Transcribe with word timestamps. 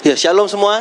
Ya, 0.00 0.16
shalom 0.16 0.48
semua. 0.48 0.80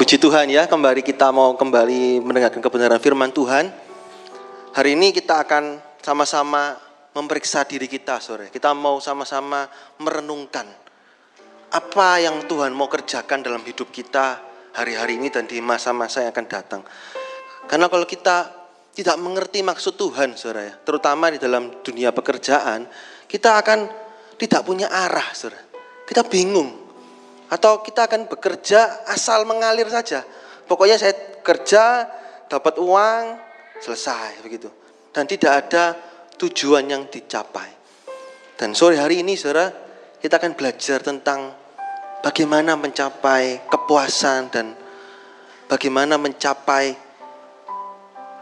Puji 0.00 0.16
Tuhan 0.16 0.48
ya, 0.48 0.64
kembali 0.64 1.04
kita 1.04 1.28
mau 1.28 1.52
kembali 1.60 2.24
mendengarkan 2.24 2.64
kebenaran 2.64 2.96
firman 2.96 3.28
Tuhan. 3.28 3.68
Hari 4.72 4.96
ini 4.96 5.12
kita 5.12 5.44
akan 5.44 5.76
sama-sama 6.00 6.72
memeriksa 7.12 7.68
diri 7.68 7.84
kita, 7.84 8.16
sore. 8.16 8.48
Kita 8.48 8.72
mau 8.72 8.96
sama-sama 9.04 9.68
merenungkan 10.00 10.64
apa 11.68 12.16
yang 12.16 12.48
Tuhan 12.48 12.72
mau 12.72 12.88
kerjakan 12.88 13.44
dalam 13.44 13.60
hidup 13.60 13.92
kita 13.92 14.40
hari-hari 14.72 15.20
ini 15.20 15.28
dan 15.28 15.44
di 15.44 15.60
masa-masa 15.60 16.24
yang 16.24 16.32
akan 16.32 16.46
datang. 16.48 16.80
Karena 17.68 17.92
kalau 17.92 18.08
kita 18.08 18.56
tidak 18.96 19.20
mengerti 19.20 19.60
maksud 19.60 20.00
Tuhan, 20.00 20.32
saudara 20.32 20.80
terutama 20.80 21.28
di 21.28 21.36
dalam 21.36 21.84
dunia 21.84 22.08
pekerjaan, 22.08 22.88
kita 23.28 23.60
akan 23.60 23.84
tidak 24.40 24.64
punya 24.64 24.88
arah, 24.88 25.28
saudara. 25.36 25.60
Kita 26.08 26.24
bingung. 26.24 26.85
Atau 27.46 27.82
kita 27.86 28.10
akan 28.10 28.26
bekerja 28.26 29.06
asal 29.06 29.46
mengalir 29.46 29.86
saja. 29.86 30.26
Pokoknya 30.66 30.98
saya 30.98 31.14
kerja, 31.46 32.10
dapat 32.50 32.78
uang, 32.82 33.22
selesai 33.78 34.42
begitu. 34.42 34.66
Dan 35.14 35.30
tidak 35.30 35.52
ada 35.66 35.94
tujuan 36.36 36.90
yang 36.90 37.06
dicapai. 37.06 37.70
Dan 38.56 38.72
sore 38.72 38.98
hari 38.98 39.22
ini 39.22 39.38
saudara, 39.38 39.68
kita 40.18 40.40
akan 40.40 40.56
belajar 40.56 40.98
tentang 41.04 41.52
bagaimana 42.24 42.74
mencapai 42.74 43.68
kepuasan 43.68 44.50
dan 44.50 44.74
bagaimana 45.70 46.18
mencapai 46.18 46.96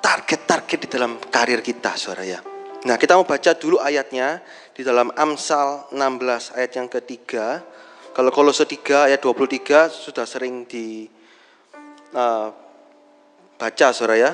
target-target 0.00 0.78
di 0.86 0.88
dalam 0.88 1.20
karir 1.28 1.60
kita 1.60 1.98
saudara 1.98 2.24
ya. 2.24 2.40
Nah 2.84 3.00
kita 3.00 3.16
mau 3.16 3.24
baca 3.24 3.56
dulu 3.56 3.80
ayatnya 3.80 4.44
di 4.76 4.84
dalam 4.84 5.08
Amsal 5.16 5.88
16 5.92 6.56
ayat 6.56 6.72
yang 6.76 6.88
ketiga 6.92 7.64
kalau 8.14 8.30
Kolose 8.30 8.62
3 8.62 9.10
ayat 9.10 9.18
23 9.18 9.90
sudah 9.90 10.22
sering 10.22 10.70
di 10.70 11.10
uh, 12.14 12.48
baca 13.58 13.86
saudara 13.90 14.14
ya. 14.14 14.32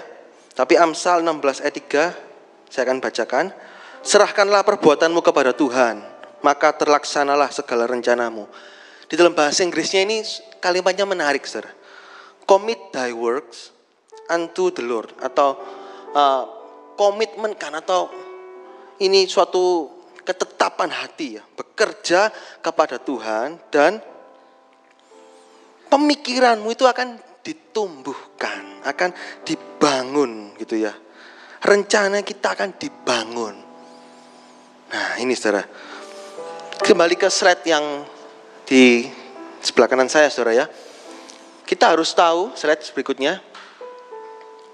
Tapi 0.52 0.76
Amsal 0.76 1.24
16 1.24 1.64
ayat 1.64 1.74
3 2.68 2.68
saya 2.68 2.82
akan 2.84 3.00
bacakan. 3.00 3.46
Serahkanlah 4.04 4.64
perbuatanmu 4.64 5.20
kepada 5.24 5.56
Tuhan, 5.56 6.00
maka 6.44 6.76
terlaksanalah 6.76 7.48
segala 7.52 7.84
rencanamu. 7.88 8.48
Di 9.08 9.16
dalam 9.16 9.32
bahasa 9.32 9.64
Inggrisnya 9.64 10.04
ini 10.04 10.24
kalimatnya 10.60 11.04
menarik, 11.04 11.44
saudara. 11.44 11.72
Commit 12.48 12.80
thy 12.92 13.12
works 13.12 13.72
unto 14.28 14.72
the 14.72 14.84
Lord 14.84 15.12
atau 15.20 15.56
komitmen 16.96 17.56
kan 17.56 17.76
atau 17.76 18.08
ini 19.00 19.24
suatu 19.28 19.99
ketetapan 20.34 20.90
hati 20.90 21.38
ya, 21.38 21.44
bekerja 21.56 22.30
kepada 22.60 22.98
Tuhan 23.00 23.58
dan 23.72 23.98
pemikiranmu 25.90 26.70
itu 26.70 26.86
akan 26.86 27.18
ditumbuhkan, 27.42 28.84
akan 28.86 29.10
dibangun 29.42 30.54
gitu 30.56 30.78
ya. 30.78 30.94
Rencana 31.60 32.24
kita 32.24 32.56
akan 32.56 32.70
dibangun. 32.80 33.54
Nah, 34.90 35.10
ini 35.20 35.36
Saudara. 35.36 35.62
Kembali 36.80 37.14
ke 37.14 37.28
slide 37.28 37.62
yang 37.68 38.08
di 38.64 39.04
sebelah 39.60 39.86
kanan 39.86 40.08
saya 40.08 40.32
Saudara 40.32 40.64
ya. 40.64 40.66
Kita 41.68 41.92
harus 41.92 42.16
tahu 42.16 42.56
slide 42.56 42.80
berikutnya. 42.96 43.44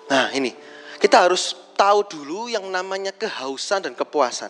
Nah, 0.06 0.30
ini. 0.32 0.54
Kita 0.96 1.28
harus 1.28 1.52
tahu 1.76 2.08
dulu 2.08 2.48
yang 2.48 2.64
namanya 2.72 3.12
kehausan 3.12 3.84
dan 3.84 3.92
kepuasan. 3.92 4.48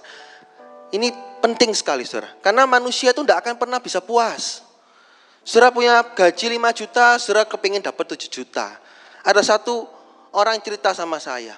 Ini 0.95 1.11
penting 1.43 1.75
sekali 1.75 2.07
saudara. 2.07 2.31
Karena 2.39 2.63
manusia 2.67 3.11
itu 3.11 3.23
tidak 3.27 3.43
akan 3.43 3.55
pernah 3.59 3.79
bisa 3.83 3.99
puas. 3.99 4.63
Saudara 5.47 5.71
punya 5.71 6.03
gaji 6.03 6.59
5 6.59 6.79
juta, 6.79 7.07
saudara 7.23 7.47
kepingin 7.47 7.83
dapat 7.83 8.19
7 8.19 8.27
juta. 8.27 8.79
Ada 9.23 9.43
satu 9.43 9.87
orang 10.35 10.59
cerita 10.63 10.91
sama 10.95 11.23
saya. 11.23 11.55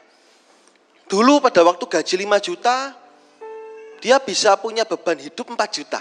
Dulu 1.08 1.40
pada 1.40 1.64
waktu 1.64 1.84
gaji 1.88 2.14
5 2.24 2.36
juta, 2.40 2.76
dia 4.00 4.16
bisa 4.20 4.56
punya 4.60 4.84
beban 4.84 5.16
hidup 5.16 5.48
4 5.52 5.56
juta. 5.72 6.00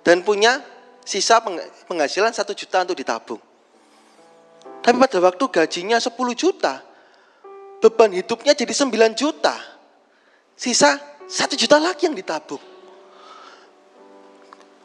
Dan 0.00 0.24
punya 0.24 0.64
sisa 1.04 1.40
penghasilan 1.88 2.32
1 2.32 2.56
juta 2.56 2.84
untuk 2.84 2.96
ditabung. 2.96 3.40
Tapi 4.80 4.96
pada 4.96 5.18
waktu 5.20 5.44
gajinya 5.52 6.00
10 6.00 6.12
juta, 6.32 6.80
beban 7.84 8.12
hidupnya 8.12 8.56
jadi 8.56 8.72
9 8.72 9.12
juta. 9.12 9.56
Sisa 10.56 10.96
satu 11.28 11.54
juta 11.54 11.76
lagi 11.76 12.08
yang 12.08 12.16
ditabung. 12.16 12.60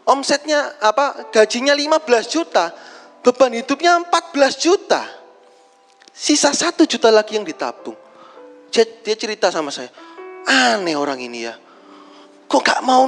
Omsetnya 0.03 0.83
apa? 0.83 1.31
Gajinya 1.31 1.71
15 1.71 2.27
juta, 2.27 2.75
beban 3.23 3.55
hidupnya 3.55 4.03
14 4.03 4.59
juta. 4.59 5.01
Sisa 6.11 6.51
satu 6.51 6.83
juta 6.83 7.07
lagi 7.07 7.39
yang 7.39 7.47
ditabung. 7.47 7.95
Dia 8.69 9.15
cerita 9.15 9.47
sama 9.47 9.71
saya, 9.71 9.87
aneh 10.43 10.99
orang 10.99 11.23
ini 11.23 11.47
ya. 11.47 11.55
Kok 12.51 12.61
gak 12.61 12.81
mau 12.83 13.07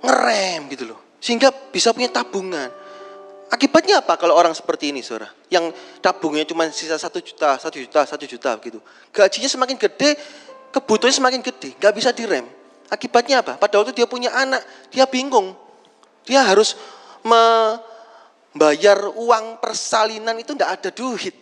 ngerem 0.00 0.70
gitu 0.70 0.94
loh. 0.94 1.18
Sehingga 1.18 1.50
bisa 1.50 1.90
punya 1.90 2.08
tabungan. 2.14 2.70
Akibatnya 3.48 4.04
apa 4.04 4.14
kalau 4.20 4.36
orang 4.36 4.54
seperti 4.54 4.92
ini 4.94 5.02
saudara? 5.02 5.32
Yang 5.50 5.74
tabungnya 6.04 6.44
cuma 6.46 6.68
sisa 6.70 7.00
satu 7.00 7.18
juta, 7.18 7.58
satu 7.58 7.80
juta, 7.80 8.06
satu 8.06 8.24
juta 8.28 8.54
gitu. 8.62 8.78
Gajinya 9.10 9.48
semakin 9.48 9.76
gede, 9.80 10.14
kebutuhannya 10.70 11.16
semakin 11.18 11.40
gede, 11.42 11.74
gak 11.80 11.92
bisa 11.96 12.14
direm. 12.14 12.57
Akibatnya 12.88 13.44
apa? 13.44 13.60
Pada 13.60 13.76
waktu 13.76 13.92
dia 13.92 14.08
punya 14.08 14.32
anak, 14.32 14.64
dia 14.88 15.04
bingung. 15.04 15.52
Dia 16.24 16.40
harus 16.40 16.72
membayar 17.20 19.12
uang 19.12 19.60
persalinan 19.60 20.32
itu 20.40 20.56
tidak 20.56 20.80
ada 20.80 20.90
duit. 20.92 21.36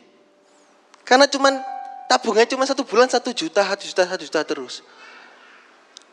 Karena 1.06 1.30
cuman 1.30 1.54
tabungannya 2.10 2.50
cuma 2.50 2.66
satu 2.66 2.82
bulan 2.82 3.06
satu 3.06 3.30
juta, 3.30 3.62
satu 3.62 3.86
juta, 3.86 4.02
satu 4.02 4.22
juta 4.26 4.40
terus. 4.42 4.82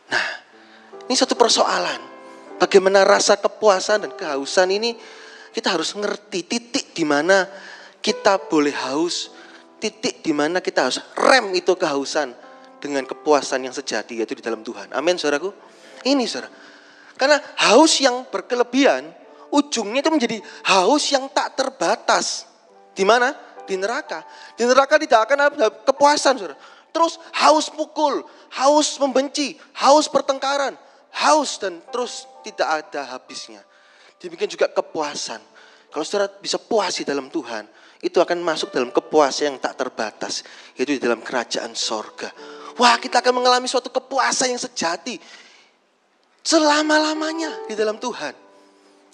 Nah, 0.06 0.26
ini 1.10 1.14
satu 1.18 1.34
persoalan. 1.34 2.14
Bagaimana 2.62 3.02
rasa 3.02 3.34
kepuasan 3.34 4.06
dan 4.06 4.14
kehausan 4.14 4.70
ini 4.70 4.94
kita 5.50 5.74
harus 5.74 5.98
ngerti 5.98 6.46
titik 6.46 6.94
di 6.94 7.02
mana 7.02 7.50
kita 7.98 8.38
boleh 8.46 8.70
haus, 8.86 9.34
titik 9.82 10.22
di 10.22 10.30
mana 10.30 10.62
kita 10.62 10.86
harus 10.86 11.02
rem 11.18 11.50
itu 11.58 11.74
kehausan 11.74 12.43
dengan 12.84 13.08
kepuasan 13.08 13.64
yang 13.64 13.72
sejati 13.72 14.20
yaitu 14.20 14.36
di 14.36 14.44
dalam 14.44 14.60
Tuhan. 14.60 14.92
Amin 14.92 15.16
saudaraku. 15.16 15.48
Ini 16.04 16.28
saudara. 16.28 16.52
Karena 17.16 17.40
haus 17.72 17.96
yang 18.04 18.28
berkelebihan 18.28 19.08
ujungnya 19.48 20.04
itu 20.04 20.12
menjadi 20.12 20.36
haus 20.68 21.08
yang 21.08 21.24
tak 21.32 21.56
terbatas. 21.56 22.44
Di 22.92 23.08
mana? 23.08 23.32
Di 23.64 23.80
neraka. 23.80 24.20
Di 24.52 24.68
neraka 24.68 25.00
tidak 25.00 25.24
akan 25.24 25.38
ada 25.48 25.66
kepuasan 25.72 26.36
saudara. 26.36 26.58
Terus 26.92 27.16
haus 27.40 27.72
pukul, 27.72 28.22
haus 28.54 29.00
membenci, 29.02 29.58
haus 29.82 30.06
pertengkaran, 30.06 30.78
haus 31.10 31.58
dan 31.58 31.82
terus 31.90 32.28
tidak 32.46 32.84
ada 32.84 33.16
habisnya. 33.16 33.64
Demikian 34.20 34.46
juga 34.46 34.70
kepuasan. 34.70 35.42
Kalau 35.90 36.04
saudara 36.06 36.30
bisa 36.38 36.60
puas 36.60 36.94
di 36.98 37.04
dalam 37.06 37.32
Tuhan, 37.32 37.66
itu 37.98 38.20
akan 38.20 38.38
masuk 38.44 38.70
dalam 38.70 38.92
kepuasan 38.92 39.54
yang 39.54 39.58
tak 39.58 39.74
terbatas. 39.74 40.46
Yaitu 40.78 40.98
di 40.98 41.02
dalam 41.02 41.18
kerajaan 41.18 41.74
sorga. 41.74 42.30
Wah 42.74 42.98
kita 42.98 43.22
akan 43.22 43.42
mengalami 43.42 43.70
suatu 43.70 43.90
kepuasan 43.90 44.54
yang 44.54 44.62
sejati. 44.62 45.18
Selama-lamanya 46.44 47.70
di 47.70 47.74
dalam 47.78 47.96
Tuhan. 47.96 48.34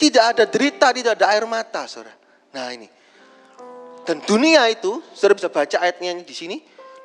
Tidak 0.01 0.23
ada 0.33 0.49
derita, 0.49 0.89
tidak 0.89 1.15
ada 1.21 1.29
air 1.31 1.45
mata, 1.45 1.85
saudara. 1.85 2.11
Nah 2.57 2.67
ini. 2.73 2.89
Dan 4.01 4.17
dunia 4.25 4.65
itu, 4.67 4.97
saudara 5.13 5.37
bisa 5.37 5.49
baca 5.53 5.77
ayatnya 5.77 6.17
di 6.25 6.35
sini. 6.35 6.57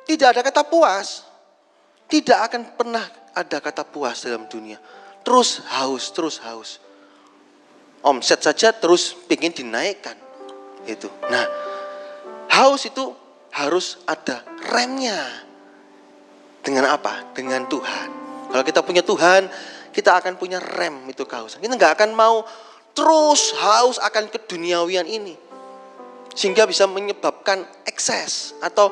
Tidak 0.03 0.27
ada 0.27 0.41
kata 0.41 0.65
puas. 0.65 1.23
Tidak 2.09 2.39
akan 2.41 2.73
pernah 2.73 3.05
ada 3.37 3.61
kata 3.61 3.85
puas 3.85 4.25
dalam 4.25 4.49
dunia. 4.49 4.81
Terus 5.21 5.61
haus, 5.77 6.09
terus 6.09 6.41
haus. 6.41 6.81
Omset 8.01 8.41
saja 8.41 8.73
terus 8.73 9.13
ingin 9.29 9.53
dinaikkan. 9.53 10.17
Itu. 10.89 11.11
Nah, 11.29 11.45
haus 12.49 12.87
itu 12.89 13.13
harus 13.53 14.01
ada 14.09 14.41
remnya. 14.73 15.46
Dengan 16.67 16.83
apa? 16.91 17.31
Dengan 17.31 17.63
Tuhan. 17.63 18.07
Kalau 18.51 18.63
kita 18.67 18.83
punya 18.83 18.99
Tuhan, 18.99 19.47
kita 19.95 20.19
akan 20.19 20.35
punya 20.35 20.59
rem 20.59 21.07
itu 21.07 21.23
kehausan. 21.23 21.63
Kita 21.63 21.79
nggak 21.79 21.95
akan 21.95 22.11
mau 22.11 22.43
terus 22.91 23.55
haus 23.55 23.95
akan 24.03 24.27
keduniawian 24.27 25.07
ini. 25.07 25.31
Sehingga 26.35 26.67
bisa 26.67 26.83
menyebabkan 26.83 27.63
ekses 27.87 28.51
atau 28.59 28.91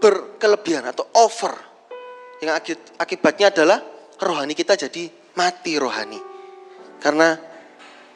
berkelebihan 0.00 0.88
atau 0.88 1.04
over. 1.20 1.52
Yang 2.40 2.80
akibatnya 2.96 3.52
adalah 3.52 3.84
rohani 4.24 4.56
kita 4.56 4.72
jadi 4.72 5.12
mati 5.36 5.76
rohani. 5.76 6.20
Karena 7.04 7.36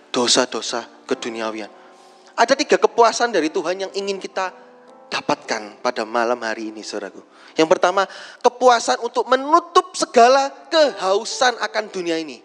dosa-dosa 0.09 1.05
keduniawian. 1.05 1.69
Ada 2.41 2.57
tiga 2.57 2.81
kepuasan 2.81 3.37
dari 3.37 3.53
Tuhan 3.53 3.85
yang 3.85 3.93
ingin 3.93 4.17
kita 4.17 4.49
dapatkan 5.09 5.81
pada 5.81 6.05
malam 6.05 6.39
hari 6.45 6.71
ini 6.73 6.85
saudaraku. 6.85 7.21
Yang 7.57 7.69
pertama, 7.75 8.07
kepuasan 8.45 9.03
untuk 9.03 9.27
menutup 9.27 9.97
segala 9.97 10.53
kehausan 10.71 11.59
akan 11.59 11.85
dunia 11.91 12.21
ini. 12.21 12.39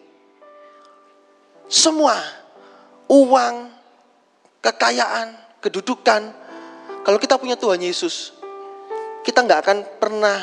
Semua, 1.70 2.18
uang, 3.08 3.56
kekayaan, 4.64 5.60
kedudukan. 5.62 6.22
Kalau 7.04 7.20
kita 7.20 7.38
punya 7.38 7.60
Tuhan 7.60 7.84
Yesus, 7.84 8.34
kita 9.22 9.44
nggak 9.44 9.60
akan 9.64 9.78
pernah 10.02 10.40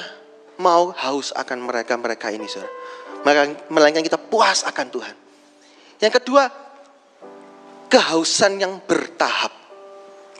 mau 0.60 0.92
haus 0.92 1.32
akan 1.34 1.66
mereka-mereka 1.66 2.30
ini, 2.30 2.46
saudara. 2.46 2.70
Melainkan 3.68 4.04
kita 4.04 4.16
puas 4.16 4.64
akan 4.64 4.86
Tuhan. 4.88 5.16
Yang 6.00 6.24
kedua, 6.24 6.48
kehausan 7.92 8.56
yang 8.56 8.80
bertahap 8.86 9.59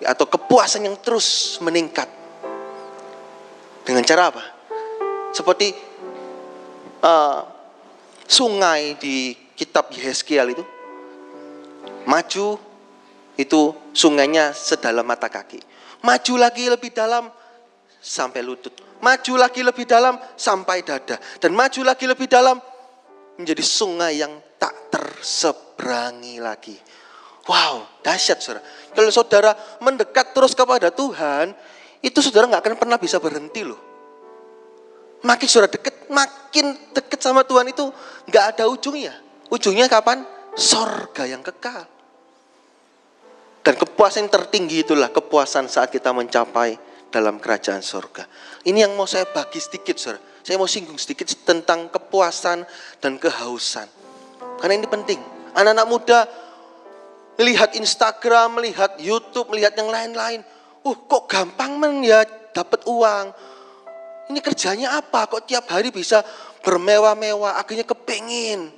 atau 0.04 0.26
kepuasan 0.28 0.88
yang 0.88 0.96
terus 1.00 1.58
meningkat. 1.60 2.08
Dengan 3.84 4.04
cara 4.04 4.32
apa? 4.32 4.44
Seperti 5.32 5.72
uh, 7.04 7.40
sungai 8.24 8.96
di 9.00 9.34
kitab 9.56 9.92
Yeskiel 9.92 10.56
itu 10.56 10.64
maju 12.06 12.56
itu 13.36 13.60
sungainya 13.96 14.52
sedalam 14.52 15.04
mata 15.04 15.28
kaki. 15.28 15.60
Maju 16.00 16.34
lagi 16.36 16.68
lebih 16.68 16.92
dalam 16.92 17.28
sampai 18.00 18.40
lutut. 18.40 18.72
Maju 19.00 19.32
lagi 19.36 19.64
lebih 19.64 19.88
dalam 19.88 20.16
sampai 20.36 20.84
dada. 20.84 21.16
Dan 21.40 21.56
maju 21.56 21.80
lagi 21.84 22.04
lebih 22.04 22.28
dalam 22.28 22.60
menjadi 23.40 23.64
sungai 23.64 24.20
yang 24.20 24.32
tak 24.60 24.92
terseberangi 24.92 26.36
lagi. 26.36 26.76
Wow, 27.50 27.82
dahsyat 28.06 28.38
saudara. 28.38 28.62
Kalau 28.94 29.10
saudara 29.10 29.50
mendekat 29.82 30.30
terus 30.30 30.54
kepada 30.54 30.94
Tuhan, 30.94 31.50
itu 31.98 32.22
saudara 32.22 32.46
nggak 32.46 32.62
akan 32.62 32.74
pernah 32.78 32.94
bisa 32.94 33.18
berhenti 33.18 33.66
loh. 33.66 33.80
Makin 35.26 35.46
saudara 35.50 35.66
dekat, 35.66 36.06
makin 36.06 36.78
dekat 36.94 37.18
sama 37.18 37.42
Tuhan 37.42 37.66
itu 37.66 37.90
nggak 38.30 38.44
ada 38.54 38.70
ujungnya. 38.70 39.18
Ujungnya 39.50 39.90
kapan? 39.90 40.22
Sorga 40.54 41.26
yang 41.26 41.42
kekal. 41.42 41.90
Dan 43.66 43.74
kepuasan 43.74 44.30
yang 44.30 44.30
tertinggi 44.30 44.86
itulah 44.86 45.10
kepuasan 45.10 45.66
saat 45.66 45.90
kita 45.90 46.14
mencapai 46.14 46.78
dalam 47.10 47.42
kerajaan 47.42 47.82
sorga. 47.82 48.30
Ini 48.62 48.86
yang 48.86 48.94
mau 48.94 49.10
saya 49.10 49.26
bagi 49.26 49.58
sedikit, 49.58 49.98
saudara. 49.98 50.22
Saya 50.46 50.54
mau 50.54 50.70
singgung 50.70 50.96
sedikit 50.96 51.26
tentang 51.42 51.90
kepuasan 51.90 52.62
dan 53.02 53.18
kehausan. 53.18 53.90
Karena 54.62 54.78
ini 54.78 54.86
penting. 54.86 55.18
Anak-anak 55.50 55.86
muda 55.90 56.18
melihat 57.40 57.72
Instagram, 57.72 58.60
melihat 58.60 59.00
YouTube, 59.00 59.48
melihat 59.48 59.72
yang 59.80 59.88
lain-lain. 59.88 60.44
Uh, 60.84 60.92
kok 61.08 61.24
gampang 61.24 61.80
men 61.80 62.04
ya 62.04 62.20
dapat 62.52 62.84
uang. 62.84 63.32
Ini 64.28 64.38
kerjanya 64.44 65.00
apa? 65.00 65.24
Kok 65.24 65.48
tiap 65.48 65.64
hari 65.72 65.88
bisa 65.88 66.20
bermewah-mewah? 66.60 67.56
Akhirnya 67.56 67.88
kepengin. 67.88 68.68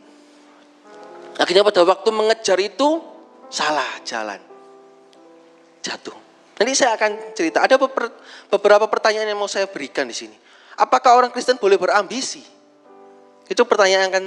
Akhirnya 1.42 1.66
pada 1.66 1.82
waktu 1.82 2.08
mengejar 2.14 2.58
itu 2.62 3.02
salah 3.50 3.98
jalan 4.06 4.38
jatuh. 5.82 6.14
Nanti 6.62 6.72
saya 6.78 6.94
akan 6.94 7.34
cerita. 7.34 7.66
Ada 7.66 7.74
beberapa 8.46 8.86
pertanyaan 8.86 9.34
yang 9.34 9.40
mau 9.42 9.50
saya 9.50 9.66
berikan 9.66 10.06
di 10.06 10.14
sini. 10.14 10.36
Apakah 10.78 11.18
orang 11.18 11.34
Kristen 11.34 11.58
boleh 11.58 11.76
berambisi? 11.76 12.40
Itu 13.50 13.66
pertanyaan 13.66 14.08
yang 14.08 14.12
akan 14.14 14.26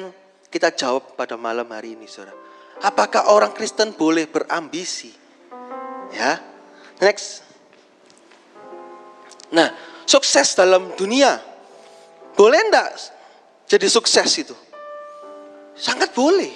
kita 0.52 0.76
jawab 0.76 1.16
pada 1.16 1.40
malam 1.40 1.66
hari 1.72 1.96
ini, 1.96 2.06
saudara. 2.06 2.45
Apakah 2.84 3.32
orang 3.32 3.56
Kristen 3.56 3.96
boleh 3.96 4.28
berambisi? 4.28 5.14
Ya, 6.12 6.40
next. 7.00 7.44
Nah, 9.56 9.72
sukses 10.04 10.56
dalam 10.56 10.92
dunia. 11.00 11.40
Boleh 12.36 12.60
enggak 12.68 12.92
jadi 13.66 13.88
sukses 13.88 14.28
itu? 14.36 14.56
Sangat 15.76 16.12
boleh. 16.12 16.52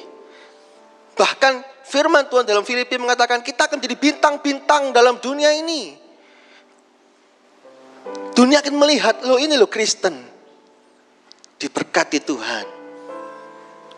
Bahkan 1.15 1.83
Firman 1.89 2.29
Tuhan 2.29 2.45
dalam 2.45 2.61
Filipi 2.61 3.01
mengatakan 3.01 3.41
kita 3.41 3.65
akan 3.65 3.81
jadi 3.81 3.97
bintang-bintang 3.97 4.93
dalam 4.93 5.17
dunia 5.17 5.49
ini. 5.57 5.97
Dunia 8.37 8.61
akan 8.61 8.75
melihat, 8.77 9.25
lo 9.25 9.41
ini 9.41 9.57
lo 9.57 9.65
Kristen. 9.65 10.13
Diberkati 11.59 12.23
Tuhan. 12.23 12.78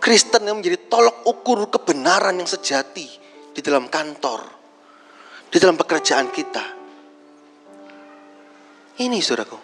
Kristen 0.02 0.50
yang 0.50 0.58
menjadi 0.58 0.90
tolok 0.90 1.30
ukur 1.30 1.70
kebenaran 1.70 2.42
yang 2.42 2.50
sejati 2.50 3.06
di 3.54 3.62
dalam 3.62 3.86
kantor. 3.86 4.42
Di 5.52 5.62
dalam 5.62 5.78
pekerjaan 5.78 6.34
kita. 6.34 6.66
Ini 8.98 9.18
saudaraku. 9.22 9.60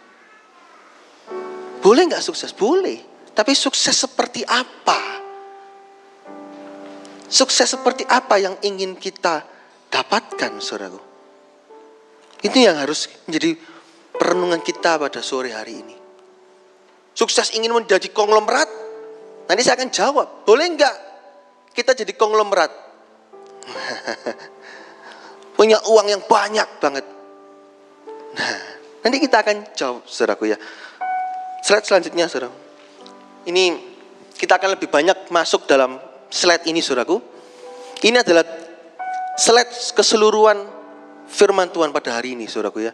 Boleh 1.81 2.01
nggak 2.05 2.21
sukses? 2.21 2.53
Boleh. 2.53 3.01
Tapi 3.33 3.57
sukses 3.57 3.97
seperti 3.97 4.45
apa? 4.45 4.99
Sukses 7.27 7.73
seperti 7.73 8.05
apa 8.05 8.37
yang 8.37 8.55
ingin 8.61 8.93
kita 8.93 9.41
dapatkan, 9.89 10.61
saudaraku? 10.61 11.01
Itu 12.45 12.57
yang 12.61 12.77
harus 12.77 13.09
menjadi 13.25 13.57
perenungan 14.13 14.61
kita 14.61 15.01
pada 15.01 15.25
sore 15.25 15.49
hari 15.49 15.81
ini. 15.81 15.97
Sukses 17.17 17.57
ingin 17.57 17.73
menjadi 17.73 18.13
konglomerat? 18.13 18.86
Nanti 19.47 19.61
saya 19.63 19.79
akan 19.79 19.89
jawab, 19.89 20.27
boleh 20.43 20.67
enggak 20.67 20.95
kita 21.71 21.95
jadi 21.95 22.11
konglomerat? 22.19 22.71
Punya 25.57 25.79
uang 25.87 26.07
yang 26.11 26.21
banyak 26.27 26.67
banget. 26.83 27.05
Nah, 28.37 28.57
nanti 29.01 29.17
kita 29.17 29.41
akan 29.41 29.71
jawab, 29.73 30.03
saudaraku 30.05 30.51
ya. 30.51 30.57
Slide 31.63 31.87
selanjutnya, 31.87 32.29
saudara. 32.29 32.53
Ini 33.47 33.63
kita 34.35 34.59
akan 34.59 34.77
lebih 34.77 34.91
banyak 34.91 35.31
masuk 35.33 35.65
dalam 35.65 35.97
slide 36.29 36.67
ini 36.67 36.83
saudaraku. 36.83 37.17
Ini 38.03 38.21
adalah 38.21 38.45
slide 39.39 39.71
keseluruhan 39.95 40.59
firman 41.27 41.71
Tuhan 41.73 41.89
pada 41.89 42.19
hari 42.19 42.37
ini 42.37 42.45
saudaraku 42.45 42.85
ya. 42.85 42.93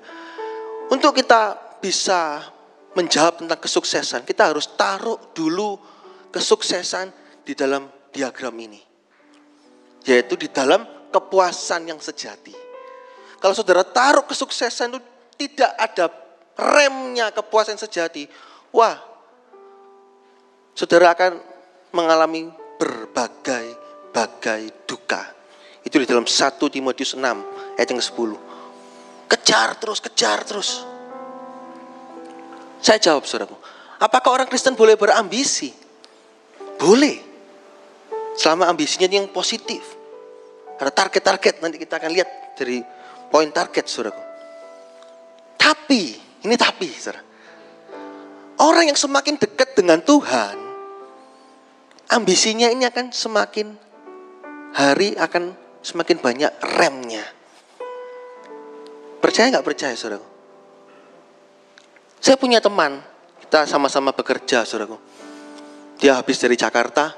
Untuk 0.88 1.18
kita 1.18 1.58
bisa 1.82 2.46
menjawab 2.94 3.42
tentang 3.44 3.60
kesuksesan, 3.60 4.24
kita 4.24 4.54
harus 4.54 4.70
taruh 4.78 5.20
dulu 5.34 5.76
kesuksesan 6.34 7.14
di 7.46 7.54
dalam 7.54 7.86
diagram 8.10 8.58
ini. 8.58 8.82
Yaitu 10.04 10.36
di 10.36 10.50
dalam 10.50 10.84
kepuasan 11.14 11.94
yang 11.94 12.02
sejati. 12.02 12.58
Kalau 13.38 13.54
saudara 13.54 13.86
taruh 13.86 14.26
kesuksesan 14.26 14.98
itu 14.98 15.00
tidak 15.46 15.72
ada 15.78 16.10
remnya 16.58 17.30
kepuasan 17.30 17.78
sejati, 17.78 18.26
wah, 18.74 18.98
saudara 20.74 21.14
akan 21.14 21.38
mengalami 21.94 22.50
berbagai-bagai 22.82 24.90
duka. 24.90 25.44
Itu 25.84 26.00
di 26.00 26.08
dalam 26.08 26.26
1 26.26 26.58
Timotius 26.72 27.14
6 27.14 27.78
ayat 27.78 27.88
yang 27.92 28.00
ke-10. 28.00 28.32
Kejar 29.28 29.70
terus, 29.78 30.00
kejar 30.00 30.40
terus. 30.48 30.88
Saya 32.84 33.00
jawab 33.00 33.28
saudaraku, 33.28 33.56
apakah 34.00 34.40
orang 34.40 34.48
Kristen 34.48 34.76
boleh 34.76 34.96
berambisi? 34.96 35.83
Boleh. 36.84 37.16
Selama 38.36 38.68
ambisinya 38.68 39.08
yang 39.08 39.32
positif. 39.32 39.80
Ada 40.76 40.92
target-target, 40.92 41.64
nanti 41.64 41.80
kita 41.80 41.96
akan 41.96 42.12
lihat 42.12 42.60
dari 42.60 42.84
poin 43.32 43.48
target 43.56 43.88
saudaraku. 43.88 44.20
Tapi, 45.56 46.20
ini 46.44 46.56
tapi 46.60 46.92
saudara. 46.92 47.24
Orang 48.60 48.92
yang 48.92 49.00
semakin 49.00 49.40
dekat 49.40 49.80
dengan 49.80 50.04
Tuhan, 50.04 50.60
ambisinya 52.12 52.68
ini 52.68 52.84
akan 52.84 53.16
semakin 53.16 53.68
hari 54.76 55.16
akan 55.16 55.56
semakin 55.80 56.18
banyak 56.20 56.52
remnya. 56.76 57.24
Percaya 59.24 59.56
nggak 59.56 59.66
percaya 59.66 59.96
saudaraku? 59.96 60.28
Saya 62.20 62.36
punya 62.36 62.60
teman, 62.60 63.00
kita 63.40 63.64
sama-sama 63.72 64.12
bekerja 64.12 64.68
saudaraku. 64.68 65.13
Dia 66.04 66.20
habis 66.20 66.36
dari 66.36 66.60
Jakarta, 66.60 67.16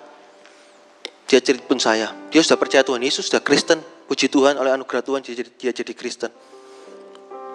dia 1.26 1.42
cerita 1.42 1.66
pun 1.66 1.82
saya, 1.82 2.14
dia 2.30 2.46
sudah 2.46 2.62
percaya 2.62 2.86
Tuhan 2.86 3.02
Yesus, 3.02 3.34
sudah 3.34 3.42
Kristen, 3.42 3.82
puji 4.06 4.30
Tuhan 4.30 4.62
oleh 4.62 4.78
anugerah 4.78 5.02
Tuhan 5.02 5.26
dia 5.26 5.34
jadi, 5.34 5.50
dia 5.58 5.72
jadi 5.74 5.94
Kristen. 5.98 6.30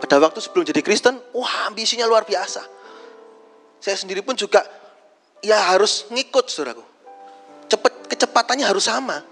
Pada 0.02 0.18
waktu 0.18 0.42
sebelum 0.42 0.66
jadi 0.66 0.82
Kristen, 0.82 1.14
wah 1.30 1.70
ambisinya 1.70 2.02
luar 2.10 2.26
biasa. 2.26 2.66
Saya 3.78 3.94
sendiri 3.94 4.26
pun 4.26 4.34
juga 4.34 4.66
ya 5.38 5.70
harus 5.70 6.10
ngikut 6.10 6.50
saudaraku 6.50 6.90
cepet 7.70 7.92
kecepatannya 8.10 8.66
harus 8.66 8.90
sama. 8.90 9.22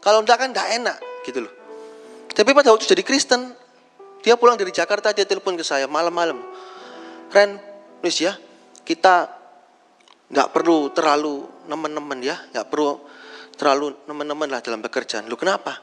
Kalau 0.00 0.22
enggak 0.22 0.46
kan 0.46 0.48
enggak 0.54 0.68
enak 0.78 0.96
gitu 1.26 1.44
loh. 1.44 1.52
Tapi 2.30 2.54
pada 2.54 2.70
waktu 2.70 2.86
jadi 2.86 3.02
Kristen, 3.02 3.52
dia 4.22 4.38
pulang 4.38 4.54
dari 4.54 4.70
Jakarta 4.70 5.10
dia 5.10 5.26
telepon 5.26 5.58
ke 5.58 5.66
saya 5.66 5.90
malam-malam. 5.90 6.38
Ren, 7.34 7.58
Nulis 8.00 8.16
ya, 8.16 8.32
kita 8.86 9.39
nggak 10.30 10.48
perlu 10.54 10.94
terlalu 10.94 11.42
nemen-nemen 11.66 12.18
ya, 12.22 12.36
nggak 12.54 12.66
perlu 12.70 13.02
terlalu 13.58 13.92
nemen-nemen 14.08 14.48
lah 14.48 14.62
dalam 14.62 14.80
pekerjaan. 14.80 15.26
Lu 15.26 15.36
kenapa? 15.36 15.76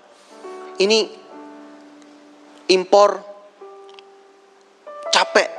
Ini 0.82 1.00
impor 2.72 3.22
capek 5.12 5.50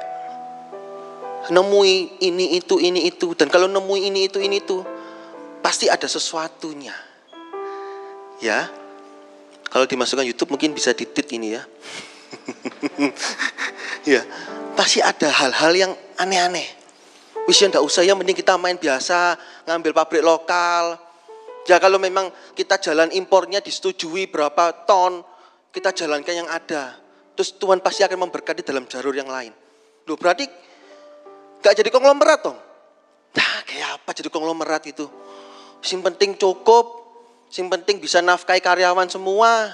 nemui 1.48 2.20
ini 2.20 2.60
itu 2.60 2.76
ini 2.76 3.08
itu 3.08 3.32
dan 3.32 3.48
kalau 3.48 3.66
nemui 3.66 4.04
ini 4.04 4.28
itu 4.28 4.36
ini 4.36 4.60
itu 4.60 4.84
pasti 5.64 5.88
ada 5.88 6.06
sesuatunya. 6.08 6.94
Ya. 8.38 8.70
Kalau 9.68 9.84
dimasukkan 9.84 10.24
YouTube 10.24 10.56
mungkin 10.56 10.72
bisa 10.72 10.96
ditit 10.96 11.28
ini 11.28 11.52
ya. 11.52 11.62
ya, 14.16 14.24
pasti 14.72 15.04
ada 15.04 15.28
hal-hal 15.28 15.72
yang 15.76 15.92
aneh-aneh. 16.16 16.77
Wis 17.48 17.64
ya 17.64 17.80
usah 17.80 18.04
ya 18.04 18.12
mending 18.12 18.36
kita 18.36 18.60
main 18.60 18.76
biasa, 18.76 19.40
ngambil 19.64 19.96
pabrik 19.96 20.20
lokal. 20.20 21.00
Ya 21.64 21.80
kalau 21.80 21.96
memang 21.96 22.28
kita 22.52 22.76
jalan 22.76 23.08
impornya 23.16 23.64
disetujui 23.64 24.28
berapa 24.28 24.84
ton, 24.84 25.24
kita 25.72 25.96
jalankan 25.96 26.44
yang 26.44 26.48
ada. 26.52 27.00
Terus 27.32 27.56
Tuhan 27.56 27.80
pasti 27.80 28.04
akan 28.04 28.28
memberkati 28.28 28.60
dalam 28.60 28.84
jalur 28.84 29.16
yang 29.16 29.32
lain. 29.32 29.56
Loh 30.04 30.16
berarti 30.20 30.44
gak 31.64 31.72
jadi 31.72 31.88
konglomerat 31.88 32.44
dong. 32.44 32.58
Nah 33.32 33.52
kayak 33.64 33.96
apa 33.96 34.10
jadi 34.12 34.28
konglomerat 34.28 34.84
itu? 34.84 35.08
Sing 35.80 36.04
penting 36.04 36.36
cukup, 36.36 36.84
sing 37.48 37.72
penting 37.72 37.96
bisa 37.96 38.20
nafkahi 38.20 38.60
karyawan 38.60 39.08
semua. 39.08 39.72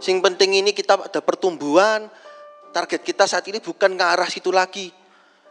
Sing 0.00 0.24
penting 0.24 0.64
ini 0.64 0.72
kita 0.72 0.96
ada 0.96 1.20
pertumbuhan. 1.20 2.08
Target 2.72 3.04
kita 3.04 3.28
saat 3.28 3.44
ini 3.52 3.60
bukan 3.60 4.00
ke 4.00 4.04
arah 4.04 4.28
situ 4.32 4.48
lagi. 4.48 4.88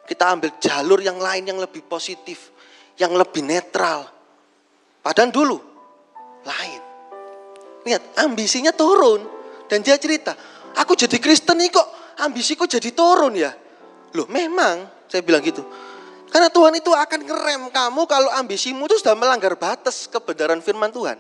Kita 0.06 0.32
ambil 0.32 0.56
jalur 0.62 1.02
yang 1.02 1.18
lain 1.18 1.50
yang 1.50 1.58
lebih 1.58 1.82
positif, 1.86 2.54
yang 3.02 3.14
lebih 3.18 3.42
netral. 3.42 4.06
Padahal 5.02 5.34
dulu 5.34 5.58
lain. 6.46 6.82
Lihat, 7.86 8.22
ambisinya 8.22 8.74
turun. 8.74 9.22
Dan 9.66 9.82
dia 9.82 9.98
cerita, 9.98 10.38
aku 10.78 10.94
jadi 10.94 11.18
Kristen 11.18 11.58
nih 11.58 11.74
kok 11.74 11.88
ambisiku 12.22 12.70
jadi 12.70 12.94
turun 12.94 13.34
ya. 13.34 13.50
Loh 14.14 14.30
memang, 14.30 15.10
saya 15.10 15.26
bilang 15.26 15.42
gitu. 15.42 15.66
Karena 16.30 16.54
Tuhan 16.54 16.74
itu 16.78 16.92
akan 16.94 17.20
ngerem 17.26 17.64
kamu 17.74 18.02
kalau 18.06 18.30
ambisimu 18.38 18.86
itu 18.86 19.02
sudah 19.02 19.18
melanggar 19.18 19.58
batas 19.58 20.06
kebenaran 20.06 20.62
firman 20.62 20.94
Tuhan. 20.94 21.18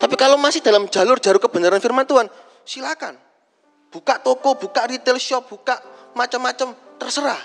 Tapi 0.00 0.14
kalau 0.16 0.40
masih 0.40 0.64
dalam 0.64 0.88
jalur-jalur 0.88 1.36
kebenaran 1.36 1.78
firman 1.78 2.08
Tuhan, 2.08 2.26
silakan. 2.64 3.14
Buka 3.92 4.16
toko, 4.22 4.56
buka 4.56 4.88
retail 4.88 5.20
shop, 5.20 5.52
buka 5.52 5.76
macam-macam, 6.14 6.74
terserah. 6.98 7.42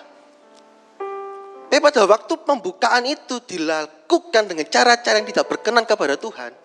Tapi 1.66 1.82
pada 1.82 2.08
waktu 2.08 2.34
pembukaan 2.48 3.04
itu 3.04 3.44
dilakukan 3.44 4.48
dengan 4.48 4.64
cara-cara 4.72 5.20
yang 5.20 5.28
tidak 5.28 5.46
berkenan 5.52 5.84
kepada 5.84 6.16
Tuhan, 6.16 6.56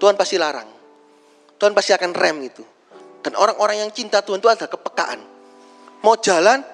Tuhan 0.00 0.14
pasti 0.16 0.40
larang. 0.40 0.64
Tuhan 1.60 1.76
pasti 1.76 1.92
akan 1.92 2.16
rem 2.16 2.40
itu. 2.48 2.64
Dan 3.20 3.36
orang-orang 3.36 3.84
yang 3.84 3.90
cinta 3.92 4.24
Tuhan 4.24 4.40
itu 4.40 4.48
ada 4.48 4.64
kepekaan. 4.64 5.20
Mau 6.00 6.16
jalan, 6.16 6.64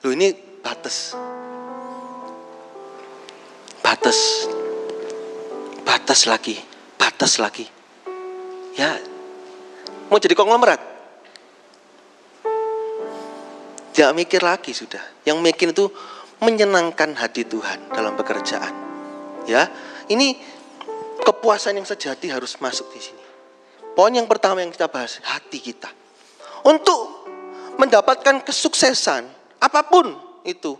lo 0.00 0.08
ini 0.08 0.32
batas. 0.64 1.12
Batas. 3.84 4.48
Batas 5.84 6.24
lagi, 6.24 6.56
batas 6.96 7.36
lagi. 7.36 7.68
Ya, 8.72 8.96
mau 10.08 10.16
jadi 10.16 10.32
konglomerat. 10.32 10.91
Jangan 13.92 14.16
mikir 14.16 14.40
lagi 14.40 14.72
sudah. 14.72 15.00
Yang 15.28 15.38
mikir 15.44 15.68
itu 15.76 15.92
menyenangkan 16.40 17.12
hati 17.14 17.44
Tuhan 17.44 17.92
dalam 17.92 18.16
pekerjaan. 18.16 18.74
Ya, 19.44 19.68
ini 20.08 20.34
kepuasan 21.22 21.78
yang 21.78 21.86
sejati 21.86 22.32
harus 22.32 22.58
masuk 22.58 22.90
di 22.90 23.00
sini. 23.00 23.24
Poin 23.92 24.10
yang 24.10 24.24
pertama 24.24 24.64
yang 24.64 24.72
kita 24.72 24.88
bahas, 24.88 25.20
hati 25.20 25.60
kita. 25.60 25.92
Untuk 26.64 27.28
mendapatkan 27.76 28.40
kesuksesan, 28.40 29.28
apa 29.60 29.80
pun 29.84 30.16
itu, 30.48 30.74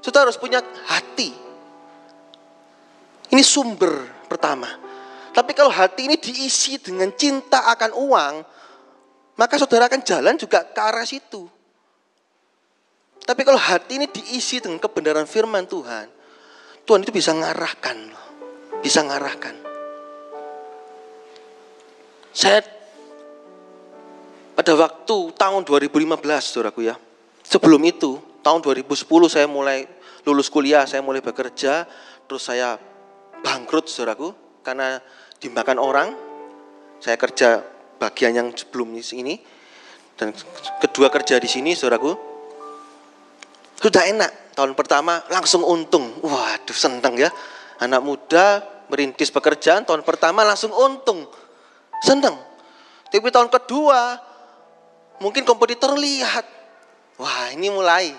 kita 0.00 0.24
harus 0.24 0.40
punya 0.40 0.64
hati. 0.88 1.30
Ini 3.26 3.42
sumber 3.42 4.24
pertama. 4.30 4.70
Tapi 5.34 5.52
kalau 5.52 5.68
hati 5.68 6.08
ini 6.08 6.16
diisi 6.16 6.80
dengan 6.80 7.12
cinta 7.12 7.68
akan 7.68 7.90
uang, 7.92 8.34
maka 9.36 9.54
saudara 9.60 9.90
akan 9.90 10.00
jalan 10.00 10.34
juga 10.40 10.64
ke 10.64 10.80
arah 10.80 11.04
situ. 11.04 11.55
Tapi 13.26 13.42
kalau 13.42 13.58
hati 13.58 13.98
ini 13.98 14.06
diisi 14.06 14.62
dengan 14.62 14.78
kebenaran 14.78 15.26
firman 15.26 15.66
Tuhan, 15.66 16.06
Tuhan 16.86 17.02
itu 17.02 17.10
bisa 17.10 17.34
ngarahkan, 17.34 18.14
bisa 18.78 19.02
ngarahkan. 19.02 19.54
Saya 22.30 22.62
pada 24.54 24.72
waktu 24.78 25.16
tahun 25.34 25.66
2015 25.66 26.22
saudaraku 26.46 26.86
ya. 26.86 26.94
Sebelum 27.42 27.82
itu, 27.82 28.22
tahun 28.46 28.62
2010 28.62 29.02
saya 29.26 29.50
mulai 29.50 29.90
lulus 30.22 30.46
kuliah, 30.46 30.86
saya 30.86 31.02
mulai 31.02 31.18
bekerja, 31.18 31.82
terus 32.30 32.46
saya 32.46 32.78
bangkrut 33.42 33.90
saudaraku 33.90 34.30
karena 34.62 35.02
dimakan 35.42 35.82
orang. 35.82 36.08
Saya 37.02 37.18
kerja 37.18 37.60
bagian 37.98 38.38
yang 38.38 38.48
sebelum 38.54 38.94
ini 38.94 39.42
dan 40.14 40.30
kedua 40.78 41.10
kerja 41.10 41.42
di 41.42 41.50
sini 41.50 41.74
saudaraku. 41.74 42.35
Sudah 43.76 44.08
enak, 44.08 44.56
tahun 44.56 44.72
pertama 44.72 45.20
langsung 45.28 45.60
untung. 45.62 46.16
Waduh, 46.24 46.76
seneng 46.76 47.14
ya. 47.16 47.28
Anak 47.76 48.00
muda 48.00 48.64
merintis 48.88 49.28
pekerjaan 49.28 49.84
tahun 49.84 50.06
pertama 50.06 50.46
langsung 50.46 50.72
untung 50.72 51.26
Senang. 52.04 52.36
Tapi 53.08 53.32
tahun 53.32 53.48
kedua, 53.48 54.20
mungkin 55.22 55.48
kompetitor 55.48 55.96
lihat, 55.96 56.44
wah 57.16 57.48
ini 57.54 57.72
mulai. 57.72 58.12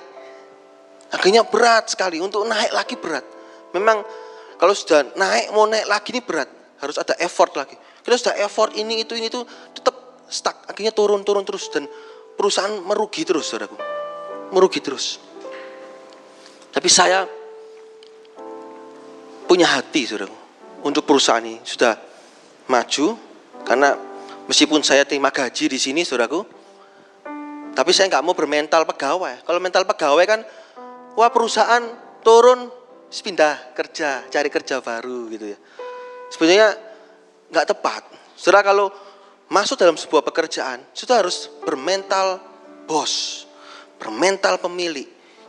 Akhirnya 1.13 1.45
berat 1.45 1.93
sekali, 1.93 2.17
untuk 2.17 2.41
naik 2.47 2.73
lagi 2.73 2.95
berat. 2.97 3.21
Memang 3.75 4.01
kalau 4.57 4.73
sudah 4.73 5.13
naik, 5.13 5.53
mau 5.53 5.69
naik 5.69 5.85
lagi 5.85 6.09
ini 6.15 6.21
berat. 6.25 6.49
Harus 6.81 6.97
ada 6.97 7.13
effort 7.21 7.53
lagi. 7.53 7.77
Kita 8.01 8.15
sudah 8.17 8.35
effort 8.41 8.73
ini, 8.73 9.05
itu, 9.05 9.13
ini, 9.13 9.29
itu, 9.29 9.45
tetap 9.77 10.25
stuck. 10.29 10.65
Akhirnya 10.65 10.93
turun, 10.93 11.21
turun 11.21 11.45
terus. 11.45 11.69
Dan 11.69 11.85
perusahaan 12.33 12.73
merugi 12.81 13.21
terus, 13.27 13.49
saudaraku. 13.49 13.77
Merugi 14.55 14.81
terus. 14.81 15.21
Tapi 16.71 16.89
saya 16.91 17.25
punya 19.47 19.67
hati, 19.67 20.03
saudaraku. 20.05 20.35
Untuk 20.83 21.03
perusahaan 21.07 21.41
ini. 21.41 21.63
Sudah 21.63 21.97
maju, 22.67 23.17
karena 23.63 23.95
meskipun 24.45 24.83
saya 24.83 25.07
terima 25.07 25.31
gaji 25.31 25.71
di 25.71 25.79
sini, 25.79 26.03
saudaraku, 26.03 26.43
tapi 27.77 27.93
saya 27.93 28.09
nggak 28.09 28.25
mau 28.25 28.33
bermental 28.33 28.89
pegawai. 28.89 29.45
Kalau 29.45 29.59
mental 29.61 29.85
pegawai 29.85 30.25
kan, 30.25 30.41
wah 31.13 31.29
perusahaan 31.29 31.83
turun, 32.25 32.73
pindah 33.07 33.77
kerja, 33.77 34.25
cari 34.27 34.49
kerja 34.49 34.81
baru 34.81 35.29
gitu 35.29 35.45
ya. 35.53 35.57
Sebenarnya 36.33 36.73
nggak 37.53 37.67
tepat. 37.69 38.01
Saudara 38.33 38.65
kalau 38.65 38.89
masuk 39.47 39.79
dalam 39.79 39.95
sebuah 39.95 40.25
pekerjaan, 40.25 40.83
sudah 40.91 41.23
harus 41.23 41.47
bermental 41.63 42.41
bos, 42.89 43.45
bermental 44.01 44.59
pemilik. 44.59 45.07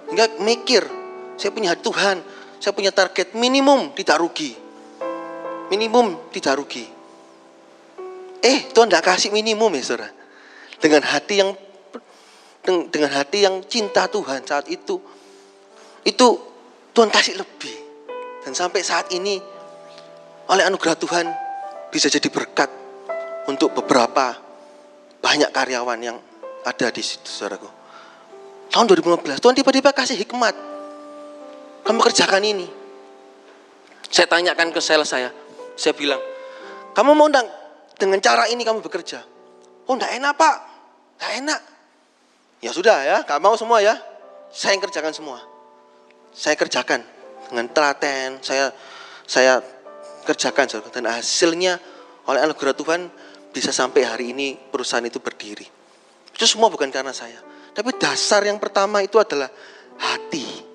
Hingga 0.08 0.40
mikir, 0.40 0.84
saya 1.38 1.54
punya 1.54 1.78
Tuhan, 1.78 2.18
saya 2.58 2.74
punya 2.74 2.90
target 2.90 3.38
minimum 3.38 3.94
tidak 3.94 4.18
rugi. 4.18 4.52
Minimum 5.70 6.34
tidak 6.34 6.58
rugi. 6.58 6.82
Eh, 8.42 8.58
Tuhan 8.74 8.90
tidak 8.90 9.06
kasih 9.06 9.30
minimum 9.30 9.70
ya 9.78 9.82
saudara. 9.86 10.10
Dengan 10.82 11.06
hati 11.06 11.34
yang 11.38 11.50
dengan 12.90 13.10
hati 13.14 13.46
yang 13.46 13.62
cinta 13.70 14.10
Tuhan 14.10 14.42
saat 14.44 14.66
itu, 14.66 14.98
itu 16.02 16.28
Tuhan 16.92 17.08
kasih 17.08 17.38
lebih. 17.38 17.76
Dan 18.42 18.52
sampai 18.58 18.82
saat 18.82 19.08
ini, 19.14 19.38
oleh 20.50 20.64
anugerah 20.66 20.98
Tuhan 20.98 21.26
bisa 21.94 22.10
jadi 22.10 22.26
berkat 22.28 22.68
untuk 23.46 23.72
beberapa 23.78 24.36
banyak 25.22 25.50
karyawan 25.54 26.00
yang 26.02 26.18
ada 26.66 26.88
di 26.90 27.02
situ, 27.02 27.30
saudaraku. 27.30 27.68
Tahun 28.68 28.84
2015, 28.84 29.40
Tuhan 29.40 29.54
tiba-tiba 29.56 29.90
kasih 29.94 30.18
hikmat. 30.20 30.77
Kamu 31.88 32.04
kerjakan 32.04 32.44
ini. 32.44 32.68
Saya 34.12 34.28
tanyakan 34.28 34.76
ke 34.76 34.80
sales 34.84 35.08
saya, 35.08 35.32
saya 35.72 35.96
bilang, 35.96 36.20
kamu 36.92 37.16
mau 37.16 37.32
undang 37.32 37.48
dengan 37.96 38.20
cara 38.20 38.44
ini 38.52 38.60
kamu 38.60 38.84
bekerja. 38.84 39.24
Oh 39.88 39.96
enggak 39.96 40.12
enak 40.20 40.32
pak, 40.36 40.56
enggak 41.16 41.32
enak. 41.40 41.60
Ya 42.60 42.70
sudah 42.76 42.96
ya, 43.08 43.16
gak 43.24 43.40
mau 43.40 43.56
semua 43.56 43.80
ya. 43.80 43.96
Saya 44.52 44.76
yang 44.76 44.84
kerjakan 44.84 45.16
semua. 45.16 45.40
Saya 46.36 46.60
kerjakan 46.60 47.00
dengan 47.48 47.72
telaten, 47.72 48.36
saya 48.44 48.68
saya 49.24 49.64
kerjakan 50.28 50.68
dan 50.92 51.08
hasilnya 51.08 51.80
oleh 52.28 52.40
anugerah 52.44 52.76
Tuhan 52.76 53.08
bisa 53.48 53.72
sampai 53.72 54.04
hari 54.04 54.36
ini 54.36 54.60
perusahaan 54.60 55.04
itu 55.04 55.24
berdiri. 55.24 55.64
Itu 56.36 56.44
semua 56.44 56.68
bukan 56.68 56.92
karena 56.92 57.16
saya. 57.16 57.40
Tapi 57.72 57.96
dasar 57.96 58.44
yang 58.44 58.60
pertama 58.60 59.00
itu 59.00 59.16
adalah 59.16 59.48
hati. 59.96 60.67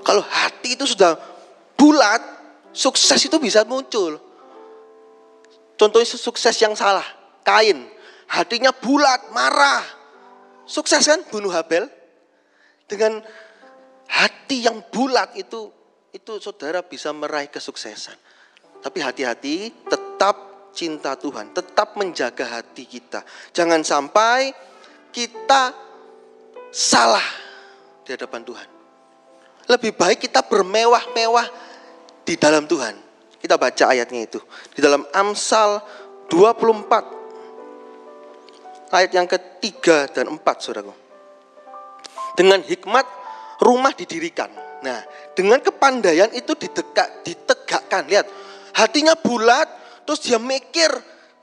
Kalau 0.00 0.24
hati 0.24 0.74
itu 0.74 0.84
sudah 0.88 1.16
bulat, 1.76 2.20
sukses 2.72 3.20
itu 3.24 3.36
bisa 3.36 3.64
muncul. 3.68 4.16
Contohnya 5.76 6.08
sukses 6.08 6.56
yang 6.60 6.76
salah. 6.76 7.04
Kain. 7.40 7.88
Hatinya 8.28 8.70
bulat, 8.70 9.32
marah. 9.32 9.80
Sukses 10.68 11.02
kan 11.02 11.24
bunuh 11.32 11.50
Habel. 11.50 11.88
Dengan 12.84 13.22
hati 14.10 14.66
yang 14.66 14.82
bulat 14.90 15.32
itu 15.38 15.70
itu 16.10 16.32
saudara 16.42 16.82
bisa 16.82 17.14
meraih 17.14 17.48
kesuksesan. 17.48 18.18
Tapi 18.80 18.98
hati-hati 18.98 19.70
tetap 19.86 20.36
cinta 20.74 21.14
Tuhan, 21.14 21.54
tetap 21.54 21.94
menjaga 21.98 22.60
hati 22.60 22.86
kita. 22.86 23.22
Jangan 23.54 23.82
sampai 23.86 24.50
kita 25.10 25.74
salah 26.70 27.24
di 28.06 28.10
hadapan 28.14 28.42
Tuhan. 28.46 28.79
Lebih 29.70 29.94
baik 29.94 30.26
kita 30.26 30.42
bermewah-mewah 30.42 31.46
di 32.26 32.34
dalam 32.34 32.66
Tuhan. 32.66 32.98
Kita 33.38 33.54
baca 33.54 33.94
ayatnya 33.94 34.26
itu. 34.26 34.42
Di 34.74 34.82
dalam 34.82 35.06
Amsal 35.14 35.78
24 36.26 38.90
ayat 38.90 39.14
yang 39.14 39.30
ketiga 39.30 40.10
dan 40.10 40.34
empat 40.34 40.66
saudaraku. 40.66 40.90
Dengan 42.34 42.58
hikmat 42.66 43.06
rumah 43.62 43.94
didirikan. 43.94 44.50
Nah, 44.80 45.04
dengan 45.36 45.60
kepandaian 45.62 46.32
itu 46.32 46.56
ditegak, 46.56 47.20
ditegakkan. 47.22 48.08
Lihat, 48.08 48.26
hatinya 48.74 49.14
bulat, 49.14 49.68
terus 50.08 50.24
dia 50.24 50.40
mikir, 50.40 50.88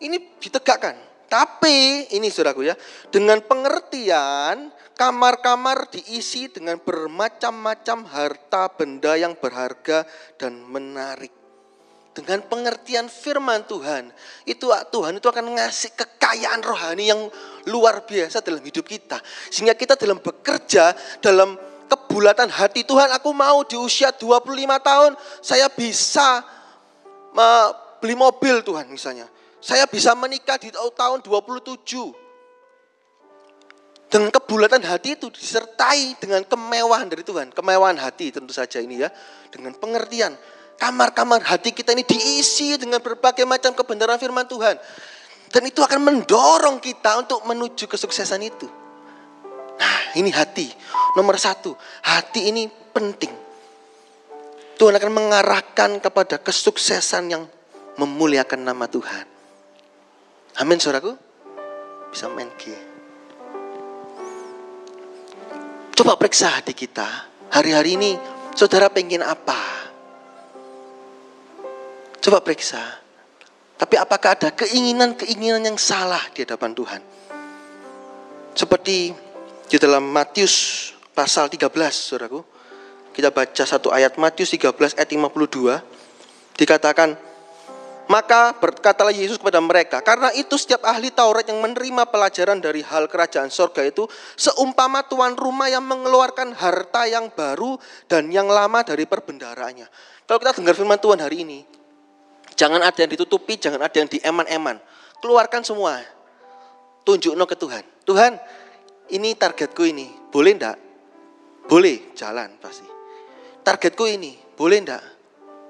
ini 0.02 0.18
ditegakkan. 0.42 0.98
Tapi, 1.28 2.08
ini 2.18 2.32
saudaraku 2.34 2.66
ya, 2.66 2.74
dengan 3.14 3.38
pengertian, 3.46 4.74
kamar-kamar 4.98 5.94
diisi 5.94 6.50
dengan 6.50 6.82
bermacam-macam 6.82 7.98
harta 8.10 8.68
benda 8.74 9.14
yang 9.14 9.38
berharga 9.38 10.04
dan 10.42 10.66
menarik. 10.66 11.32
Dengan 12.18 12.42
pengertian 12.50 13.06
firman 13.06 13.62
Tuhan, 13.70 14.10
itu 14.50 14.66
Tuhan 14.66 15.22
itu 15.22 15.28
akan 15.30 15.54
ngasih 15.54 15.94
kekayaan 15.94 16.66
rohani 16.66 17.14
yang 17.14 17.30
luar 17.70 18.10
biasa 18.10 18.42
dalam 18.42 18.66
hidup 18.66 18.90
kita. 18.90 19.22
Sehingga 19.54 19.78
kita 19.78 19.94
dalam 19.94 20.18
bekerja, 20.18 20.98
dalam 21.22 21.54
kebulatan 21.86 22.50
hati 22.50 22.82
Tuhan 22.90 23.14
aku 23.14 23.30
mau 23.38 23.62
di 23.64 23.78
usia 23.78 24.10
25 24.10 24.50
tahun 24.82 25.14
saya 25.46 25.70
bisa 25.70 26.42
beli 28.02 28.18
mobil 28.18 28.66
Tuhan 28.66 28.90
misalnya. 28.90 29.30
Saya 29.62 29.86
bisa 29.86 30.18
menikah 30.18 30.58
di 30.58 30.74
tahun 30.74 31.22
27. 31.22 32.27
Dengan 34.08 34.32
kebulatan 34.32 34.80
hati 34.88 35.20
itu 35.20 35.28
disertai 35.28 36.16
dengan 36.16 36.40
kemewahan 36.48 37.12
dari 37.12 37.28
Tuhan. 37.28 37.52
Kemewahan 37.52 38.00
hati 38.00 38.32
tentu 38.32 38.56
saja 38.56 38.80
ini 38.80 39.04
ya. 39.04 39.12
Dengan 39.52 39.76
pengertian. 39.76 40.32
Kamar-kamar 40.80 41.44
hati 41.44 41.76
kita 41.76 41.92
ini 41.92 42.08
diisi 42.08 42.80
dengan 42.80 43.04
berbagai 43.04 43.44
macam 43.44 43.76
kebenaran 43.76 44.16
firman 44.16 44.48
Tuhan. 44.48 44.80
Dan 45.52 45.64
itu 45.68 45.84
akan 45.84 46.00
mendorong 46.00 46.80
kita 46.80 47.20
untuk 47.20 47.44
menuju 47.44 47.88
kesuksesan 47.88 48.40
itu. 48.48 48.68
Nah 49.76 50.00
ini 50.16 50.32
hati. 50.32 50.72
Nomor 51.20 51.36
satu, 51.36 51.76
hati 52.08 52.48
ini 52.48 52.72
penting. 52.96 53.32
Tuhan 54.78 54.94
akan 54.94 55.12
mengarahkan 55.12 55.98
kepada 56.00 56.38
kesuksesan 56.38 57.34
yang 57.34 57.44
memuliakan 57.98 58.62
nama 58.62 58.86
Tuhan. 58.86 59.26
Amin 60.62 60.78
saudaraku. 60.78 61.18
Bisa 62.14 62.30
main 62.30 62.48
G. 62.62 62.87
Coba 65.98 66.14
periksa 66.14 66.54
hati 66.54 66.78
kita. 66.78 67.10
Hari-hari 67.50 67.98
ini 67.98 68.12
saudara 68.54 68.86
pengen 68.86 69.26
apa? 69.26 69.58
Coba 72.22 72.38
periksa. 72.46 73.02
Tapi 73.82 73.98
apakah 73.98 74.38
ada 74.38 74.54
keinginan-keinginan 74.54 75.66
yang 75.66 75.78
salah 75.82 76.22
di 76.38 76.46
hadapan 76.46 76.78
Tuhan? 76.78 77.02
Seperti 78.54 79.10
di 79.66 79.78
dalam 79.82 80.06
Matius 80.06 80.94
pasal 81.18 81.50
13, 81.50 81.66
saudaraku. 81.90 82.46
Kita 83.18 83.34
baca 83.34 83.64
satu 83.66 83.90
ayat 83.90 84.22
Matius 84.22 84.54
13 84.54 85.02
ayat 85.02 85.10
52. 85.10 85.82
Dikatakan, 86.62 87.18
maka 88.08 88.56
berkatalah 88.56 89.12
Yesus 89.12 89.36
kepada 89.36 89.60
mereka, 89.60 90.00
karena 90.00 90.32
itu 90.32 90.56
setiap 90.56 90.84
ahli 90.88 91.12
Taurat 91.12 91.44
yang 91.44 91.60
menerima 91.60 92.08
pelajaran 92.08 92.64
dari 92.64 92.80
hal 92.80 93.12
kerajaan 93.12 93.52
sorga 93.52 93.84
itu, 93.84 94.08
seumpama 94.40 95.04
tuan 95.08 95.36
rumah 95.36 95.68
yang 95.68 95.84
mengeluarkan 95.84 96.56
harta 96.56 97.04
yang 97.08 97.28
baru 97.36 97.76
dan 98.08 98.32
yang 98.32 98.48
lama 98.48 98.84
dari 98.84 99.04
perbendaraannya. 99.04 99.88
Kalau 100.24 100.40
kita 100.40 100.60
dengar 100.60 100.76
firman 100.76 101.00
Tuhan 101.00 101.20
hari 101.20 101.44
ini, 101.44 101.60
jangan 102.56 102.80
ada 102.80 103.00
yang 103.00 103.12
ditutupi, 103.12 103.60
jangan 103.60 103.84
ada 103.84 103.96
yang 103.96 104.08
dieman-eman. 104.08 104.80
Keluarkan 105.20 105.64
semua. 105.68 106.00
Tunjuk 107.04 107.36
no 107.40 107.48
ke 107.48 107.56
Tuhan. 107.56 107.84
Tuhan, 108.04 108.36
ini 109.16 109.36
targetku 109.36 109.84
ini, 109.88 110.12
boleh 110.32 110.52
ndak? 110.56 110.78
Boleh, 111.68 112.12
jalan 112.16 112.56
pasti. 112.60 112.88
Targetku 113.64 114.08
ini, 114.08 114.36
boleh 114.56 114.80
ndak? 114.84 115.04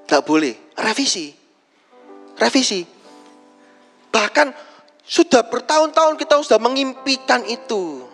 Nggak 0.06 0.24
boleh, 0.26 0.54
revisi. 0.78 1.47
Revisi. 2.38 2.86
Bahkan 4.14 4.48
sudah 5.08 5.46
bertahun-tahun 5.50 6.18
kita 6.22 6.38
sudah 6.42 6.62
mengimpikan 6.62 7.42
itu. 7.46 8.06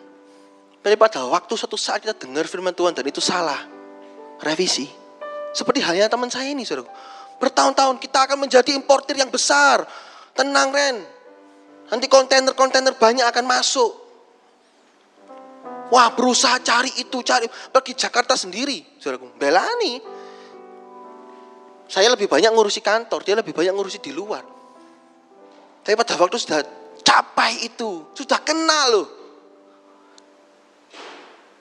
Tapi 0.84 0.96
pada 1.00 1.24
waktu 1.28 1.54
satu 1.56 1.80
saat 1.80 2.04
kita 2.04 2.16
dengar 2.16 2.44
firman 2.44 2.76
Tuhan 2.76 2.92
dan 2.92 3.08
itu 3.08 3.24
salah. 3.24 3.60
Revisi. 4.44 4.88
Seperti 5.56 5.80
halnya 5.80 6.12
teman 6.12 6.28
saya 6.28 6.52
ini, 6.52 6.68
saudara. 6.68 6.90
Bertahun-tahun 7.40 8.02
kita 8.04 8.28
akan 8.28 8.48
menjadi 8.48 8.72
importir 8.76 9.16
yang 9.16 9.32
besar. 9.32 9.88
Tenang, 10.36 10.74
Ren. 10.74 10.98
Nanti 11.88 12.08
kontainer-kontainer 12.10 12.98
banyak 12.98 13.24
akan 13.28 13.46
masuk. 13.46 13.92
Wah 15.94 16.10
berusaha 16.16 16.58
cari 16.64 16.90
itu, 17.00 17.22
cari. 17.22 17.46
Pergi 17.48 17.94
Jakarta 17.94 18.34
sendiri. 18.34 18.82
Saudaraku, 18.98 19.36
belani. 19.38 20.02
Saya 21.94 22.10
lebih 22.10 22.26
banyak 22.26 22.50
ngurusi 22.58 22.82
kantor, 22.82 23.22
dia 23.22 23.38
lebih 23.38 23.54
banyak 23.54 23.70
ngurusi 23.70 24.02
di 24.02 24.10
luar. 24.10 24.42
Tapi 25.86 25.94
pada 25.94 26.18
waktu 26.18 26.42
sudah 26.42 26.66
capai 27.06 27.70
itu, 27.70 28.10
sudah 28.18 28.42
kenal 28.42 28.86
loh. 28.90 29.08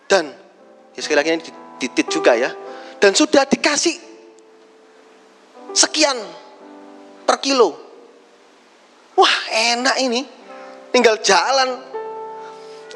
Dan, 0.09 0.33
ya 0.97 1.01
sekali 1.05 1.21
lagi 1.21 1.37
ini 1.37 1.45
ditit 1.77 2.09
juga 2.09 2.33
ya. 2.33 2.49
Dan 2.97 3.13
sudah 3.13 3.45
dikasih 3.45 3.93
sekian 5.77 6.17
per 7.29 7.37
kilo. 7.37 7.77
Wah 9.13 9.37
enak 9.53 10.01
ini, 10.01 10.25
tinggal 10.97 11.21
jalan. 11.21 11.77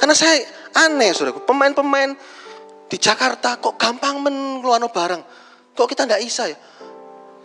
Karena 0.00 0.16
saya 0.16 0.40
Aneh 0.72 1.12
saudaraku, 1.12 1.44
pemain-pemain 1.44 2.16
di 2.88 2.96
Jakarta 2.96 3.60
kok 3.60 3.76
gampang 3.76 4.24
mengeluarkan 4.24 4.88
barang. 4.88 5.22
Kok 5.76 5.84
kita 5.84 6.08
nggak 6.08 6.24
bisa 6.24 6.48
ya? 6.48 6.56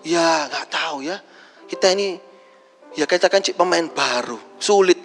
Ya 0.05 0.49
nggak 0.49 0.67
tahu 0.69 1.05
ya. 1.05 1.17
Kita 1.69 1.93
ini 1.93 2.17
ya 2.97 3.05
kita 3.07 3.31
kan 3.31 3.39
cik 3.43 3.55
pemain 3.55 3.85
baru, 3.87 4.37
sulit. 4.57 4.97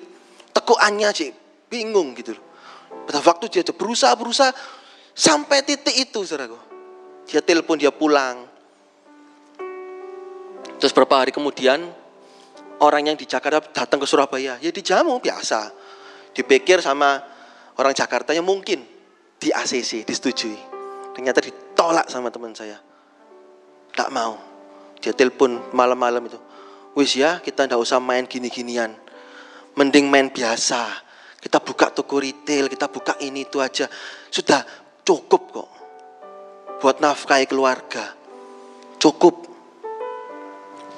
Tekuannya 0.52 1.09
cik 1.12 1.30
bingung 1.68 2.16
gitu 2.16 2.32
loh. 2.35 2.44
Pada 3.06 3.22
waktu 3.22 3.46
dia 3.52 3.62
berusaha 3.62 4.12
berusaha 4.16 4.50
sampai 5.12 5.62
titik 5.62 5.94
itu 5.94 6.24
saudaraku. 6.24 6.59
Dia 7.28 7.42
telepon 7.42 7.78
dia 7.78 7.90
pulang. 7.90 8.46
Terus 10.76 10.92
beberapa 10.92 11.24
hari 11.24 11.32
kemudian 11.32 11.88
orang 12.85 13.02
yang 13.09 13.16
di 13.16 13.24
Jakarta 13.24 13.64
datang 13.72 13.98
ke 14.02 14.06
Surabaya, 14.06 14.61
ya 14.61 14.70
dijamu 14.70 15.18
biasa. 15.18 15.72
Dipikir 16.37 16.85
sama 16.85 17.16
orang 17.80 17.96
Jakarta 17.96 18.37
yang 18.37 18.44
mungkin 18.44 18.85
di 19.40 19.48
ACC 19.48 20.04
disetujui. 20.04 20.59
Ternyata 21.16 21.40
ditolak 21.40 22.12
sama 22.12 22.28
teman 22.28 22.52
saya. 22.52 22.76
Tak 23.96 24.12
mau. 24.12 24.37
Dia 25.06 25.14
telepon 25.14 25.62
malam-malam 25.70 26.26
itu. 26.26 26.34
Wis 26.98 27.14
ya 27.14 27.38
kita 27.38 27.70
ndak 27.70 27.78
usah 27.78 28.02
main 28.02 28.26
gini-ginian. 28.26 28.90
Mending 29.78 30.10
main 30.10 30.34
biasa. 30.34 30.82
Kita 31.38 31.62
buka 31.62 31.94
toko 31.94 32.18
retail, 32.18 32.66
kita 32.66 32.90
buka 32.90 33.14
ini 33.22 33.46
itu 33.46 33.62
aja. 33.62 33.86
Sudah 34.34 34.66
cukup 35.06 35.42
kok. 35.54 35.68
Buat 36.82 36.98
nafkahi 36.98 37.46
keluarga. 37.46 38.18
Cukup. 38.98 39.46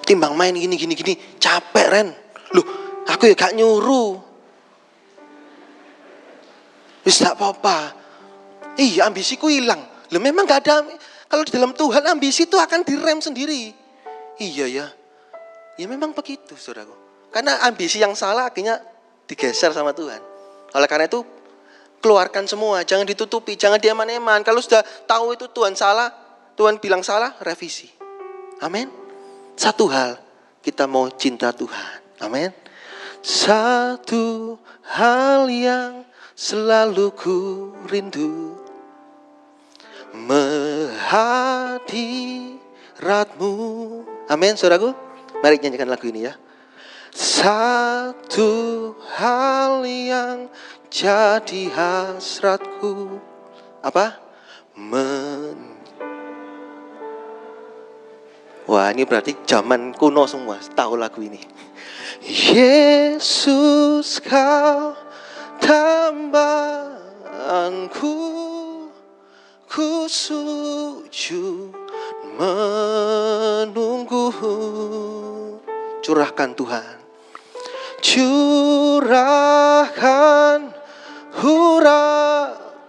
Timbang 0.09 0.33
main 0.33 0.57
gini-gini 0.57 0.97
gini, 0.97 1.13
capek 1.37 1.87
Ren. 1.93 2.09
Loh, 2.57 2.65
aku 3.05 3.29
ya 3.29 3.37
gak 3.37 3.53
nyuruh. 3.61 4.17
Wis 7.05 7.21
tak 7.21 7.37
apa-apa. 7.37 7.93
Iya 8.81 9.13
ambisiku 9.13 9.53
hilang. 9.53 9.85
Loh 10.09 10.21
memang 10.25 10.49
gak 10.49 10.65
ada, 10.65 10.81
kalau 11.29 11.45
di 11.45 11.53
dalam 11.53 11.77
Tuhan 11.77 12.09
ambisi 12.09 12.49
itu 12.49 12.57
akan 12.57 12.89
direm 12.89 13.21
sendiri. 13.21 13.78
Iya 14.39 14.67
ya. 14.71 14.87
Ya 15.79 15.87
memang 15.87 16.15
begitu 16.15 16.55
saudaraku. 16.55 16.95
Karena 17.31 17.63
ambisi 17.67 18.01
yang 18.01 18.15
salah 18.17 18.49
akhirnya 18.49 18.81
digeser 19.29 19.71
sama 19.75 19.93
Tuhan. 19.93 20.19
Oleh 20.75 20.89
karena 20.89 21.07
itu 21.07 21.23
keluarkan 21.99 22.47
semua, 22.47 22.87
jangan 22.87 23.05
ditutupi, 23.05 23.59
jangan 23.59 23.79
diaman-eman. 23.79 24.41
Kalau 24.47 24.63
sudah 24.63 24.83
tahu 25.05 25.35
itu 25.35 25.51
Tuhan 25.51 25.75
salah, 25.75 26.09
Tuhan 26.55 26.79
bilang 26.79 27.03
salah, 27.05 27.35
revisi. 27.43 27.91
Amin. 28.63 28.91
Satu 29.59 29.91
hal, 29.91 30.19
kita 30.63 30.87
mau 30.87 31.11
cinta 31.15 31.51
Tuhan. 31.51 32.23
Amin. 32.23 32.51
Satu 33.23 34.57
hal 34.87 35.51
yang 35.51 36.07
selalu 36.39 37.11
ku 37.19 37.39
rindu 37.91 38.55
menghadiratmu. 42.99 43.53
Amin, 44.29 44.57
saudaraku. 44.59 44.93
Mari 45.39 45.63
nyanyikan 45.63 45.89
lagu 45.89 46.07
ini 46.11 46.27
ya. 46.27 46.35
Satu 47.15 48.95
hal 49.17 49.87
yang 49.87 50.51
jadi 50.91 51.71
hasratku. 51.71 53.23
Apa? 53.83 54.19
Men 54.79 55.79
Wah 58.69 58.93
ini 58.93 59.09
berarti 59.09 59.33
zaman 59.49 59.97
kuno 59.97 60.29
semua, 60.29 60.61
tahu 60.77 61.01
lagu 61.01 61.25
ini. 61.25 61.41
Yesus 62.21 64.21
kau 64.21 64.93
tambahanku, 65.57 68.13
ku 69.65 70.05
sujud 70.05 71.88
menunggu. 72.39 74.31
Curahkan 75.99 76.55
Tuhan. 76.55 76.97
Curahkan 77.99 79.11
hurapanmu 81.43 82.87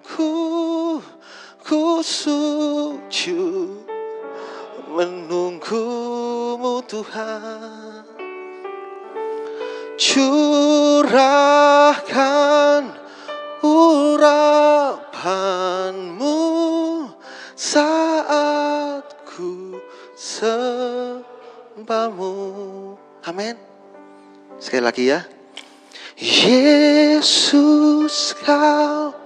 tambahanku 0.02 0.98
ku 1.62 2.02
sujud 2.02 3.86
menunggumu 4.90 6.82
Tuhan 6.84 8.04
curahkan 9.96 11.22
urapanmu 13.62 15.06
saat 17.54 19.06
ku 19.22 19.78
sembahmu. 20.18 21.14
Amin. 23.22 23.54
Sekali 24.58 24.82
lagi 24.82 25.06
ya. 25.14 25.22
Yesus 26.18 27.54
kau. 28.42 29.21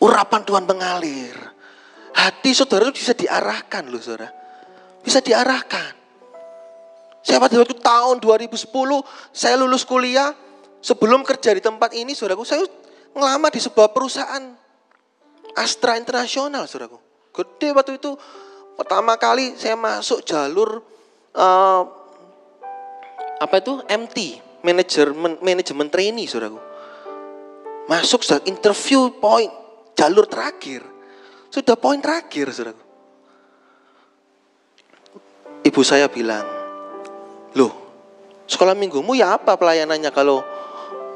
urapan 0.00 0.40
Tuhan 0.48 0.64
mengalir. 0.64 1.57
Hati 2.18 2.50
saudara 2.50 2.90
itu 2.90 2.98
bisa 2.98 3.14
diarahkan 3.14 3.86
loh 3.86 4.02
saudara. 4.02 4.34
Bisa 5.06 5.22
diarahkan. 5.22 5.94
Saya 7.22 7.38
pada 7.38 7.54
waktu 7.62 7.78
tahun 7.78 8.18
2010, 8.18 8.66
saya 9.30 9.54
lulus 9.54 9.86
kuliah, 9.86 10.34
sebelum 10.82 11.22
kerja 11.22 11.54
di 11.54 11.62
tempat 11.62 11.94
ini, 11.94 12.18
saudaraku, 12.18 12.42
saya 12.42 12.66
ngelamar 13.14 13.54
di 13.54 13.62
sebuah 13.62 13.94
perusahaan 13.94 14.42
Astra 15.54 15.94
Internasional, 15.98 16.66
saudaraku. 16.66 16.98
Gede 17.34 17.70
waktu 17.70 18.02
itu, 18.02 18.18
pertama 18.74 19.14
kali 19.14 19.54
saya 19.54 19.78
masuk 19.78 20.26
jalur 20.26 20.82
uh, 21.38 21.82
apa 23.38 23.54
itu 23.62 23.78
MT, 23.86 24.16
manajemen 24.66 25.38
manajemen 25.38 25.86
trainee, 25.90 26.26
saudaraku. 26.26 26.58
Masuk 27.86 28.26
sudah 28.26 28.42
interview 28.46 29.10
point 29.22 29.50
jalur 29.94 30.26
terakhir, 30.26 30.82
sudah 31.48 31.76
poin 31.80 32.00
terakhir, 32.00 32.52
saudaraku. 32.52 32.84
Ibu 35.64 35.80
saya 35.84 36.08
bilang, 36.08 36.46
loh 37.56 37.72
sekolah 38.48 38.72
minggumu 38.72 39.12
ya 39.12 39.36
apa 39.36 39.60
pelayanannya 39.60 40.08
kalau 40.08 40.40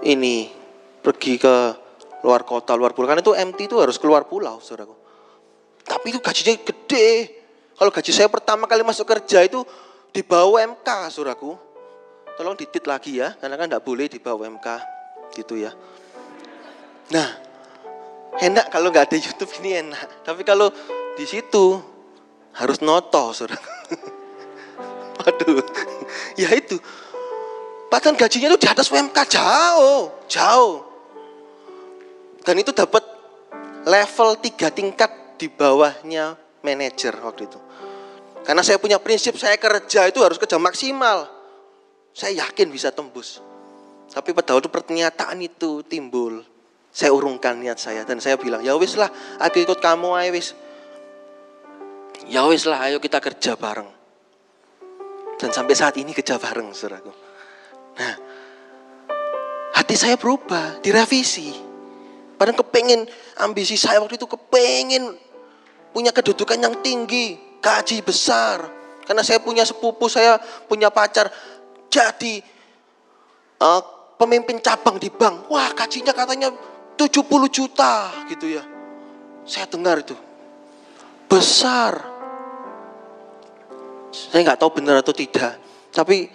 ini 0.04 0.52
pergi 1.00 1.40
ke 1.40 1.54
luar 2.22 2.44
kota, 2.46 2.76
luar 2.76 2.92
pulau. 2.92 3.08
Kan 3.08 3.24
itu 3.24 3.32
MT 3.34 3.58
itu 3.66 3.76
harus 3.80 3.96
keluar 3.96 4.28
pulau, 4.28 4.60
saudaraku. 4.62 4.94
Tapi 5.82 6.14
itu 6.14 6.20
gajinya 6.22 6.54
gede. 6.62 7.08
Kalau 7.74 7.90
gaji 7.90 8.12
saya 8.14 8.30
pertama 8.30 8.70
kali 8.70 8.86
masuk 8.86 9.08
kerja 9.08 9.42
itu 9.42 9.66
di 10.14 10.22
bawah 10.22 10.62
MK, 10.62 10.88
saudaraku. 11.10 11.58
Tolong 12.38 12.56
ditit 12.56 12.84
lagi 12.86 13.18
ya, 13.18 13.34
karena 13.36 13.58
kan 13.58 13.66
tidak 13.68 13.84
boleh 13.84 14.06
di 14.08 14.16
bawah 14.22 14.46
MK, 14.46 14.68
gitu 15.36 15.58
ya. 15.58 15.74
Nah, 17.12 17.28
enak 18.40 18.72
kalau 18.72 18.88
nggak 18.88 19.12
ada 19.12 19.18
YouTube 19.18 19.52
ini 19.60 19.84
enak. 19.84 20.24
Tapi 20.24 20.46
kalau 20.46 20.72
di 21.18 21.24
situ 21.28 21.76
harus 22.56 22.78
noto, 22.80 23.32
saudaraku. 23.36 23.68
Waduh, 25.20 25.60
ya 26.40 26.48
itu. 26.56 26.80
Bahkan 27.92 28.16
gajinya 28.16 28.48
itu 28.48 28.58
di 28.64 28.68
atas 28.68 28.88
UMK 28.88 29.18
jauh, 29.28 30.08
jauh. 30.24 30.80
Dan 32.40 32.56
itu 32.58 32.72
dapat 32.72 33.04
level 33.84 34.40
tiga 34.40 34.72
tingkat 34.72 35.36
di 35.36 35.52
bawahnya 35.52 36.34
manajer 36.64 37.12
waktu 37.20 37.46
itu. 37.46 37.60
Karena 38.42 38.64
saya 38.64 38.80
punya 38.80 38.98
prinsip 38.98 39.38
saya 39.38 39.54
kerja 39.54 40.10
itu 40.10 40.18
harus 40.24 40.40
kerja 40.40 40.58
maksimal. 40.58 41.30
Saya 42.10 42.42
yakin 42.42 42.72
bisa 42.72 42.90
tembus. 42.90 43.38
Tapi 44.10 44.34
pada 44.36 44.52
waktu 44.52 44.68
pernyataan 44.68 45.40
itu 45.40 45.80
timbul, 45.86 46.44
saya 46.92 47.08
urungkan 47.08 47.56
niat 47.56 47.80
saya 47.80 48.04
dan 48.04 48.20
saya 48.20 48.36
bilang, 48.36 48.60
ya 48.60 48.76
wis 48.76 49.00
lah, 49.00 49.08
aku 49.40 49.64
ikut 49.64 49.80
kamu 49.80 50.12
ayo 50.12 50.36
wis. 50.36 50.52
Ya 52.28 52.44
wis 52.44 52.68
lah, 52.68 52.84
ayo 52.84 53.00
kita 53.00 53.16
kerja 53.16 53.56
bareng. 53.56 53.88
Dan 55.40 55.50
sampai 55.50 55.72
saat 55.72 55.96
ini 55.96 56.12
kerja 56.12 56.36
bareng, 56.36 56.68
saudaraku. 56.76 57.08
Nah, 57.96 58.14
hati 59.72 59.96
saya 59.96 60.20
berubah, 60.20 60.84
direvisi. 60.84 61.50
Padahal 62.36 62.60
kepengen, 62.60 63.08
ambisi 63.40 63.80
saya 63.80 63.96
waktu 63.98 64.20
itu 64.20 64.28
kepengen 64.28 65.16
punya 65.96 66.12
kedudukan 66.12 66.60
yang 66.60 66.76
tinggi, 66.84 67.40
gaji 67.64 68.04
besar. 68.04 68.68
Karena 69.08 69.24
saya 69.24 69.40
punya 69.40 69.64
sepupu, 69.64 70.12
saya 70.12 70.36
punya 70.68 70.92
pacar. 70.92 71.32
Jadi 71.88 72.44
uh, 73.64 73.80
pemimpin 74.20 74.62
cabang 74.62 75.00
di 75.00 75.10
bank. 75.10 75.50
Wah 75.50 75.74
gajinya 75.74 76.14
katanya 76.14 76.54
70 76.96 77.28
juta 77.48 78.12
gitu 78.28 78.46
ya. 78.48 78.62
Saya 79.42 79.66
dengar 79.66 80.00
itu. 80.00 80.14
Besar. 81.26 81.98
Saya 84.12 84.40
nggak 84.44 84.60
tahu 84.60 84.82
benar 84.82 85.00
atau 85.00 85.16
tidak. 85.16 85.58
Tapi 85.90 86.28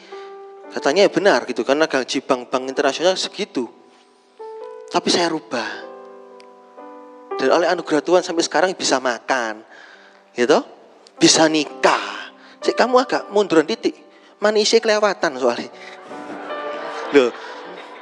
katanya 0.74 1.08
ya 1.08 1.12
benar 1.14 1.46
gitu. 1.46 1.62
Karena 1.62 1.86
gaji 1.86 2.20
bank-bank 2.26 2.64
internasional 2.68 3.16
segitu. 3.16 3.70
Tapi 4.90 5.08
saya 5.12 5.30
rubah. 5.30 5.86
Dan 7.38 7.54
oleh 7.54 7.70
anugerah 7.70 8.02
Tuhan 8.02 8.24
sampai 8.26 8.44
sekarang 8.44 8.70
bisa 8.74 8.98
makan. 8.98 9.62
Gitu. 10.34 10.58
Bisa 11.22 11.46
nikah. 11.46 12.34
Cik 12.62 12.74
kamu 12.74 12.98
agak 12.98 13.30
munduran 13.30 13.70
titik. 13.70 13.94
Manisnya 14.42 14.82
kelewatan 14.82 15.38
soalnya. 15.38 15.70
Loh, 17.16 17.32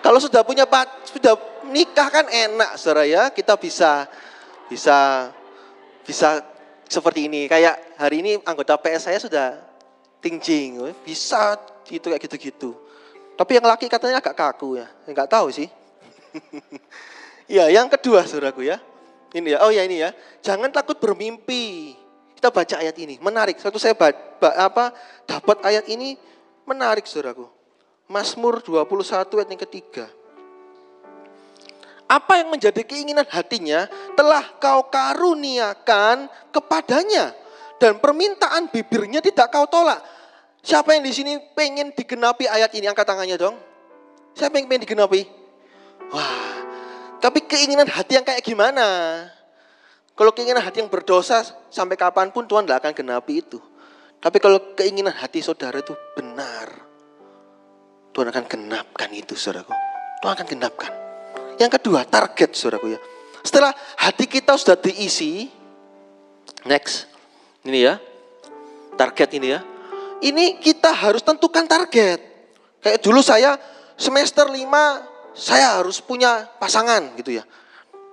kalau 0.02 0.20
sudah 0.20 0.42
punya 0.42 0.68
pak, 0.68 1.08
sudah 1.08 1.38
nikah 1.72 2.10
kan 2.10 2.26
enak, 2.30 2.78
saudara 2.78 3.06
ya. 3.06 3.30
Kita 3.34 3.58
bisa, 3.58 4.06
bisa, 4.68 5.30
bisa 6.06 6.42
seperti 6.86 7.28
ini. 7.30 7.50
Kayak 7.50 7.98
hari 7.98 8.22
ini 8.22 8.32
anggota 8.46 8.78
PS 8.78 9.10
saya 9.10 9.20
sudah 9.22 9.48
tingcing, 10.22 10.82
bisa 11.06 11.58
gitu 11.86 12.10
kayak 12.10 12.22
gitu-gitu. 12.26 12.74
Tapi 13.36 13.52
yang 13.60 13.68
laki 13.68 13.92
katanya 13.92 14.24
agak 14.24 14.34
kaku 14.34 14.80
ya, 14.80 14.88
enggak 15.06 15.28
tahu 15.28 15.52
sih. 15.52 15.68
ya, 17.56 17.68
yang 17.68 17.92
kedua 17.92 18.24
saudaraku 18.24 18.66
ya. 18.66 18.80
Ini 19.36 19.60
ya, 19.60 19.68
oh 19.68 19.72
ya 19.72 19.84
ini 19.84 20.00
ya. 20.00 20.16
Jangan 20.40 20.72
takut 20.72 20.96
bermimpi. 20.96 21.94
Kita 22.40 22.48
baca 22.52 22.80
ayat 22.80 22.96
ini, 22.96 23.20
menarik. 23.20 23.60
Satu 23.60 23.76
saya 23.76 23.92
baca, 23.92 24.16
apa 24.56 24.96
dapat 25.28 25.60
ayat 25.68 25.86
ini 25.92 26.16
menarik 26.64 27.04
saudaraku. 27.04 27.48
Mazmur 28.08 28.64
21 28.64 29.44
ayat 29.44 29.50
yang 29.52 29.62
ketiga. 29.68 30.06
Apa 32.06 32.38
yang 32.38 32.54
menjadi 32.54 32.86
keinginan 32.86 33.26
hatinya 33.26 33.90
telah 34.14 34.46
kau 34.62 34.86
karuniakan 34.94 36.30
kepadanya. 36.54 37.34
Dan 37.76 38.00
permintaan 38.00 38.72
bibirnya 38.72 39.20
tidak 39.20 39.52
kau 39.52 39.66
tolak. 39.68 40.00
Siapa 40.66 40.96
yang 40.96 41.04
di 41.06 41.14
sini 41.14 41.38
pengen 41.54 41.92
digenapi 41.94 42.50
ayat 42.50 42.72
ini? 42.74 42.88
Angkat 42.88 43.06
tangannya 43.06 43.38
dong. 43.38 43.58
Siapa 44.34 44.58
yang 44.58 44.66
pengen 44.66 44.88
digenapi? 44.88 45.28
Wah, 46.10 46.56
tapi 47.22 47.42
keinginan 47.46 47.90
hati 47.90 48.18
yang 48.18 48.26
kayak 48.26 48.42
gimana? 48.46 48.86
Kalau 50.16 50.32
keinginan 50.32 50.64
hati 50.64 50.80
yang 50.80 50.90
berdosa 50.90 51.44
sampai 51.68 52.00
kapan 52.00 52.32
pun 52.32 52.48
Tuhan 52.48 52.64
tidak 52.64 52.86
akan 52.86 52.94
genapi 52.96 53.44
itu. 53.44 53.60
Tapi 54.24 54.38
kalau 54.40 54.74
keinginan 54.74 55.14
hati 55.14 55.44
saudara 55.44 55.78
itu 55.78 55.94
benar, 56.16 56.72
Tuhan 58.16 58.32
akan 58.32 58.46
genapkan 58.48 59.10
itu 59.12 59.36
saudaraku. 59.36 59.76
Tuhan 60.24 60.34
akan 60.34 60.48
genapkan. 60.48 61.05
Yang 61.56 61.80
kedua, 61.80 62.04
target 62.04 62.52
saudaraku 62.56 62.96
ya. 62.96 63.00
Setelah 63.46 63.72
hati 64.02 64.26
kita 64.26 64.58
sudah 64.58 64.76
diisi, 64.76 65.48
next, 66.66 67.08
ini 67.64 67.86
ya, 67.86 68.02
target 68.98 69.30
ini 69.38 69.48
ya. 69.54 69.62
Ini 70.26 70.58
kita 70.58 70.90
harus 70.90 71.22
tentukan 71.22 71.68
target. 71.70 72.20
Kayak 72.82 73.00
dulu 73.04 73.22
saya 73.22 73.60
semester 73.96 74.48
5 74.50 75.36
saya 75.36 75.78
harus 75.78 76.00
punya 76.00 76.48
pasangan 76.58 77.14
gitu 77.20 77.36
ya. 77.36 77.44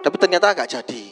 Tapi 0.03 0.17
ternyata 0.19 0.51
agak 0.51 0.67
jadi. 0.67 1.05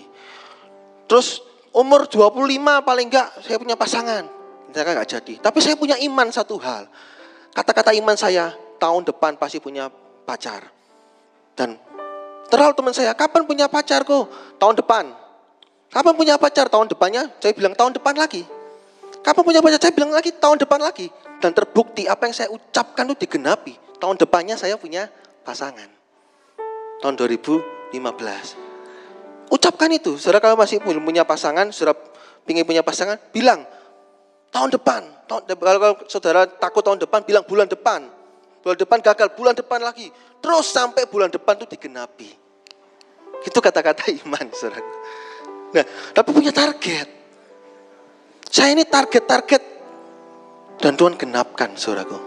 Terus 1.06 1.40
umur 1.70 2.10
25 2.10 2.82
paling 2.82 3.06
enggak 3.06 3.30
saya 3.46 3.56
punya 3.56 3.78
pasangan. 3.78 4.26
Ternyata 4.74 4.90
enggak 4.98 5.10
jadi. 5.18 5.34
Tapi 5.38 5.58
saya 5.62 5.78
punya 5.78 5.96
iman 6.02 6.28
satu 6.34 6.58
hal. 6.58 6.90
Kata-kata 7.54 7.94
iman 7.98 8.14
saya, 8.18 8.54
tahun 8.78 9.06
depan 9.06 9.38
pasti 9.38 9.62
punya 9.62 9.90
pacar. 10.26 10.66
Dan 11.54 11.78
terlalu 12.50 12.74
teman 12.74 12.92
saya, 12.92 13.14
kapan 13.14 13.46
punya 13.46 13.70
pacar 13.70 14.02
kok? 14.02 14.26
Tahun 14.58 14.74
depan. 14.74 15.14
Kapan 15.90 16.14
punya 16.14 16.34
pacar? 16.36 16.66
Tahun 16.66 16.86
depannya, 16.90 17.30
saya 17.38 17.54
bilang 17.54 17.74
tahun 17.78 17.94
depan 17.94 18.14
lagi. 18.18 18.42
Kapan 19.22 19.42
punya 19.42 19.60
pacar? 19.62 19.78
Saya 19.78 19.94
bilang 19.94 20.10
lagi 20.10 20.30
tahun 20.34 20.58
depan 20.58 20.82
lagi. 20.82 21.06
Dan 21.40 21.54
terbukti 21.56 22.04
apa 22.10 22.28
yang 22.28 22.34
saya 22.36 22.48
ucapkan 22.52 23.08
itu 23.10 23.24
digenapi. 23.26 23.78
Tahun 23.98 24.16
depannya 24.18 24.58
saya 24.58 24.74
punya 24.76 25.08
pasangan. 25.46 25.88
Tahun 27.00 27.14
2015. 27.16 27.90
Ucapkan 29.50 29.90
itu. 29.90 30.14
Saudara 30.20 30.38
kalau 30.38 30.56
masih 30.58 30.78
belum 30.78 31.02
punya 31.02 31.26
pasangan, 31.26 31.74
saudara 31.74 31.98
ingin 32.46 32.66
punya 32.66 32.82
pasangan, 32.82 33.18
bilang 33.34 33.66
tahun 34.54 34.70
depan. 34.74 35.02
Tahun, 35.26 35.42
kalau, 35.46 35.96
saudara 36.06 36.46
takut 36.46 36.82
tahun 36.82 37.02
depan, 37.02 37.22
bilang 37.26 37.44
bulan 37.46 37.66
depan. 37.66 38.06
Bulan 38.60 38.76
depan 38.76 38.98
gagal, 39.00 39.28
bulan 39.34 39.54
depan 39.56 39.80
lagi. 39.80 40.12
Terus 40.40 40.66
sampai 40.72 41.04
bulan 41.08 41.28
depan 41.28 41.56
itu 41.60 41.76
digenapi. 41.76 42.39
Itu 43.44 43.58
kata-kata 43.60 44.12
iman, 44.24 44.46
saudara. 44.52 44.84
Nah, 45.70 45.84
tapi 46.12 46.28
punya 46.34 46.52
target. 46.52 47.08
Saya 48.50 48.74
ini 48.74 48.84
target-target 48.84 49.62
dan 50.82 50.92
Tuhan 50.98 51.14
genapkan, 51.14 51.78
saudaraku. 51.78 52.18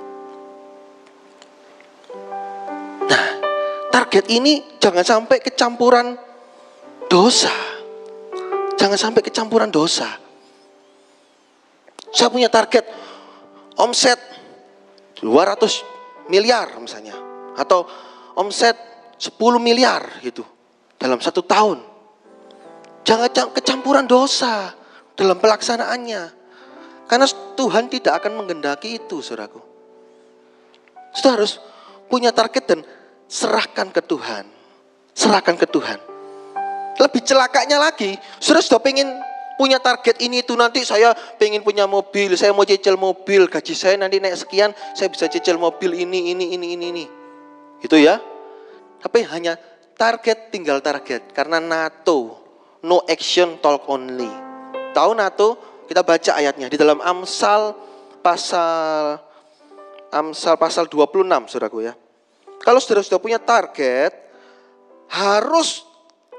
Nah, 3.05 3.23
target 3.91 4.25
ini 4.31 4.79
jangan 4.79 5.03
sampai 5.03 5.43
kecampuran 5.43 6.15
dosa. 7.11 7.51
Jangan 8.79 8.97
sampai 8.97 9.21
kecampuran 9.21 9.69
dosa. 9.69 10.07
Saya 12.13 12.29
punya 12.31 12.47
target 12.47 12.87
omset 13.77 14.17
200 15.19 16.29
miliar 16.31 16.73
misalnya. 16.79 17.13
Atau 17.53 17.85
omset 18.33 18.73
10 19.19 19.37
miliar 19.61 20.23
gitu 20.25 20.52
dalam 21.03 21.19
satu 21.19 21.43
tahun. 21.43 21.83
Jangan 23.03 23.51
kecampuran 23.51 24.07
dosa 24.07 24.71
dalam 25.19 25.35
pelaksanaannya. 25.35 26.39
Karena 27.11 27.27
Tuhan 27.59 27.91
tidak 27.91 28.23
akan 28.23 28.39
menggendaki 28.39 28.95
itu, 28.95 29.19
saudaraku. 29.19 29.59
Kita 31.11 31.35
harus 31.35 31.59
punya 32.07 32.31
target 32.31 32.63
dan 32.63 32.79
serahkan 33.27 33.91
ke 33.91 33.99
Tuhan. 33.99 34.47
Serahkan 35.11 35.59
ke 35.59 35.67
Tuhan. 35.67 35.99
Lebih 36.95 37.21
celakanya 37.27 37.83
lagi, 37.83 38.15
saudara 38.39 38.63
sudah 38.63 38.79
pengen 38.79 39.11
punya 39.59 39.83
target 39.83 40.23
ini 40.23 40.41
itu 40.41 40.55
nanti 40.55 40.87
saya 40.87 41.11
pengen 41.35 41.61
punya 41.61 41.83
mobil, 41.83 42.33
saya 42.39 42.55
mau 42.55 42.63
cicil 42.63 42.95
mobil, 42.95 43.51
gaji 43.51 43.75
saya 43.75 43.99
nanti 43.99 44.17
naik 44.23 44.39
sekian, 44.39 44.71
saya 44.95 45.11
bisa 45.11 45.27
cicil 45.27 45.59
mobil 45.59 45.93
ini, 45.93 46.31
ini, 46.31 46.55
ini, 46.55 46.67
ini, 46.79 46.85
ini. 46.95 47.05
Itu 47.83 47.99
ya. 47.99 48.17
Tapi 49.03 49.27
hanya 49.27 49.59
target 49.95 50.49
tinggal 50.53 50.81
target 50.83 51.31
karena 51.31 51.61
NATO, 51.61 52.39
no 52.83 53.01
action 53.07 53.57
talk 53.61 53.87
only. 53.89 54.29
Tahu 54.93 55.11
NATO? 55.17 55.47
Kita 55.83 56.01
baca 56.01 56.31
ayatnya 56.39 56.71
di 56.71 56.77
dalam 56.79 57.03
Amsal 57.03 57.75
pasal 58.23 59.19
Amsal 60.13 60.55
pasal 60.55 60.85
26 60.87 61.25
Saudaraku 61.49 61.83
ya. 61.83 61.93
Kalau 62.63 62.79
saudara 62.79 63.03
sudah 63.03 63.19
punya 63.19 63.41
target 63.41 64.15
harus 65.11 65.83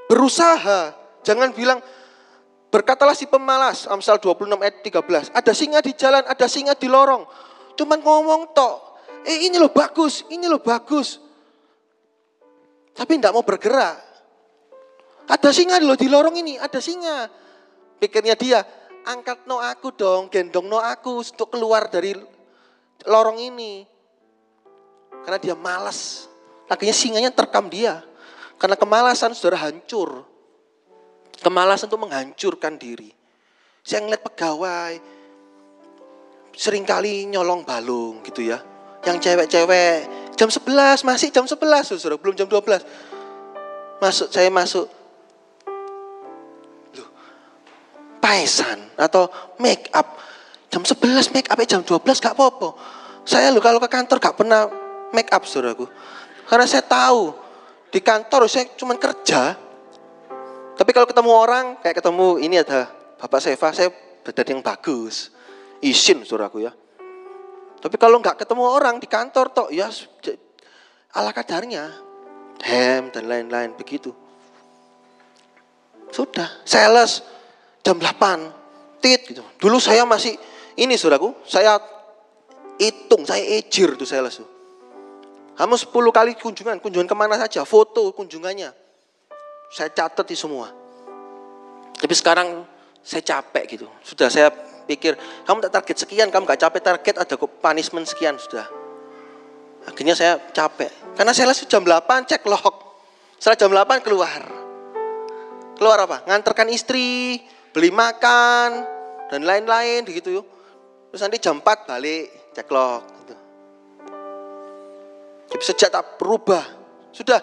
berusaha. 0.09 0.95
Jangan 1.21 1.53
bilang 1.53 1.79
Berkatalah 2.75 3.15
si 3.15 3.23
pemalas, 3.23 3.87
Amsal 3.87 4.19
26 4.19 4.51
ayat 4.59 4.83
13. 4.83 5.31
Ada 5.31 5.55
singa 5.55 5.79
di 5.79 5.95
jalan, 5.95 6.27
ada 6.27 6.43
singa 6.43 6.75
di 6.75 6.91
lorong. 6.91 7.23
Cuman 7.79 8.03
ngomong 8.03 8.51
tok. 8.51 8.99
Eh 9.23 9.47
ini 9.47 9.55
loh 9.55 9.71
bagus, 9.71 10.27
ini 10.27 10.43
loh 10.43 10.59
bagus. 10.59 11.23
Tapi 12.95 13.19
tidak 13.19 13.35
mau 13.35 13.43
bergerak. 13.43 13.99
Ada 15.27 15.51
singa 15.51 15.81
loh 15.83 15.99
di 15.99 16.07
lorong 16.07 16.39
ini, 16.39 16.55
ada 16.55 16.79
singa. 16.79 17.27
Pikirnya 17.99 18.39
dia, 18.39 18.63
angkat 19.03 19.43
no 19.49 19.59
aku 19.59 19.91
dong, 19.91 20.31
gendong 20.31 20.69
no 20.69 20.79
aku 20.79 21.19
untuk 21.19 21.51
keluar 21.51 21.91
dari 21.91 22.15
lorong 23.03 23.37
ini. 23.41 23.83
Karena 25.25 25.39
dia 25.41 25.55
malas. 25.57 26.29
Akhirnya 26.71 26.95
singanya 26.95 27.31
terkam 27.33 27.67
dia. 27.67 28.05
Karena 28.55 28.79
kemalasan 28.79 29.35
sudah 29.35 29.59
hancur. 29.59 30.23
Kemalasan 31.43 31.91
itu 31.91 31.97
menghancurkan 31.99 32.79
diri. 32.79 33.11
Saya 33.85 34.01
ngeliat 34.01 34.23
pegawai, 34.23 34.93
sering 36.55 36.87
kali 36.87 37.27
nyolong 37.27 37.67
balung 37.67 38.23
gitu 38.23 38.41
ya. 38.49 38.63
Yang 39.05 39.29
cewek-cewek, 39.29 40.24
jam 40.35 40.51
11, 40.51 41.07
masih 41.07 41.31
jam 41.31 41.47
11, 41.47 41.95
saudara, 41.95 42.19
belum 42.19 42.35
jam 42.35 42.47
12. 42.47 42.83
Masuk, 44.03 44.27
saya 44.29 44.51
masuk. 44.51 44.85
Loh, 46.99 47.09
paesan 48.19 48.91
atau 48.99 49.31
make 49.57 49.87
up. 49.95 50.19
Jam 50.67 50.83
11 50.83 51.31
make 51.31 51.47
up, 51.47 51.57
jam 51.63 51.81
12 51.81 52.03
gak 52.19 52.35
apa-apa. 52.35 52.75
Saya 53.25 53.49
loh 53.49 53.63
kalau 53.63 53.79
ke 53.79 53.87
kantor 53.89 54.19
gak 54.19 54.35
pernah 54.35 54.67
make 55.15 55.31
up 55.31 55.47
saudaraku. 55.47 55.87
Karena 56.45 56.67
saya 56.67 56.83
tahu 56.85 57.33
di 57.89 58.03
kantor 58.03 58.45
saya 58.51 58.69
cuma 58.75 58.93
kerja, 58.99 59.55
tapi 60.75 60.91
kalau 60.91 61.07
ketemu 61.07 61.31
orang, 61.31 61.65
kayak 61.79 62.03
ketemu 62.03 62.27
ini 62.43 62.59
ada 62.59 62.91
Bapak 63.15 63.39
Seva, 63.39 63.71
saya 63.71 63.89
berada 64.21 64.43
yang 64.43 64.59
bagus. 64.59 65.31
Isin 65.79 66.27
suraku 66.27 66.67
ya. 66.67 66.75
Tapi 67.81 67.95
kalau 67.99 68.17
nggak 68.19 68.43
ketemu 68.43 68.63
orang 68.65 68.97
di 68.97 69.07
kantor 69.07 69.51
toh 69.53 69.67
ya 69.69 69.89
ala 71.15 71.31
kadarnya. 71.31 72.03
Hem 72.65 73.11
dan 73.11 73.27
lain-lain 73.27 73.75
begitu. 73.75 74.15
Sudah, 76.09 76.63
sales 76.63 77.19
jam 77.83 77.99
8. 77.99 79.03
Tit 79.03 79.27
gitu. 79.27 79.43
Dulu 79.59 79.77
saya 79.77 80.07
masih 80.07 80.33
ini 80.79 80.95
suraku, 80.95 81.35
saya 81.43 81.77
hitung, 82.79 83.27
saya 83.27 83.43
ejir 83.59 83.93
tuh 83.99 84.07
sales 84.07 84.39
tuh. 84.39 84.49
Kamu 85.55 85.75
10 85.77 85.91
kali 85.91 86.31
kunjungan, 86.35 86.79
kunjungan 86.79 87.07
ke 87.07 87.15
mana 87.15 87.35
saja, 87.39 87.63
foto 87.67 88.11
kunjungannya 88.15 88.85
saya 89.71 89.91
catat 89.91 90.27
di 90.27 90.37
semua. 90.37 90.71
Tapi 91.95 92.13
sekarang 92.15 92.63
saya 93.03 93.23
capek 93.23 93.77
gitu. 93.77 93.87
Sudah 94.03 94.27
saya 94.27 94.51
pikir, 94.85 95.17
kamu 95.43 95.65
tak 95.67 95.73
target 95.81 95.97
sekian, 96.05 96.29
kamu 96.29 96.45
gak 96.45 96.61
capek 96.61 96.81
target, 96.81 97.15
ada 97.17 97.35
punishment 97.35 98.05
sekian 98.05 98.37
sudah. 98.37 98.65
Akhirnya 99.85 100.17
saya 100.17 100.41
capek. 100.53 100.89
Karena 101.13 101.33
saya 101.33 101.49
langsung 101.49 101.69
jam 101.69 101.85
8 101.85 102.25
cek 102.25 102.45
log. 102.49 102.75
Setelah 103.37 103.57
jam 103.57 103.71
8 103.73 104.05
keluar. 104.05 104.41
Keluar 105.77 105.97
apa? 106.07 106.25
Nganterkan 106.25 106.71
istri, 106.71 107.37
beli 107.75 107.91
makan, 107.91 108.85
dan 109.29 109.41
lain-lain 109.43 110.05
begitu 110.07 110.41
yuk. 110.41 110.45
Terus 111.11 111.21
nanti 111.21 111.37
jam 111.37 111.61
4 111.61 111.89
balik 111.89 112.53
ceklok 112.55 113.03
gitu. 113.23 113.35
Jadi 115.51 115.63
sejak 115.63 115.89
tak 115.93 116.17
berubah, 116.17 116.63
sudah 117.13 117.39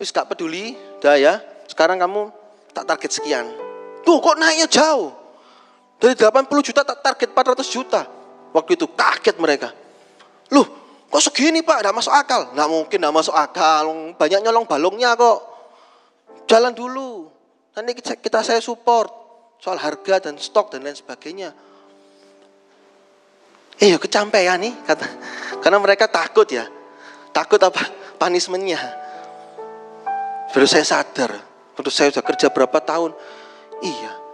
wis 0.00 0.10
gak 0.10 0.28
peduli, 0.28 0.74
udah 1.00 1.14
ya. 1.16 1.34
Sekarang 1.68 2.00
kamu 2.00 2.32
tak 2.72 2.84
target 2.88 3.10
sekian. 3.12 3.46
Tuh 4.04 4.18
kok 4.22 4.38
naiknya 4.38 4.68
jauh. 4.70 5.25
Dari 5.96 6.12
80 6.12 6.48
juta 6.60 6.84
tak 6.84 7.00
target 7.00 7.28
400 7.32 7.64
juta. 7.66 8.02
Waktu 8.52 8.76
itu 8.76 8.86
kaget 8.92 9.36
mereka. 9.40 9.72
Loh, 10.52 10.66
kok 11.08 11.22
segini 11.24 11.64
pak? 11.64 11.80
Nggak 11.80 11.96
masuk 11.96 12.12
akal. 12.12 12.52
Nggak 12.52 12.68
mungkin 12.68 12.98
nggak 13.00 13.16
masuk 13.16 13.34
akal. 13.36 13.84
Banyak 14.16 14.40
nyolong 14.44 14.68
balongnya 14.68 15.16
kok. 15.16 15.38
Jalan 16.46 16.76
dulu. 16.76 17.32
Nanti 17.76 17.92
kita, 17.96 18.20
kita 18.20 18.40
saya 18.44 18.60
support. 18.60 19.08
Soal 19.56 19.80
harga 19.80 20.28
dan 20.28 20.36
stok 20.36 20.76
dan 20.76 20.84
lain 20.84 20.96
sebagainya. 20.96 21.56
Eh, 23.80 23.92
ya 23.92 23.96
kecampean 23.96 24.60
nih 24.60 24.72
kata. 24.84 25.08
Karena 25.64 25.80
mereka 25.80 26.08
takut 26.08 26.48
ya. 26.48 26.68
Takut 27.32 27.60
apa? 27.60 27.80
Punishmentnya. 28.20 28.80
Baru 30.52 30.64
saya 30.68 30.84
sadar. 30.84 31.36
Baru 31.76 31.92
saya 31.92 32.08
sudah 32.12 32.24
kerja 32.24 32.48
berapa 32.48 32.80
tahun. 32.80 33.12
Iya. 33.84 34.25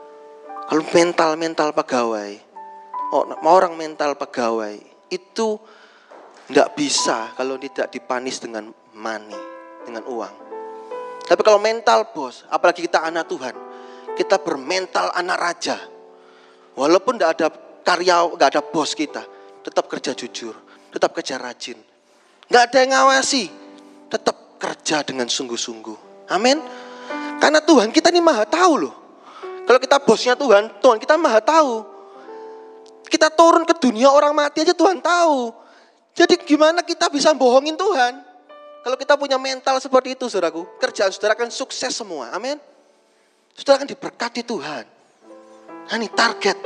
Kalau 0.73 0.89
mental-mental 0.89 1.77
pegawai. 1.77 2.33
Oh, 3.13 3.29
orang 3.45 3.77
mental 3.77 4.17
pegawai. 4.17 4.81
Itu 5.13 5.61
tidak 6.49 6.73
bisa 6.73 7.29
kalau 7.37 7.61
tidak 7.61 7.93
dipanis 7.93 8.41
dengan 8.41 8.73
money. 8.97 9.37
Dengan 9.85 10.01
uang. 10.09 10.35
Tapi 11.29 11.41
kalau 11.45 11.61
mental 11.61 12.09
bos, 12.17 12.49
apalagi 12.49 12.89
kita 12.89 13.05
anak 13.05 13.29
Tuhan. 13.29 13.53
Kita 14.17 14.41
bermental 14.41 15.13
anak 15.13 15.37
raja. 15.37 15.77
Walaupun 16.73 17.21
tidak 17.21 17.37
ada 17.37 17.53
karya, 17.85 18.25
nggak 18.33 18.49
ada 18.57 18.65
bos 18.65 18.97
kita 18.97 19.29
tetap 19.61 19.93
kerja 19.93 20.17
jujur, 20.17 20.57
tetap 20.89 21.13
kerja 21.13 21.37
rajin. 21.37 21.77
Nggak 22.49 22.63
ada 22.73 22.77
yang 22.81 22.91
ngawasi, 22.97 23.45
tetap 24.09 24.57
kerja 24.57 25.05
dengan 25.05 25.29
sungguh-sungguh. 25.29 26.33
Amin. 26.33 26.65
Karena 27.37 27.61
Tuhan 27.61 27.93
kita 27.93 28.09
ini 28.09 28.25
maha 28.25 28.49
tahu 28.49 28.89
loh. 28.89 29.02
Kalau 29.63 29.79
kita 29.79 29.97
bosnya 30.03 30.35
Tuhan, 30.35 30.69
Tuhan 30.83 30.99
kita 30.99 31.15
maha 31.15 31.39
tahu. 31.39 31.87
Kita 33.07 33.29
turun 33.29 33.63
ke 33.69 33.77
dunia 33.77 34.09
orang 34.09 34.33
mati 34.33 34.65
aja 34.65 34.73
Tuhan 34.73 34.99
tahu. 34.99 35.53
Jadi 36.13 36.41
gimana 36.45 36.85
kita 36.85 37.09
bisa 37.09 37.33
bohongin 37.33 37.77
Tuhan? 37.77 38.21
Kalau 38.83 38.97
kita 38.99 39.15
punya 39.15 39.39
mental 39.39 39.79
seperti 39.79 40.19
itu 40.19 40.27
saudaraku, 40.27 40.67
kerjaan 40.83 41.13
saudara 41.15 41.39
akan 41.39 41.49
sukses 41.55 41.95
semua. 41.95 42.35
Amin. 42.35 42.59
Saudara 43.55 43.85
akan 43.85 43.89
diberkati 43.89 44.43
Tuhan. 44.43 44.85
Nah 45.87 45.97
ini 45.97 46.11
target. 46.11 46.59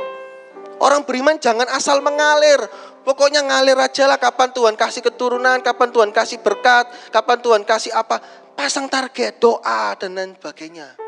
Orang 0.77 1.05
beriman 1.05 1.37
jangan 1.37 1.65
asal 1.73 2.01
mengalir. 2.01 2.63
Pokoknya 3.05 3.39
ngalir 3.39 3.77
aja 3.79 4.03
lah 4.03 4.19
kapan 4.19 4.51
Tuhan 4.51 4.75
kasih 4.75 4.99
keturunan, 4.99 5.63
kapan 5.63 5.89
Tuhan 5.93 6.09
kasih 6.11 6.43
berkat, 6.43 6.91
kapan 7.13 7.37
Tuhan 7.39 7.61
kasih 7.63 7.95
apa. 7.95 8.19
Pasang 8.57 8.89
target, 8.89 9.37
doa, 9.37 9.93
dan 9.95 10.17
lain 10.17 10.33
sebagainya. 10.33 11.06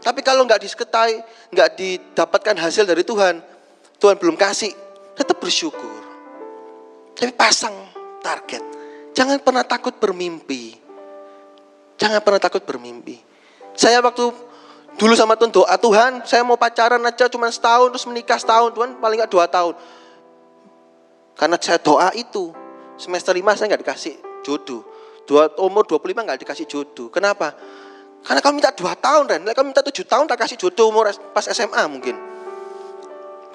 Tapi 0.00 0.20
kalau 0.24 0.48
nggak 0.48 0.64
diseketai, 0.64 1.14
nggak 1.52 1.68
didapatkan 1.76 2.56
hasil 2.56 2.88
dari 2.88 3.04
Tuhan, 3.04 3.44
Tuhan 4.00 4.16
belum 4.16 4.36
kasih, 4.36 4.72
tetap 5.12 5.36
bersyukur. 5.36 6.00
Tapi 7.12 7.32
pasang 7.36 7.76
target. 8.24 8.64
Jangan 9.12 9.36
pernah 9.44 9.60
takut 9.60 9.92
bermimpi. 10.00 10.80
Jangan 12.00 12.24
pernah 12.24 12.40
takut 12.40 12.64
bermimpi. 12.64 13.20
Saya 13.76 14.00
waktu 14.00 14.32
dulu 14.96 15.12
sama 15.12 15.36
Tuhan 15.36 15.52
doa 15.52 15.76
Tuhan, 15.76 16.24
saya 16.24 16.40
mau 16.40 16.56
pacaran 16.56 17.00
aja 17.04 17.28
cuma 17.28 17.52
setahun 17.52 17.92
terus 17.92 18.08
menikah 18.08 18.40
setahun 18.40 18.72
Tuhan 18.72 18.96
paling 18.96 19.20
nggak 19.20 19.32
dua 19.32 19.44
tahun. 19.52 19.76
Karena 21.36 21.56
saya 21.60 21.76
doa 21.76 22.08
itu, 22.16 22.56
semester 22.96 23.36
lima 23.36 23.52
saya 23.52 23.76
nggak 23.76 23.84
dikasih 23.84 24.14
jodoh. 24.40 24.80
Dua, 25.28 25.46
umur 25.62 25.86
25 25.86 26.26
nggak 26.26 26.40
dikasih 26.42 26.66
jodoh. 26.66 27.06
Kenapa? 27.12 27.54
Karena 28.20 28.40
kamu 28.44 28.54
minta 28.60 28.72
dua 28.76 28.92
tahun, 28.96 29.24
Ren. 29.26 29.42
Kamu 29.48 29.66
minta 29.72 29.82
tujuh 29.84 30.04
tahun, 30.04 30.28
tak 30.28 30.44
kasih 30.44 30.56
jodoh 30.60 30.92
umur 30.92 31.08
pas 31.32 31.44
SMA 31.48 31.82
mungkin. 31.88 32.16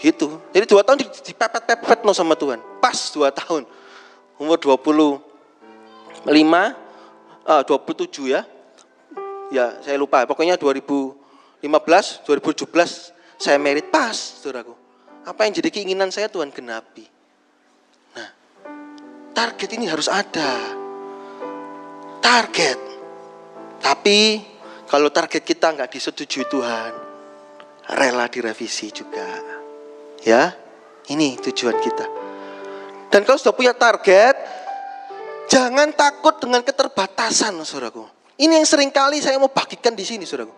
Gitu. 0.01 0.41
Jadi 0.51 0.65
dua 0.67 0.82
tahun 0.84 1.06
dipepet-pepet 1.06 2.04
no 2.04 2.12
sama 2.12 2.36
Tuhan. 2.36 2.60
Pas 2.82 2.97
dua 3.13 3.32
tahun. 3.32 3.63
Umur 4.36 4.60
25, 4.60 5.15
uh, 7.47 7.63
27 7.63 8.36
ya. 8.36 8.43
Ya 9.54 9.78
saya 9.86 9.95
lupa, 9.95 10.25
pokoknya 10.25 10.58
2015, 10.58 12.25
2017 12.25 13.13
saya 13.38 13.58
merit 13.62 13.88
pas, 13.93 14.12
saudaraku. 14.12 14.73
Apa 15.23 15.47
yang 15.47 15.54
jadi 15.56 15.69
keinginan 15.71 16.10
saya 16.10 16.28
Tuhan 16.28 16.51
genapi. 16.51 17.15
Target 19.36 19.69
ini 19.75 19.91
harus 19.91 20.08
ada. 20.08 20.56
Target. 22.23 22.80
Tapi 23.84 24.39
kalau 24.86 25.10
target 25.10 25.41
kita 25.41 25.74
nggak 25.74 25.89
disetujui 25.89 26.45
Tuhan, 26.45 26.93
rela 27.89 28.26
direvisi 28.30 28.93
juga. 28.93 29.26
Ya, 30.26 30.54
ini 31.10 31.38
tujuan 31.41 31.78
kita. 31.82 32.06
Dan 33.10 33.21
kalau 33.26 33.38
sudah 33.38 33.54
punya 33.54 33.74
target, 33.74 34.36
jangan 35.50 35.93
takut 35.93 36.38
dengan 36.41 36.65
keterbatasan, 36.65 37.58
saudaraku. 37.62 38.06
Ini 38.36 38.60
yang 38.62 38.67
sering 38.67 38.91
kali 38.91 39.21
saya 39.24 39.39
mau 39.39 39.50
bagikan 39.50 39.93
di 39.93 40.04
sini, 40.04 40.26
saudaraku. 40.28 40.54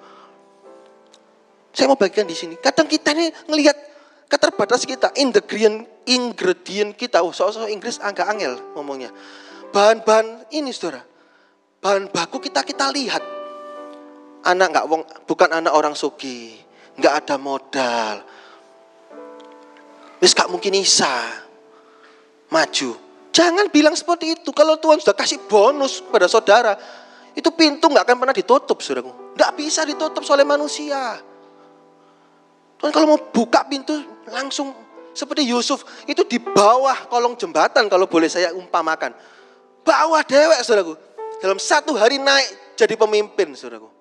Saya 1.76 1.94
mau 1.94 2.00
bagikan 2.00 2.26
di 2.26 2.34
sini. 2.34 2.58
Kadang 2.58 2.90
kita 2.90 3.14
ini 3.14 3.30
ngelihat 3.46 3.78
keterbatasan 4.26 4.88
kita, 4.88 5.08
ingredient 5.20 5.86
ingredient 6.08 6.96
kita, 6.96 7.22
oh 7.22 7.36
soal-soal 7.36 7.70
Inggris 7.70 8.00
agak 8.00 8.28
angel 8.32 8.58
ngomongnya. 8.74 9.12
Bahan-bahan 9.70 10.48
ini 10.56 10.72
saudara, 10.72 11.04
bahan 11.84 12.08
baku 12.10 12.40
kita 12.40 12.64
kita 12.64 12.88
lihat. 12.96 13.37
Anak 14.46 14.68
nggak 14.74 14.86
wong, 14.86 15.02
bukan 15.26 15.50
anak 15.50 15.74
orang 15.74 15.98
suki, 15.98 16.58
nggak 16.98 17.14
ada 17.26 17.36
modal. 17.42 18.16
Wis 20.18 20.34
gak 20.34 20.50
mungkin 20.50 20.74
bisa 20.74 21.46
maju. 22.50 22.98
Jangan 23.30 23.70
bilang 23.70 23.94
seperti 23.94 24.34
itu. 24.34 24.50
Kalau 24.50 24.82
Tuhan 24.82 24.98
sudah 24.98 25.14
kasih 25.14 25.38
bonus 25.46 26.02
pada 26.02 26.26
saudara, 26.26 26.74
itu 27.38 27.54
pintu 27.54 27.86
nggak 27.86 28.02
akan 28.02 28.18
pernah 28.18 28.34
ditutup, 28.34 28.82
saudaraku. 28.82 29.38
Nggak 29.38 29.52
bisa 29.54 29.86
ditutup 29.86 30.26
oleh 30.26 30.42
manusia. 30.42 31.22
Tuhan 32.82 32.90
kalau 32.94 33.14
mau 33.14 33.22
buka 33.30 33.66
pintu 33.66 33.94
langsung 34.30 34.74
seperti 35.14 35.50
Yusuf 35.50 35.82
itu 36.06 36.22
di 36.30 36.38
bawah 36.38 37.10
kolong 37.10 37.34
jembatan 37.38 37.90
kalau 37.90 38.10
boleh 38.10 38.30
saya 38.30 38.54
umpamakan. 38.54 39.14
Bawah 39.86 40.22
dewek 40.26 40.62
saudaraku. 40.66 40.94
Dalam 41.38 41.62
satu 41.62 41.94
hari 41.94 42.18
naik 42.18 42.74
jadi 42.74 42.98
pemimpin 42.98 43.54
saudaraku. 43.54 43.97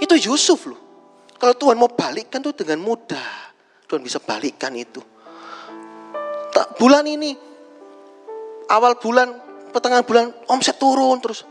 Itu 0.00 0.14
Yusuf 0.16 0.68
loh. 0.68 0.80
Kalau 1.36 1.54
Tuhan 1.56 1.76
mau 1.76 1.90
balikkan 1.90 2.40
tuh 2.40 2.56
dengan 2.56 2.80
mudah. 2.80 3.52
Tuhan 3.84 4.00
bisa 4.00 4.22
balikkan 4.22 4.72
itu. 4.74 5.02
Tak 6.54 6.78
bulan 6.78 7.04
ini 7.04 7.34
awal 8.70 8.96
bulan 8.96 9.28
pertengahan 9.74 10.06
bulan 10.06 10.30
omset 10.48 10.78
turun 10.78 11.18
terus 11.18 11.42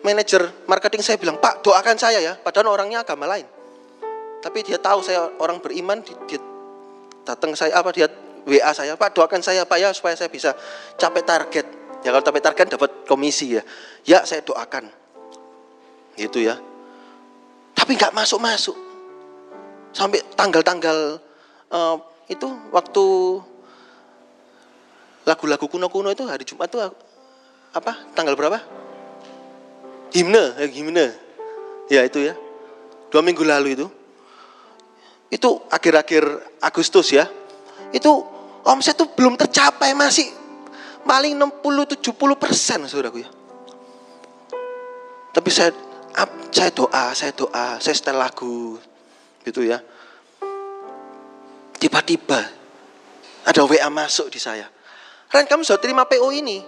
manajer 0.00 0.48
marketing 0.64 1.04
saya 1.04 1.20
bilang 1.20 1.36
Pak 1.36 1.60
doakan 1.60 2.00
saya 2.00 2.18
ya 2.24 2.32
padahal 2.40 2.72
orangnya 2.72 3.04
agama 3.04 3.28
lain 3.28 3.44
tapi 4.44 4.60
dia 4.60 4.76
tahu 4.76 5.00
saya 5.00 5.32
orang 5.40 5.56
beriman, 5.56 6.04
dia 6.04 6.36
datang 7.24 7.56
saya 7.56 7.80
apa 7.80 7.88
dia 7.96 8.12
WA 8.44 8.76
saya, 8.76 8.92
Pak 8.92 9.16
doakan 9.16 9.40
saya 9.40 9.64
Pak 9.64 9.78
ya 9.80 9.88
supaya 9.96 10.12
saya 10.12 10.28
bisa 10.28 10.52
capai 11.00 11.24
target. 11.24 11.64
Ya 12.04 12.12
kalau 12.12 12.20
capai 12.20 12.44
target 12.44 12.76
dapat 12.76 13.08
komisi 13.08 13.56
ya. 13.56 13.64
Ya 14.04 14.20
saya 14.28 14.44
doakan. 14.44 14.92
Gitu 16.20 16.44
ya. 16.44 16.60
Tapi 17.74 17.98
nggak 17.98 18.14
masuk-masuk. 18.14 18.76
Sampai 19.94 20.22
tanggal-tanggal 20.34 21.18
uh, 21.70 21.96
itu 22.26 22.48
waktu 22.74 23.04
lagu-lagu 25.28 25.66
kuno-kuno 25.68 26.10
itu 26.10 26.24
hari 26.26 26.46
Jumat 26.46 26.70
itu 26.70 26.78
apa? 27.74 27.92
Tanggal 28.14 28.34
berapa? 28.38 28.58
Himne, 30.14 30.54
eh, 30.62 30.70
himne. 30.70 31.06
Ya 31.90 32.06
itu 32.06 32.22
ya. 32.22 32.34
Dua 33.10 33.22
minggu 33.22 33.42
lalu 33.46 33.78
itu 33.78 33.86
itu 35.34 35.50
akhir-akhir 35.66 36.22
Agustus 36.62 37.10
ya, 37.10 37.26
itu 37.90 38.10
omset 38.62 38.94
itu 38.94 39.10
belum 39.18 39.34
tercapai 39.34 39.90
masih 39.90 40.30
paling 41.02 41.34
60-70 41.34 42.14
persen 42.38 42.78
saudaraku 42.86 43.26
ya. 43.26 43.30
Tapi 45.34 45.50
saya 45.50 45.74
saya 46.54 46.70
doa, 46.70 47.04
saya 47.12 47.32
doa, 47.34 47.66
saya 47.82 47.94
setel 47.94 48.14
lagu 48.14 48.78
gitu 49.42 49.66
ya. 49.66 49.82
Tiba-tiba 51.76 52.40
ada 53.44 53.60
WA 53.66 53.90
masuk 53.90 54.30
di 54.32 54.40
saya. 54.40 54.64
Ren 55.28 55.44
kamu 55.44 55.66
sudah 55.66 55.82
terima 55.82 56.06
PO 56.06 56.30
ini. 56.30 56.62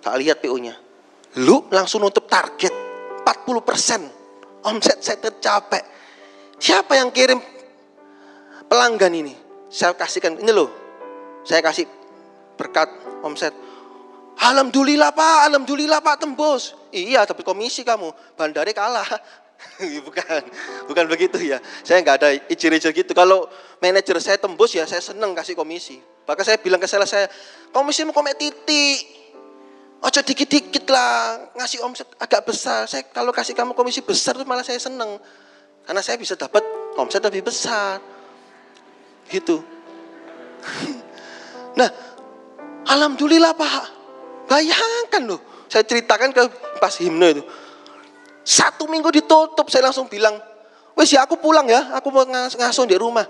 Tak 0.00 0.16
lihat 0.18 0.40
PO-nya. 0.40 0.74
Lu 1.44 1.68
langsung 1.68 2.00
nutup 2.00 2.24
target 2.26 2.72
40 3.22 3.60
persen. 3.60 4.02
Omset 4.64 5.04
saya 5.04 5.20
tercapai. 5.20 5.84
Siapa 6.56 6.96
yang 6.96 7.12
kirim 7.12 7.38
pelanggan 8.66 9.12
ini. 9.12 9.34
saya 9.68 9.92
kasihkan 9.98 10.38
ini 10.38 10.54
loh. 10.54 10.70
Saya 11.44 11.60
kasih 11.60 11.84
berkat 12.56 12.88
omset. 13.26 13.52
Alhamdulillah 14.44 15.08
Pak, 15.16 15.48
alhamdulillah 15.48 16.04
Pak 16.04 16.20
tembus. 16.20 16.76
Iya, 16.92 17.24
tapi 17.24 17.40
komisi 17.40 17.80
kamu, 17.80 18.12
bandari 18.36 18.76
kalah. 18.76 19.08
bukan, 20.06 20.40
bukan 20.84 21.04
begitu 21.08 21.40
ya. 21.40 21.56
Saya 21.80 22.04
nggak 22.04 22.16
ada 22.20 22.28
ijir-ijir 22.52 22.92
gitu. 22.92 23.16
Kalau 23.16 23.48
manajer 23.80 24.20
saya 24.20 24.36
tembus 24.36 24.76
ya 24.76 24.84
saya 24.84 25.00
seneng 25.00 25.32
kasih 25.32 25.56
komisi. 25.56 25.96
Bahkan 26.28 26.44
saya 26.44 26.58
bilang 26.60 26.76
ke 26.76 26.84
sales 26.84 27.08
saya, 27.08 27.24
komisi 27.72 28.04
mau 28.04 28.12
komek 28.12 28.36
titik. 28.36 29.00
Ojo 30.04 30.20
dikit-dikit 30.20 30.84
lah, 30.92 31.48
ngasih 31.56 31.80
omset 31.80 32.04
agak 32.20 32.44
besar. 32.44 32.84
Saya 32.84 33.08
kalau 33.08 33.32
kasih 33.32 33.56
kamu 33.56 33.72
komisi 33.72 34.04
besar 34.04 34.36
tuh 34.36 34.44
malah 34.44 34.60
saya 34.60 34.76
seneng. 34.76 35.16
Karena 35.88 36.04
saya 36.04 36.20
bisa 36.20 36.36
dapat 36.36 36.60
omset 37.00 37.24
lebih 37.24 37.48
besar. 37.48 37.96
Gitu. 39.24 39.64
nah, 41.80 41.88
alhamdulillah 42.84 43.56
Pak. 43.56 44.03
Bayangkan 44.44 45.22
loh, 45.24 45.40
saya 45.66 45.82
ceritakan 45.82 46.30
ke 46.30 46.42
pas 46.78 46.94
himne 47.00 47.40
itu. 47.40 47.42
Satu 48.44 48.84
minggu 48.84 49.08
ditutup, 49.08 49.72
saya 49.72 49.88
langsung 49.88 50.04
bilang, 50.04 50.36
wes 50.92 51.08
ya 51.08 51.24
aku 51.24 51.40
pulang 51.40 51.64
ya, 51.64 51.96
aku 51.96 52.12
mau 52.12 52.28
ngas 52.28 52.60
ngasuh 52.60 52.84
di 52.84 52.96
rumah. 53.00 53.24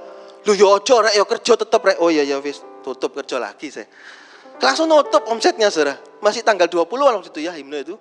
Lu 0.45 0.53
yo 0.53 0.77
ojo 0.77 1.01
rek, 1.01 1.15
yo 1.17 1.25
kerja 1.25 1.55
tetap 1.57 1.81
rek. 1.81 1.97
Oh 2.03 2.11
iya 2.13 2.27
ya 2.27 2.43
wis, 2.43 2.61
tutup 2.83 3.17
kerja 3.17 3.41
lagi 3.41 3.71
saya. 3.73 3.89
Langsung 4.61 4.87
nutup 4.87 5.25
omsetnya 5.31 5.73
saudara. 5.73 5.99
Masih 6.23 6.45
tanggal 6.45 6.69
20 6.71 6.87
waktu 6.87 7.31
itu 7.31 7.41
ya 7.43 7.53
himne 7.57 7.83
itu. 7.83 7.97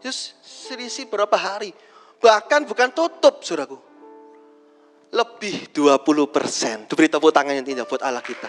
Terus 0.00 0.38
selisih 0.44 1.10
berapa 1.10 1.34
hari. 1.34 1.74
Bahkan 2.20 2.68
bukan 2.68 2.88
tutup 2.94 3.42
saudaraku. 3.42 3.78
Lebih 5.10 5.74
20 5.74 6.30
persen. 6.30 6.86
Berita 6.86 7.18
tepuk 7.18 7.34
tangan 7.34 7.58
yang 7.58 7.66
tidak 7.66 7.90
buat 7.90 8.02
Allah 8.06 8.22
kita. 8.22 8.46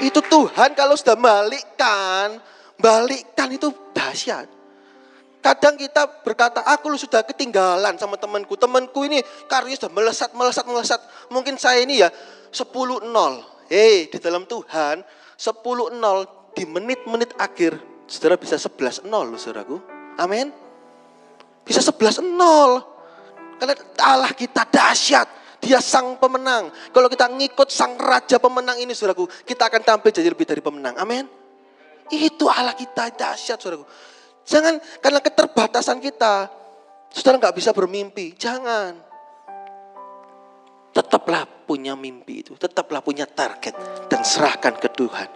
Itu 0.00 0.20
Tuhan 0.24 0.76
kalau 0.76 0.96
sudah 0.96 1.16
balikkan, 1.16 2.40
balikkan 2.80 3.48
itu 3.52 3.72
dahsyat. 3.92 4.48
Kadang 5.46 5.78
kita 5.78 6.26
berkata, 6.26 6.66
aku 6.66 6.90
sudah 6.98 7.22
ketinggalan 7.22 7.94
sama 7.94 8.18
temanku. 8.18 8.58
Temanku 8.58 9.06
ini 9.06 9.22
karyanya 9.46 9.78
sudah 9.78 9.92
melesat, 9.94 10.30
melesat, 10.34 10.64
melesat. 10.66 11.00
Mungkin 11.30 11.54
saya 11.54 11.86
ini 11.86 12.02
ya 12.02 12.10
10-0. 12.50 13.06
Hei, 13.70 14.10
di 14.10 14.18
dalam 14.18 14.42
Tuhan 14.46 15.06
10-0 15.38 16.54
di 16.54 16.64
menit-menit 16.66 17.30
akhir, 17.38 17.78
saudara 18.10 18.34
bisa 18.34 18.58
11-0 18.58 19.06
loh 19.06 19.38
saudaraku. 19.38 19.78
Amin. 20.18 20.50
Bisa 21.62 21.78
11-0. 21.78 22.26
Karena 23.62 23.74
Allah 24.02 24.32
kita 24.34 24.66
dahsyat. 24.66 25.46
Dia 25.62 25.78
sang 25.78 26.18
pemenang. 26.18 26.74
Kalau 26.90 27.06
kita 27.06 27.30
ngikut 27.30 27.70
sang 27.70 27.94
raja 27.98 28.42
pemenang 28.42 28.82
ini 28.82 28.98
saudaraku, 28.98 29.30
kita 29.46 29.70
akan 29.70 29.82
tampil 29.86 30.10
jadi 30.10 30.26
lebih 30.26 30.46
dari 30.46 30.58
pemenang. 30.58 30.98
Amin. 30.98 31.45
Itu 32.10 32.46
Allah 32.46 32.78
kita 32.78 33.10
dahsyat 33.14 33.58
saudaraku. 33.58 33.86
Jangan 34.46 34.78
karena 35.02 35.18
keterbatasan 35.18 35.98
kita, 35.98 36.46
saudara 37.10 37.42
nggak 37.42 37.58
bisa 37.58 37.74
bermimpi. 37.74 38.38
Jangan. 38.38 38.94
Tetaplah 40.94 41.44
punya 41.68 41.92
mimpi 41.92 42.40
itu, 42.40 42.56
tetaplah 42.56 43.04
punya 43.04 43.28
target 43.28 43.76
dan 44.08 44.24
serahkan 44.24 44.80
ke 44.80 44.88
Tuhan. 44.96 45.28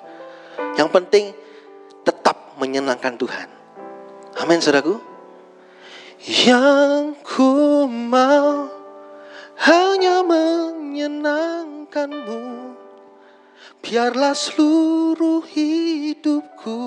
Yang 0.79 0.89
penting 0.89 1.35
tetap 2.07 2.57
menyenangkan 2.57 3.19
Tuhan. 3.21 3.49
Amin 4.41 4.63
saudaraku. 4.63 4.97
Yang 6.25 7.17
ku 7.25 7.89
mau 7.91 8.69
hanya 9.61 10.25
menyenangkanmu. 10.25 12.80
Biarlah 13.81 14.37
seluruh 14.37 15.41
hidupku 15.49 16.85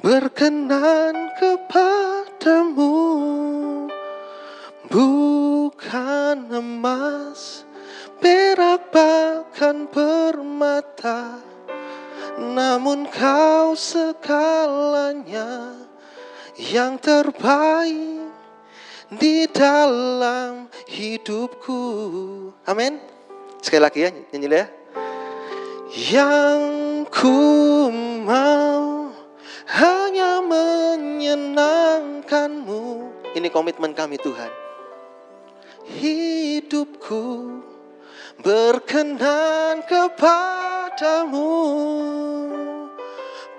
berkenan 0.00 1.14
kepadamu 1.36 2.96
bukan 4.90 6.36
emas, 6.50 7.62
perak 8.18 8.90
bahkan 8.90 9.86
permata, 9.86 11.38
namun 12.40 13.06
kau 13.12 13.76
segalanya 13.76 15.76
yang 16.56 16.96
terbaik 16.98 18.32
di 19.12 19.44
dalam 19.52 20.66
hidupku. 20.88 21.82
Amin. 22.66 22.98
Sekali 23.60 23.82
lagi 23.84 24.08
ya, 24.08 24.10
nyanyi 24.32 24.48
ya. 24.48 24.79
Yang 25.90 26.62
ku 27.10 27.90
mau 28.22 29.10
hanya 29.74 30.38
menyenangkanmu. 30.38 33.10
Ini 33.34 33.50
komitmen 33.50 33.90
kami 33.90 34.14
Tuhan. 34.22 34.54
Hidupku 35.90 37.26
berkenan 38.38 39.82
kepadamu. 39.82 41.58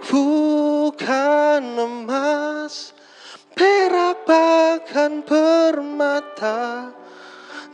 Bukan 0.07 1.63
emas 1.75 2.95
perak 3.51 4.23
bahkan 4.23 5.19
permata. 5.19 6.95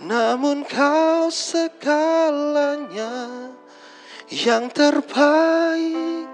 Namun 0.02 0.66
kau 0.66 1.30
segalanya 1.30 3.14
yang 4.28 4.68
terbaik 4.72 6.28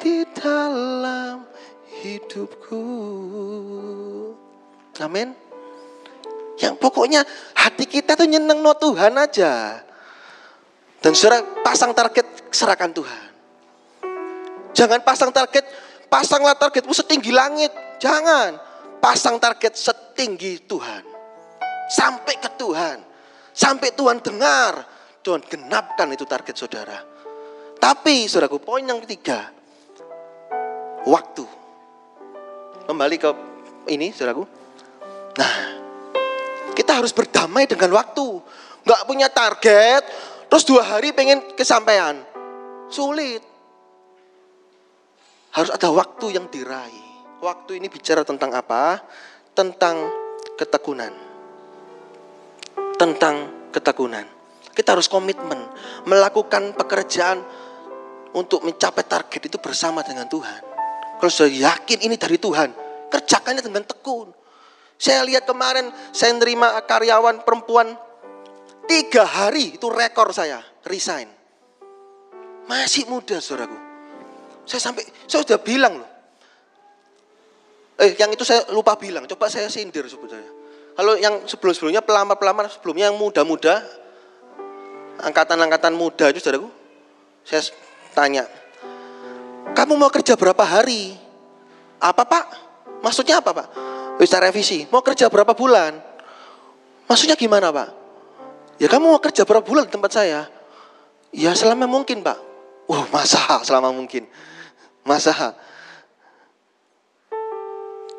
di 0.00 0.26
dalam 0.34 1.46
hidupku 2.02 2.84
amin 5.00 5.50
yang 6.60 6.76
pokoknya 6.76 7.24
hati 7.56 7.88
kita 7.88 8.12
tuh 8.14 8.28
nyeneng 8.28 8.60
no 8.60 8.76
Tuhan 8.76 9.16
aja. 9.16 9.80
Dan 11.00 11.16
saudara 11.16 11.40
pasang 11.64 11.96
target 11.96 12.52
serahkan 12.52 12.92
Tuhan. 12.92 13.28
Jangan 14.76 15.00
pasang 15.00 15.32
target, 15.32 15.64
pasanglah 16.12 16.52
targetmu 16.60 16.92
setinggi 16.92 17.32
langit. 17.32 17.72
Jangan. 17.96 18.60
Pasang 19.00 19.40
target 19.40 19.72
setinggi 19.72 20.68
Tuhan. 20.68 21.02
Sampai 21.88 22.36
ke 22.36 22.52
Tuhan. 22.60 23.00
Sampai 23.56 23.96
Tuhan 23.96 24.20
dengar. 24.20 24.84
Tuhan 25.24 25.40
genapkan 25.48 26.12
itu 26.12 26.28
target 26.28 26.52
saudara. 26.52 27.00
Tapi 27.80 28.28
saudaraku 28.28 28.60
poin 28.60 28.84
yang 28.84 29.00
ketiga. 29.02 29.48
Waktu. 31.08 31.48
Kembali 32.84 33.16
ke 33.16 33.30
ini 33.88 34.12
saudaraku. 34.12 34.44
Nah 35.40 35.54
kita 36.76 37.00
harus 37.00 37.16
berdamai 37.16 37.64
dengan 37.64 37.96
waktu. 37.96 38.26
Nggak 38.84 39.02
punya 39.08 39.28
target, 39.32 40.04
terus 40.52 40.68
dua 40.68 40.84
hari 40.84 41.16
pengen 41.16 41.40
kesampaian. 41.56 42.20
Sulit. 42.92 43.40
Harus 45.56 45.72
ada 45.72 45.88
waktu 45.88 46.36
yang 46.36 46.46
diraih. 46.52 47.40
Waktu 47.40 47.80
ini 47.80 47.88
bicara 47.88 48.20
tentang 48.22 48.52
apa? 48.52 49.00
Tentang 49.56 49.96
ketekunan. 50.60 51.12
Tentang 53.00 53.36
ketekunan. 53.72 54.28
Kita 54.76 54.94
harus 54.94 55.08
komitmen 55.08 55.58
melakukan 56.04 56.76
pekerjaan 56.76 57.42
untuk 58.34 58.62
mencapai 58.62 59.04
target 59.06 59.50
itu 59.50 59.58
bersama 59.58 60.06
dengan 60.06 60.26
Tuhan. 60.30 60.62
Kalau 61.18 61.32
sudah 61.32 61.50
yakin 61.50 62.06
ini 62.06 62.16
dari 62.16 62.40
Tuhan, 62.40 62.72
kerjakannya 63.10 63.60
dengan 63.60 63.84
tekun. 63.84 64.32
Saya 65.00 65.24
lihat 65.24 65.48
kemarin 65.48 65.88
saya 66.12 66.36
nerima 66.36 66.76
karyawan 66.84 67.42
perempuan 67.44 67.96
tiga 68.84 69.24
hari 69.24 69.76
itu 69.76 69.88
rekor 69.88 70.30
saya 70.30 70.60
resign. 70.84 71.28
Masih 72.68 73.08
muda 73.10 73.40
saudaraku. 73.42 73.74
Saya 74.68 74.80
sampai 74.80 75.02
saya 75.26 75.42
sudah 75.42 75.60
bilang 75.60 75.98
loh. 75.98 76.10
Eh 78.00 78.16
yang 78.16 78.30
itu 78.32 78.46
saya 78.46 78.64
lupa 78.70 78.94
bilang. 78.94 79.26
Coba 79.26 79.50
saya 79.50 79.66
sindir 79.72 80.06
sebetulnya. 80.06 80.46
Kalau 80.94 81.16
yang 81.16 81.48
sebelum-sebelumnya 81.48 82.04
pelamar-pelamar 82.04 82.68
sebelumnya 82.68 83.08
yang 83.08 83.16
muda-muda 83.16 83.80
angkatan-angkatan 85.20 85.96
muda 85.96 86.28
itu 86.28 86.44
saudaraku. 86.44 86.68
Saya 87.40 87.64
tanya, 88.12 88.44
kamu 89.72 89.96
mau 89.96 90.10
kerja 90.12 90.34
berapa 90.34 90.62
hari? 90.62 91.16
Apa 92.00 92.22
pak? 92.24 92.44
Maksudnya 93.00 93.40
apa 93.40 93.50
pak? 93.52 93.68
bisa 94.20 94.36
revisi. 94.36 94.84
Mau 94.92 95.00
kerja 95.00 95.32
berapa 95.32 95.56
bulan? 95.56 95.96
Maksudnya 97.08 97.40
gimana 97.40 97.72
Pak? 97.72 97.88
Ya 98.76 98.84
kamu 98.92 99.16
mau 99.16 99.20
kerja 99.24 99.48
berapa 99.48 99.64
bulan 99.64 99.88
di 99.88 99.92
tempat 99.96 100.12
saya? 100.12 100.44
Ya 101.32 101.56
selama 101.56 101.88
mungkin 101.88 102.20
Pak. 102.20 102.36
Wah 102.84 103.08
masa 103.08 103.64
selama 103.64 103.96
mungkin. 103.96 104.28
Masa. 105.08 105.56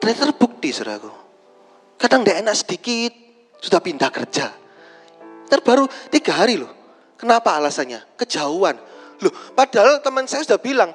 Ternyata 0.01 0.33
terbukti 0.33 0.73
saudaraku. 0.73 1.13
Kadang 2.01 2.25
tidak 2.25 2.41
enak 2.41 2.55
sedikit, 2.57 3.13
sudah 3.61 3.77
pindah 3.77 4.09
kerja. 4.09 4.49
Terbaru 5.45 5.85
tiga 6.09 6.33
hari 6.33 6.57
loh. 6.57 6.73
Kenapa 7.13 7.53
alasannya? 7.61 8.01
Kejauhan. 8.17 8.73
Loh, 9.21 9.33
padahal 9.53 10.01
teman 10.01 10.25
saya 10.25 10.41
sudah 10.41 10.57
bilang, 10.57 10.91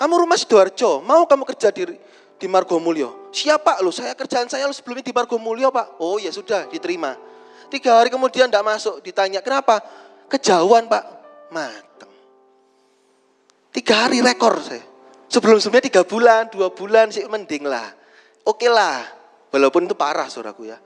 kamu 0.00 0.14
rumah 0.24 0.38
Sidoarjo, 0.40 1.04
mau 1.04 1.28
kamu 1.28 1.44
kerja 1.44 1.68
di 1.72 1.84
di 2.38 2.46
Margomulyo. 2.46 3.34
Siapa 3.34 3.82
lo? 3.82 3.90
Saya 3.90 4.14
kerjaan 4.14 4.46
saya 4.46 4.70
sebelumnya 4.70 5.04
di 5.04 5.12
Margomulyo 5.12 5.74
pak. 5.74 5.98
Oh 5.98 6.16
ya 6.22 6.30
sudah 6.30 6.70
diterima. 6.70 7.18
Tiga 7.68 8.00
hari 8.00 8.08
kemudian 8.08 8.48
tidak 8.48 8.64
masuk, 8.64 9.02
ditanya 9.04 9.42
kenapa? 9.42 9.82
Kejauhan 10.30 10.86
pak. 10.86 11.04
Mateng. 11.52 12.12
Tiga 13.74 14.08
hari 14.08 14.22
rekor 14.22 14.56
saya. 14.62 14.80
Sebelum-sebelumnya 15.28 15.84
tiga 15.84 16.02
bulan, 16.08 16.48
dua 16.48 16.72
bulan 16.72 17.12
sih 17.12 17.26
mending 17.28 17.68
lah. 17.68 17.92
Oke 18.48 18.70
lah. 18.70 19.04
Walaupun 19.52 19.84
itu 19.84 19.92
parah 19.92 20.30
saudaraku 20.32 20.72
ya. 20.72 20.78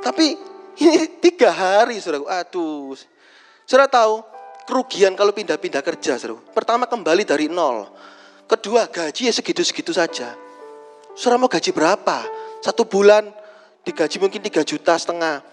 Tapi 0.00 0.38
ini 0.86 1.20
tiga 1.20 1.52
hari 1.52 2.00
saudaraku. 2.00 2.30
Aduh. 2.30 2.96
Saudara 3.68 3.90
tahu 3.92 4.24
kerugian 4.72 5.12
kalau 5.12 5.36
pindah-pindah 5.36 5.84
kerja 5.84 6.16
saudaraku. 6.16 6.48
Pertama 6.56 6.88
kembali 6.88 7.28
dari 7.28 7.52
nol. 7.52 7.92
Kedua 8.48 8.88
gaji 8.88 9.28
ya 9.28 9.32
segitu-segitu 9.36 9.92
saja. 9.92 10.32
Saudara 11.12 11.36
mau 11.36 11.52
gaji 11.52 11.76
berapa? 11.76 12.24
Satu 12.64 12.88
bulan 12.88 13.28
digaji 13.84 14.16
mungkin 14.16 14.40
tiga 14.40 14.64
juta 14.64 14.96
setengah. 14.96 15.44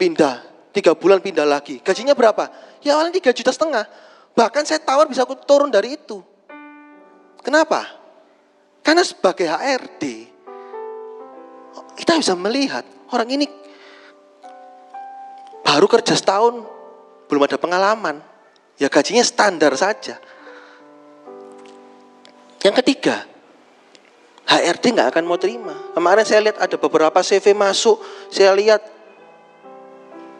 Pindah. 0.00 0.40
Tiga 0.72 0.96
bulan 0.96 1.20
pindah 1.20 1.44
lagi. 1.44 1.84
Gajinya 1.84 2.16
berapa? 2.16 2.48
Ya 2.80 2.96
awalnya 2.96 3.20
tiga 3.20 3.36
juta 3.36 3.52
setengah. 3.52 3.84
Bahkan 4.32 4.64
saya 4.64 4.80
tawar 4.80 5.12
bisa 5.12 5.28
aku 5.28 5.36
turun 5.44 5.68
dari 5.68 6.00
itu. 6.00 6.24
Kenapa? 7.44 7.84
Karena 8.80 9.04
sebagai 9.04 9.44
HRD, 9.44 10.02
kita 12.00 12.16
bisa 12.16 12.32
melihat 12.32 12.82
orang 13.12 13.28
ini 13.28 13.46
baru 15.60 15.84
kerja 15.84 16.16
setahun, 16.16 16.64
belum 17.28 17.44
ada 17.44 17.60
pengalaman. 17.60 18.33
Ya 18.78 18.90
gajinya 18.90 19.22
standar 19.22 19.72
saja. 19.78 20.18
Yang 22.64 22.74
ketiga, 22.82 23.22
HRD 24.44 24.98
nggak 24.98 25.08
akan 25.14 25.24
mau 25.24 25.38
terima. 25.38 25.72
Kemarin 25.96 26.24
saya 26.24 26.40
lihat 26.44 26.58
ada 26.60 26.76
beberapa 26.76 27.20
CV 27.24 27.56
masuk, 27.56 28.00
saya 28.28 28.52
lihat 28.52 28.82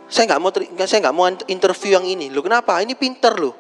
saya 0.09 0.29
nggak 0.29 0.41
mau 0.41 0.51
saya 0.85 1.01
nggak 1.01 1.17
mau 1.17 1.27
interview 1.49 1.97
yang 1.97 2.07
ini. 2.07 2.29
Lo 2.29 2.45
kenapa? 2.45 2.77
Ini 2.85 2.93
pinter 2.99 3.33
loh. 3.39 3.57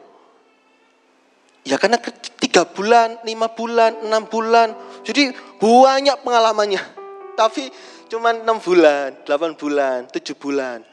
Ya 1.64 1.81
karena 1.81 1.97
tiga 2.37 2.68
bulan, 2.68 3.25
lima 3.25 3.49
bulan, 3.57 4.05
enam 4.05 4.29
bulan. 4.29 4.77
Jadi 5.01 5.33
banyak 5.57 6.20
pengalamannya. 6.20 6.83
Tapi 7.41 7.72
cuma 8.12 8.37
enam 8.37 8.61
bulan, 8.61 9.25
delapan 9.25 9.57
bulan, 9.57 9.99
tujuh 10.12 10.37
bulan. 10.37 10.85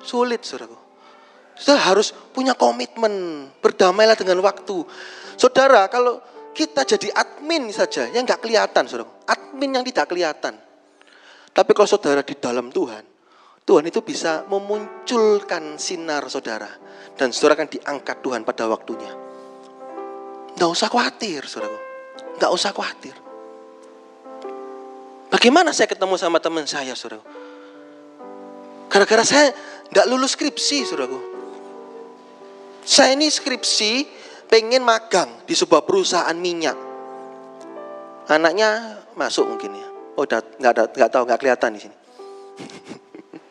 Sulit 0.00 0.40
saudaraku. 0.40 0.79
Saudara 1.60 1.92
harus 1.92 2.16
punya 2.32 2.56
komitmen. 2.56 3.44
Berdamailah 3.60 4.16
dengan 4.16 4.40
waktu. 4.40 4.80
Saudara 5.36 5.84
kalau 5.92 6.24
kita 6.56 6.88
jadi 6.88 7.12
admin 7.12 7.68
saja 7.68 8.08
yang 8.08 8.24
nggak 8.24 8.40
kelihatan, 8.40 8.88
saudara. 8.88 9.12
Admin 9.28 9.76
yang 9.76 9.84
tidak 9.84 10.08
kelihatan. 10.08 10.56
Tapi 11.52 11.70
kalau 11.76 11.84
saudara 11.84 12.24
di 12.24 12.32
dalam 12.40 12.72
Tuhan, 12.72 13.04
Tuhan 13.68 13.84
itu 13.84 14.00
bisa 14.00 14.48
memunculkan 14.48 15.76
sinar 15.76 16.24
saudara. 16.32 16.72
Dan 17.12 17.36
saudara 17.36 17.60
akan 17.60 17.68
diangkat 17.68 18.16
Tuhan 18.24 18.40
pada 18.48 18.64
waktunya. 18.64 19.12
Nggak 20.56 20.70
usah 20.72 20.88
khawatir, 20.88 21.44
saudara. 21.44 21.76
Nggak 22.40 22.50
usah 22.56 22.72
khawatir. 22.72 23.12
Bagaimana 25.28 25.76
saya 25.76 25.92
ketemu 25.92 26.16
sama 26.16 26.40
teman 26.40 26.64
saya, 26.64 26.96
saudara? 26.96 27.20
Gara-gara 28.90 29.22
saya 29.22 29.52
nggak 29.92 30.06
lulus 30.08 30.34
skripsi, 30.34 30.88
saudaraku. 30.88 31.39
Saya 32.90 33.14
ini 33.14 33.30
skripsi 33.30 34.02
pengen 34.50 34.82
magang 34.82 35.46
di 35.46 35.54
sebuah 35.54 35.86
perusahaan 35.86 36.34
minyak. 36.34 36.74
Anaknya 38.26 38.98
masuk 39.14 39.46
mungkin 39.46 39.78
ya. 39.78 39.86
Oh, 40.18 40.26
nggak 40.26 40.72
ada, 40.74 40.90
nggak 40.90 41.10
tahu, 41.14 41.22
nggak 41.22 41.38
kelihatan 41.38 41.70
di 41.78 41.80
sini. 41.86 41.96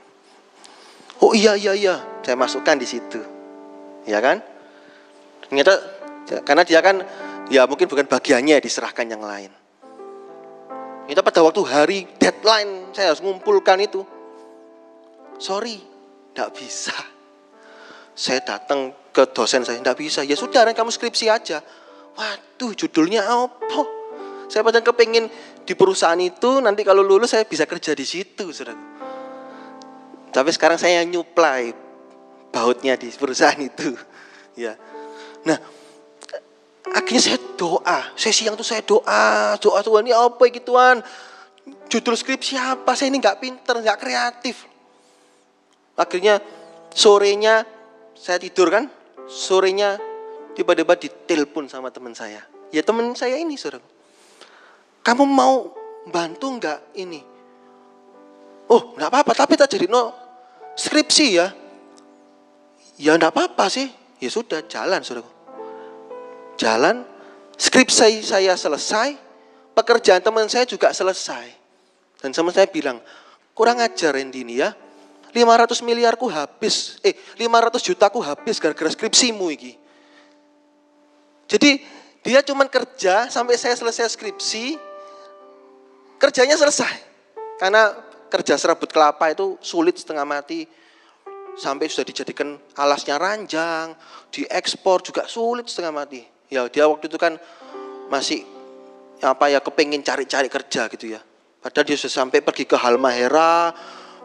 oh 1.24 1.32
iya 1.32 1.56
iya 1.56 1.72
iya, 1.72 1.96
saya 2.20 2.36
masukkan 2.36 2.76
di 2.76 2.84
situ, 2.84 3.24
ya 4.04 4.20
kan? 4.20 4.44
Ternyata 5.48 5.74
karena 6.44 6.64
dia 6.68 6.84
kan 6.84 7.00
ya 7.48 7.64
mungkin 7.64 7.88
bukan 7.88 8.12
bagiannya 8.12 8.60
diserahkan 8.60 9.08
yang 9.08 9.24
lain. 9.24 9.56
Itu 11.08 11.24
pada 11.24 11.40
waktu 11.48 11.64
hari 11.64 12.00
deadline 12.20 12.92
saya 12.92 13.16
harus 13.16 13.24
mengumpulkan 13.24 13.80
itu. 13.88 14.04
Sorry, 15.40 15.80
tidak 16.36 16.60
bisa. 16.60 16.94
Saya 18.20 18.44
datang 18.44 18.92
ke 19.10 19.24
dosen 19.34 19.66
saya, 19.66 19.82
tidak 19.82 19.98
bisa. 19.98 20.22
Ya 20.22 20.38
sudah, 20.38 20.66
kamu 20.70 20.94
skripsi 20.94 21.26
aja. 21.30 21.62
Waduh, 22.14 22.74
judulnya 22.76 23.26
apa? 23.26 23.82
Saya 24.50 24.66
padahal 24.66 24.82
kepingin 24.82 25.30
di 25.64 25.74
perusahaan 25.78 26.18
itu, 26.18 26.58
nanti 26.62 26.82
kalau 26.82 27.06
lulus 27.06 27.38
saya 27.38 27.46
bisa 27.46 27.70
kerja 27.70 27.94
di 27.94 28.06
situ, 28.06 28.50
saudara. 28.50 28.74
Tapi 30.30 30.50
sekarang 30.54 30.78
saya 30.78 31.02
nyuplai 31.06 31.74
bautnya 32.50 32.98
di 32.98 33.10
perusahaan 33.14 33.60
itu. 33.60 33.94
Ya. 34.60 34.76
Nah, 35.48 35.56
akhirnya 36.92 37.24
saya 37.24 37.40
doa. 37.56 38.12
Saya 38.20 38.34
siang 38.36 38.60
tuh 38.60 38.68
saya 38.68 38.84
doa, 38.84 39.56
doa 39.56 39.80
Tuhan 39.80 40.04
ini 40.04 40.12
apa 40.12 40.44
ya 40.52 40.60
Tuhan? 40.60 41.00
Judul 41.88 42.20
skripsi 42.20 42.60
apa? 42.60 42.92
Saya 42.92 43.08
ini 43.08 43.24
nggak 43.24 43.40
pinter, 43.40 43.80
nggak 43.80 43.96
kreatif. 43.96 44.68
Akhirnya 45.96 46.44
sorenya 46.92 47.64
saya 48.20 48.36
tidur 48.36 48.68
kan, 48.68 48.92
sorenya 49.30 50.02
tiba-tiba 50.58 50.98
ditelepon 50.98 51.70
sama 51.70 51.94
teman 51.94 52.18
saya. 52.18 52.42
Ya 52.74 52.82
teman 52.82 53.14
saya 53.14 53.38
ini 53.38 53.54
saudara. 53.56 53.86
Kamu 55.06 55.24
mau 55.24 55.72
bantu 56.10 56.58
nggak 56.58 56.98
ini? 56.98 57.22
Oh 58.74 58.98
nggak 58.98 59.10
apa-apa, 59.14 59.32
tapi 59.38 59.54
tak 59.54 59.70
jadi 59.70 59.86
no 59.86 60.12
skripsi 60.74 61.28
ya. 61.38 61.48
Ya 62.98 63.16
nggak 63.16 63.32
apa-apa 63.32 63.70
sih. 63.70 63.88
Ya 64.20 64.28
sudah 64.28 64.66
jalan 64.66 65.06
saudara. 65.06 65.30
Jalan, 66.60 67.08
skripsi 67.56 68.20
saya 68.20 68.52
selesai, 68.60 69.16
pekerjaan 69.72 70.20
teman 70.20 70.52
saya 70.52 70.68
juga 70.68 70.92
selesai. 70.92 71.48
Dan 72.20 72.36
sama 72.36 72.52
saya 72.52 72.68
bilang, 72.68 73.00
kurang 73.56 73.80
ajar 73.80 74.20
ini 74.20 74.60
ya 74.60 74.76
500 75.30 75.86
miliarku 75.86 76.26
habis, 76.30 76.98
eh 77.06 77.14
500 77.38 77.82
jutaku 77.82 78.20
habis 78.22 78.58
gara-gara 78.58 78.90
skripsimu 78.90 79.48
iki. 79.54 79.74
Jadi 81.50 81.82
dia 82.22 82.46
cuma 82.46 82.66
kerja 82.70 83.30
sampai 83.30 83.58
saya 83.58 83.74
selesai 83.74 84.14
skripsi, 84.14 84.78
kerjanya 86.22 86.58
selesai. 86.58 87.10
Karena 87.58 87.92
kerja 88.30 88.56
serabut 88.56 88.88
kelapa 88.90 89.34
itu 89.34 89.58
sulit 89.60 89.98
setengah 89.98 90.24
mati. 90.24 90.70
Sampai 91.60 91.92
sudah 91.92 92.08
dijadikan 92.08 92.56
alasnya 92.78 93.20
ranjang, 93.20 93.92
diekspor 94.32 95.04
juga 95.04 95.28
sulit 95.28 95.68
setengah 95.68 95.92
mati. 95.92 96.22
Ya 96.48 96.64
dia 96.72 96.88
waktu 96.88 97.12
itu 97.12 97.20
kan 97.20 97.36
masih 98.08 98.46
apa 99.20 99.52
ya 99.52 99.60
kepengen 99.60 100.00
cari-cari 100.06 100.48
kerja 100.48 100.88
gitu 100.88 101.18
ya. 101.18 101.20
Padahal 101.60 101.84
dia 101.84 101.98
sudah 102.00 102.24
sampai 102.24 102.40
pergi 102.40 102.64
ke 102.64 102.80
Halmahera, 102.80 103.76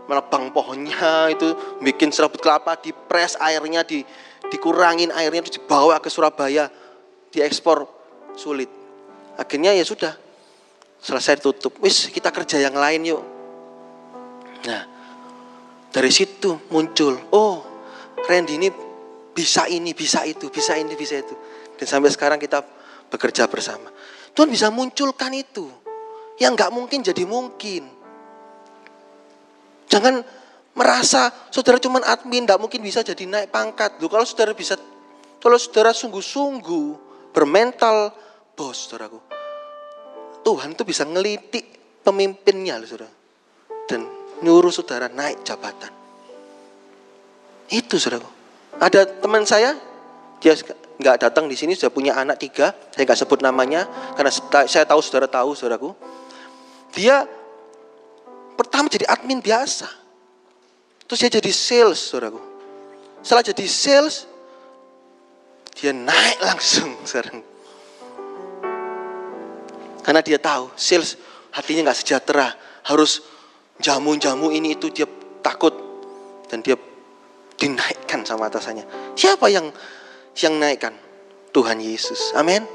menebang 0.04 0.52
pohonnya 0.52 1.32
itu 1.32 1.56
bikin 1.80 2.12
serabut 2.12 2.40
kelapa 2.40 2.76
dipres 2.76 3.40
airnya 3.40 3.84
di 3.84 4.04
dikurangin 4.52 5.08
airnya 5.12 5.40
itu 5.40 5.60
dibawa 5.60 5.96
ke 6.00 6.12
Surabaya 6.12 6.68
diekspor. 7.32 7.88
Sulit. 8.34 8.66
Akhirnya 9.38 9.70
ya 9.70 9.86
sudah 9.86 10.10
selesai 10.98 11.38
tutup 11.38 11.78
wis 11.78 12.10
kita 12.10 12.34
kerja 12.34 12.58
yang 12.58 12.74
lain 12.74 13.14
yuk. 13.14 13.22
Nah 14.66 14.82
dari 15.94 16.10
situ 16.10 16.58
muncul 16.74 17.14
oh 17.30 17.62
Randy 18.26 18.58
ini 18.58 18.68
bisa 19.30 19.70
ini 19.70 19.94
bisa 19.94 20.26
itu 20.26 20.50
bisa 20.50 20.74
ini 20.74 20.98
bisa 20.98 21.22
itu. 21.22 21.34
Dan 21.78 21.86
sampai 21.86 22.10
sekarang 22.10 22.38
kita 22.42 22.62
bekerja 23.06 23.46
bersama. 23.46 23.90
Tuhan 24.34 24.50
bisa 24.50 24.70
munculkan 24.74 25.30
itu. 25.30 25.70
Yang 26.42 26.52
nggak 26.58 26.70
mungkin 26.74 26.98
jadi 27.06 27.22
mungkin 27.22 27.86
Jangan 29.94 30.26
merasa 30.74 31.30
saudara 31.54 31.78
cuma 31.78 32.02
admin, 32.02 32.42
tidak 32.42 32.58
mungkin 32.58 32.82
bisa 32.82 33.06
jadi 33.06 33.30
naik 33.30 33.54
pangkat. 33.54 34.02
Loh, 34.02 34.10
kalau 34.10 34.26
saudara 34.26 34.50
bisa, 34.50 34.74
kalau 35.38 35.54
saudara 35.54 35.94
sungguh-sungguh 35.94 36.86
bermental 37.30 38.10
bos, 38.58 38.90
saudaraku. 38.90 39.22
Tuhan 40.42 40.74
itu 40.74 40.82
bisa 40.82 41.06
ngelitik 41.06 41.62
pemimpinnya, 42.02 42.82
loh, 42.82 42.90
saudara. 42.90 43.14
Dan 43.86 44.10
nyuruh 44.42 44.74
saudara 44.74 45.06
naik 45.06 45.46
jabatan. 45.46 45.94
Itu, 47.70 47.94
saudaraku. 47.94 48.26
Ada 48.82 49.06
teman 49.22 49.46
saya, 49.46 49.78
dia 50.42 50.58
nggak 50.98 51.22
datang 51.22 51.46
di 51.46 51.54
sini, 51.54 51.78
sudah 51.78 51.94
punya 51.94 52.18
anak 52.18 52.42
tiga, 52.42 52.74
saya 52.90 53.06
nggak 53.06 53.18
sebut 53.22 53.46
namanya, 53.46 53.86
karena 54.18 54.34
saya 54.66 54.82
tahu 54.90 54.98
saudara 54.98 55.30
tahu, 55.30 55.54
saudaraku. 55.54 55.94
Dia 56.98 57.30
Pertama 58.54 58.86
jadi 58.86 59.06
admin 59.10 59.42
biasa. 59.42 59.86
Terus 61.04 61.18
dia 61.20 61.30
jadi 61.38 61.52
sales, 61.52 62.00
saudaraku. 62.00 62.40
setelah 63.24 63.44
jadi 63.44 63.64
sales, 63.68 64.28
dia 65.76 65.92
naik 65.92 66.38
langsung 66.40 66.96
sekarang. 67.08 67.40
Karena 70.04 70.20
dia 70.20 70.36
tahu 70.36 70.72
sales 70.76 71.16
hatinya 71.52 71.90
nggak 71.90 71.98
sejahtera, 71.98 72.52
harus 72.88 73.24
jamu-jamu 73.80 74.52
ini 74.52 74.76
itu 74.76 74.92
dia 74.92 75.08
takut 75.40 75.72
dan 76.48 76.60
dia 76.60 76.76
dinaikkan 77.56 78.22
sama 78.26 78.52
atasannya. 78.52 78.84
Siapa 79.16 79.48
yang 79.48 79.72
yang 80.36 80.54
naikkan? 80.58 80.92
Tuhan 81.54 81.78
Yesus. 81.78 82.34
Amin. 82.34 82.66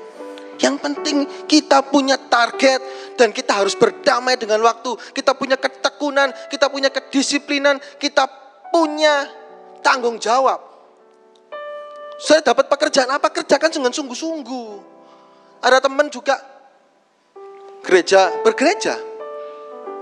Yang 0.60 0.76
penting 0.84 1.18
kita 1.47 1.80
punya 1.88 2.20
target 2.20 2.84
dan 3.16 3.32
kita 3.32 3.64
harus 3.64 3.80
berdamai 3.80 4.36
dengan 4.36 4.60
waktu. 4.60 4.91
Kita 5.16 5.32
punya 5.34 5.55
ketekunan, 5.55 6.36
kita 6.51 6.68
punya 6.68 6.91
kedisiplinan, 6.91 7.80
kita 7.95 8.28
punya 8.68 9.28
tanggung 9.80 10.20
jawab. 10.20 10.60
Saya 12.20 12.43
dapat 12.43 12.68
pekerjaan 12.68 13.07
apa? 13.07 13.32
Kerjakan 13.32 13.72
dengan 13.72 13.95
sungguh-sungguh. 13.95 14.70
Ada 15.64 15.80
teman 15.80 16.12
juga 16.12 16.36
gereja 17.88 18.43
bergereja. 18.43 18.99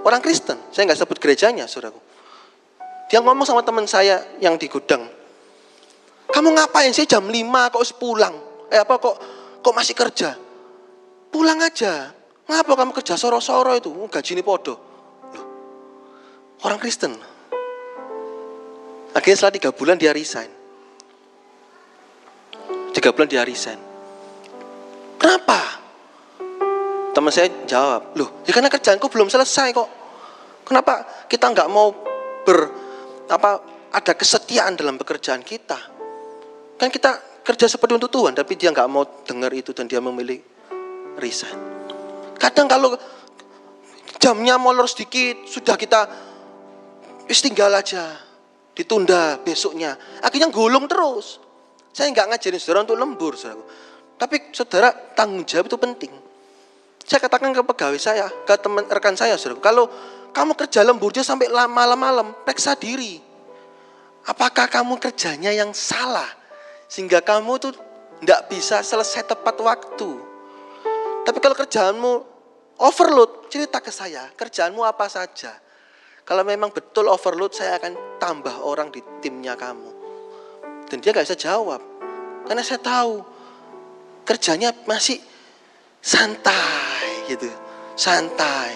Orang 0.02 0.26
Kristen, 0.26 0.58
saya 0.74 0.90
nggak 0.90 0.98
sebut 0.98 1.18
gerejanya, 1.22 1.70
saudaraku. 1.70 2.02
Dia 3.14 3.22
ngomong 3.22 3.46
sama 3.46 3.62
teman 3.62 3.86
saya 3.86 4.26
yang 4.42 4.58
di 4.58 4.66
gudang. 4.66 5.06
Kamu 6.28 6.50
ngapain 6.58 6.92
sih 6.92 7.06
jam 7.06 7.24
5 7.24 7.72
kok 7.72 7.84
pulang? 7.96 8.36
Eh 8.68 8.82
apa 8.82 9.00
kok 9.00 9.16
kok 9.62 9.76
masih 9.76 9.96
kerja? 9.96 10.47
Pulang 11.38 11.62
aja. 11.62 12.10
Ngapa 12.50 12.74
kamu 12.74 12.98
kerja 12.98 13.14
soro-soro 13.14 13.78
itu? 13.78 13.94
Gaji 13.94 14.34
ini 14.34 14.42
podo. 14.42 14.74
Orang 16.66 16.82
Kristen. 16.82 17.14
Akhirnya 19.14 19.38
setelah 19.38 19.54
tiga 19.54 19.70
bulan 19.70 20.02
dia 20.02 20.18
resign. 20.18 20.50
Tiga 22.90 23.14
bulan 23.14 23.30
dia 23.30 23.46
resign. 23.46 23.78
Kenapa? 25.22 25.78
Teman 27.14 27.30
saya 27.30 27.54
jawab, 27.70 28.18
loh 28.18 28.42
ya 28.42 28.58
karena 28.58 28.74
kerjaanku 28.74 29.06
belum 29.06 29.30
selesai 29.30 29.78
kok. 29.78 29.90
Kenapa 30.66 31.06
kita 31.30 31.54
nggak 31.54 31.70
mau 31.70 31.94
ber 32.50 32.60
apa 33.30 33.62
ada 33.94 34.14
kesetiaan 34.18 34.74
dalam 34.74 34.98
pekerjaan 34.98 35.46
kita? 35.46 35.78
Kan 36.82 36.90
kita 36.90 37.42
kerja 37.46 37.70
seperti 37.70 37.94
untuk 37.94 38.10
Tuhan, 38.10 38.34
tapi 38.34 38.58
dia 38.58 38.74
nggak 38.74 38.90
mau 38.90 39.06
dengar 39.22 39.54
itu 39.54 39.70
dan 39.70 39.86
dia 39.86 40.02
memilih 40.02 40.57
resign. 41.18 41.58
Kadang 42.38 42.70
kalau 42.70 42.94
jamnya 44.22 44.56
molor 44.62 44.86
sedikit, 44.86 45.46
sudah 45.50 45.76
kita 45.76 46.06
wis 47.28 47.42
tinggal 47.42 47.74
aja, 47.74 48.18
ditunda 48.78 49.42
besoknya. 49.42 49.98
Akhirnya 50.22 50.54
gulung 50.54 50.86
terus. 50.86 51.42
Saya 51.92 52.14
nggak 52.14 52.30
ngajarin 52.38 52.62
saudara 52.62 52.86
untuk 52.86 52.98
lembur, 53.02 53.34
saudara. 53.34 53.66
Tapi 54.18 54.54
saudara 54.54 54.94
tanggung 55.18 55.46
jawab 55.46 55.66
itu 55.66 55.78
penting. 55.82 56.14
Saya 57.02 57.24
katakan 57.24 57.56
ke 57.56 57.64
pegawai 57.66 57.98
saya, 57.98 58.30
ke 58.46 58.54
teman 58.62 58.86
rekan 58.86 59.18
saya, 59.18 59.34
saudara. 59.34 59.62
Kalau 59.62 59.86
kamu 60.30 60.54
kerja 60.54 60.86
lembur 60.86 61.10
dia 61.10 61.26
sampai 61.26 61.50
malam-malam, 61.50 62.38
periksa 62.46 62.78
diri. 62.78 63.18
Apakah 64.28 64.68
kamu 64.68 65.00
kerjanya 65.00 65.56
yang 65.56 65.72
salah? 65.72 66.28
Sehingga 66.92 67.24
kamu 67.24 67.58
tuh 67.58 67.74
tidak 68.20 68.52
bisa 68.52 68.84
selesai 68.84 69.24
tepat 69.24 69.56
waktu. 69.58 70.27
Tapi 71.28 71.44
kalau 71.44 71.60
kerjaanmu 71.60 72.12
overload, 72.80 73.52
cerita 73.52 73.84
ke 73.84 73.92
saya, 73.92 74.32
kerjaanmu 74.32 74.80
apa 74.80 75.12
saja. 75.12 75.52
Kalau 76.24 76.48
memang 76.48 76.72
betul 76.72 77.12
overload, 77.12 77.52
saya 77.52 77.76
akan 77.76 78.16
tambah 78.16 78.64
orang 78.64 78.88
di 78.88 79.04
timnya 79.20 79.60
kamu. 79.60 79.92
Dan 80.88 81.04
dia 81.04 81.12
gak 81.12 81.28
bisa 81.28 81.36
jawab. 81.36 81.84
Karena 82.48 82.64
saya 82.64 82.80
tahu 82.80 83.20
kerjanya 84.24 84.72
masih 84.88 85.20
santai 86.00 87.28
gitu. 87.28 87.52
Santai. 88.00 88.72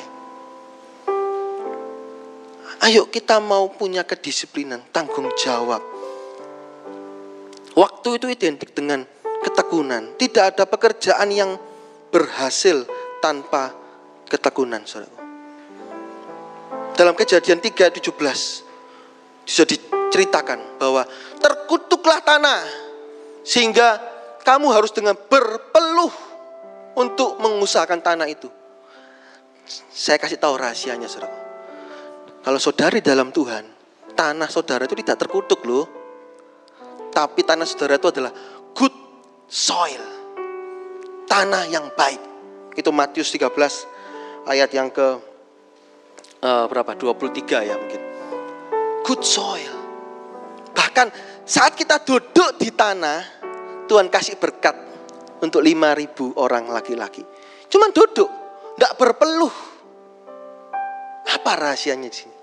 Ayo 2.84 3.08
kita 3.08 3.40
mau 3.40 3.72
punya 3.72 4.04
kedisiplinan, 4.04 4.92
tanggung 4.92 5.32
jawab. 5.40 5.80
Waktu 7.80 8.20
itu 8.20 8.28
identik 8.28 8.76
dengan 8.76 9.08
ketekunan. 9.40 10.20
Tidak 10.20 10.44
ada 10.52 10.68
pekerjaan 10.68 11.32
yang 11.32 11.56
berhasil 12.12 12.84
tanpa 13.24 13.72
ketekunan, 14.28 14.84
saudara. 14.84 15.18
Dalam 16.92 17.16
kejadian 17.16 17.64
3.17 17.64 18.14
bisa 19.48 19.64
diceritakan 19.66 20.78
bahwa 20.78 21.08
terkutuklah 21.40 22.22
tanah 22.22 22.62
sehingga 23.42 23.98
kamu 24.44 24.70
harus 24.70 24.92
dengan 24.94 25.16
berpeluh 25.18 26.12
untuk 27.00 27.40
mengusahakan 27.40 28.04
tanah 28.04 28.28
itu. 28.28 28.52
Saya 29.90 30.20
kasih 30.20 30.36
tahu 30.36 30.60
rahasianya, 30.60 31.08
saudara. 31.08 31.32
Kalau 32.42 32.60
saudari 32.60 33.00
dalam 33.00 33.32
Tuhan, 33.32 33.64
tanah 34.18 34.50
saudara 34.52 34.84
itu 34.84 34.98
tidak 35.00 35.22
terkutuk 35.26 35.64
loh. 35.64 35.86
Tapi 37.12 37.44
tanah 37.46 37.64
saudara 37.64 37.96
itu 37.96 38.08
adalah 38.12 38.32
good 38.76 38.94
soil. 39.48 40.11
Tanah 41.32 41.64
yang 41.72 41.96
baik. 41.96 42.20
Itu 42.76 42.92
Matius 42.92 43.32
13 43.32 43.48
ayat 44.52 44.68
yang 44.76 44.92
ke 44.92 45.08
uh, 46.44 46.66
berapa? 46.68 46.92
23 46.92 47.72
ya 47.72 47.76
mungkin. 47.80 48.02
Good 49.08 49.24
soil. 49.24 49.76
Bahkan 50.76 51.08
saat 51.48 51.80
kita 51.80 52.04
duduk 52.04 52.60
di 52.60 52.76
tanah, 52.76 53.24
Tuhan 53.88 54.12
kasih 54.12 54.36
berkat 54.36 54.76
untuk 55.40 55.64
5000 55.64 56.36
orang 56.36 56.68
laki-laki. 56.68 57.24
Cuman 57.72 57.96
duduk, 57.96 58.28
tidak 58.76 58.94
berpeluh. 59.00 59.56
Apa 61.32 61.52
rahasianya 61.56 62.12
di 62.12 62.18
sini? 62.28 62.36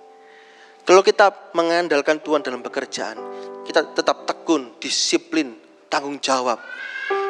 Kalau 0.89 1.05
kita 1.05 1.53
mengandalkan 1.53 2.25
Tuhan 2.25 2.41
dalam 2.41 2.65
pekerjaan, 2.65 3.21
kita 3.69 3.93
tetap 3.93 4.25
tekun, 4.25 4.81
disiplin, 4.81 5.53
tanggung 5.93 6.17
jawab. 6.17 6.57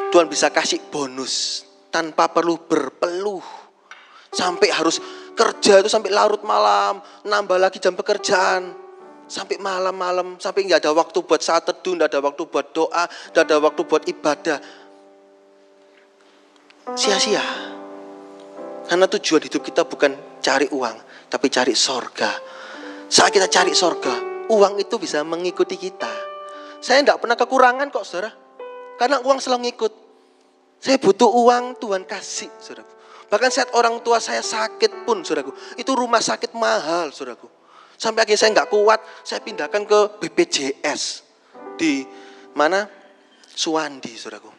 Tuhan 0.09 0.25
bisa 0.25 0.49
kasih 0.49 0.81
bonus 0.89 1.65
tanpa 1.93 2.29
perlu 2.29 2.57
berpeluh. 2.65 3.45
Sampai 4.29 4.69
harus 4.69 5.01
kerja 5.33 5.81
itu 5.81 5.89
sampai 5.89 6.13
larut 6.13 6.41
malam, 6.45 7.01
nambah 7.25 7.57
lagi 7.57 7.81
jam 7.81 7.97
pekerjaan. 7.97 8.89
Sampai 9.29 9.61
malam-malam, 9.61 10.41
sampai 10.41 10.65
nggak 10.65 10.81
ada 10.81 10.91
waktu 10.93 11.21
buat 11.21 11.37
saat 11.37 11.61
teduh, 11.61 11.93
nggak 11.93 12.09
ada 12.17 12.19
waktu 12.25 12.49
buat 12.49 12.73
doa, 12.73 13.05
nggak 13.05 13.43
ada 13.45 13.57
waktu 13.61 13.81
buat 13.85 14.03
ibadah. 14.09 14.57
Sia-sia. 16.97 17.45
Karena 18.89 19.05
tujuan 19.05 19.45
hidup 19.45 19.61
kita 19.61 19.85
bukan 19.85 20.41
cari 20.41 20.65
uang, 20.73 21.29
tapi 21.29 21.45
cari 21.53 21.77
sorga. 21.77 22.33
Saat 23.05 23.29
kita 23.29 23.45
cari 23.45 23.77
sorga, 23.77 24.45
uang 24.49 24.81
itu 24.81 24.97
bisa 24.97 25.21
mengikuti 25.21 25.77
kita. 25.77 26.09
Saya 26.81 27.05
tidak 27.05 27.21
pernah 27.21 27.37
kekurangan 27.37 27.93
kok 27.93 28.01
saudara. 28.01 28.48
Karena 28.99 29.23
uang 29.23 29.39
selalu 29.39 29.71
ngikut. 29.71 29.93
Saya 30.83 30.99
butuh 30.99 31.31
uang, 31.31 31.79
Tuhan 31.79 32.03
kasih 32.03 32.51
saudara. 32.59 32.87
Bahkan 33.29 33.49
saat 33.51 33.69
orang 33.77 34.03
tua 34.03 34.19
saya 34.19 34.43
sakit 34.43 35.07
pun, 35.07 35.23
saudaraku, 35.23 35.55
itu 35.79 35.91
rumah 35.95 36.19
sakit 36.19 36.51
mahal, 36.55 37.15
saudaraku. 37.15 37.47
Sampai 37.99 38.23
akhirnya 38.23 38.39
saya 38.39 38.51
nggak 38.55 38.69
kuat, 38.71 38.99
saya 39.23 39.39
pindahkan 39.43 39.83
ke 39.83 39.99
BPJS 40.23 41.01
di 41.79 42.03
mana 42.55 42.87
Suwandi, 43.47 44.15
saudaraku. 44.15 44.51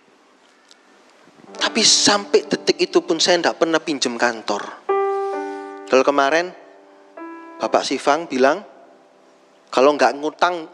Tapi 1.56 1.82
sampai 1.82 2.46
detik 2.46 2.78
itu 2.78 3.02
pun 3.02 3.18
saya 3.18 3.40
tidak 3.40 3.58
pernah 3.58 3.80
pinjam 3.82 4.14
kantor. 4.14 4.62
Kalau 5.90 6.04
kemarin 6.06 6.52
Bapak 7.58 7.82
Sifang 7.82 8.30
bilang, 8.30 8.62
kalau 9.72 9.96
nggak 9.98 10.14
ngutang 10.20 10.68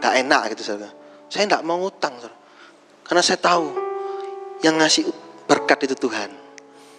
nggak 0.00 0.14
enak 0.24 0.42
gitu 0.56 0.72
saudara. 0.72 0.92
Saya 1.28 1.44
nggak 1.50 1.64
mau 1.66 1.76
ngutang, 1.82 2.14
saudara. 2.16 2.35
Karena 3.06 3.22
saya 3.22 3.38
tahu 3.38 3.70
yang 4.66 4.76
ngasih 4.82 5.06
berkat 5.46 5.86
itu 5.86 5.94
Tuhan. 5.94 6.30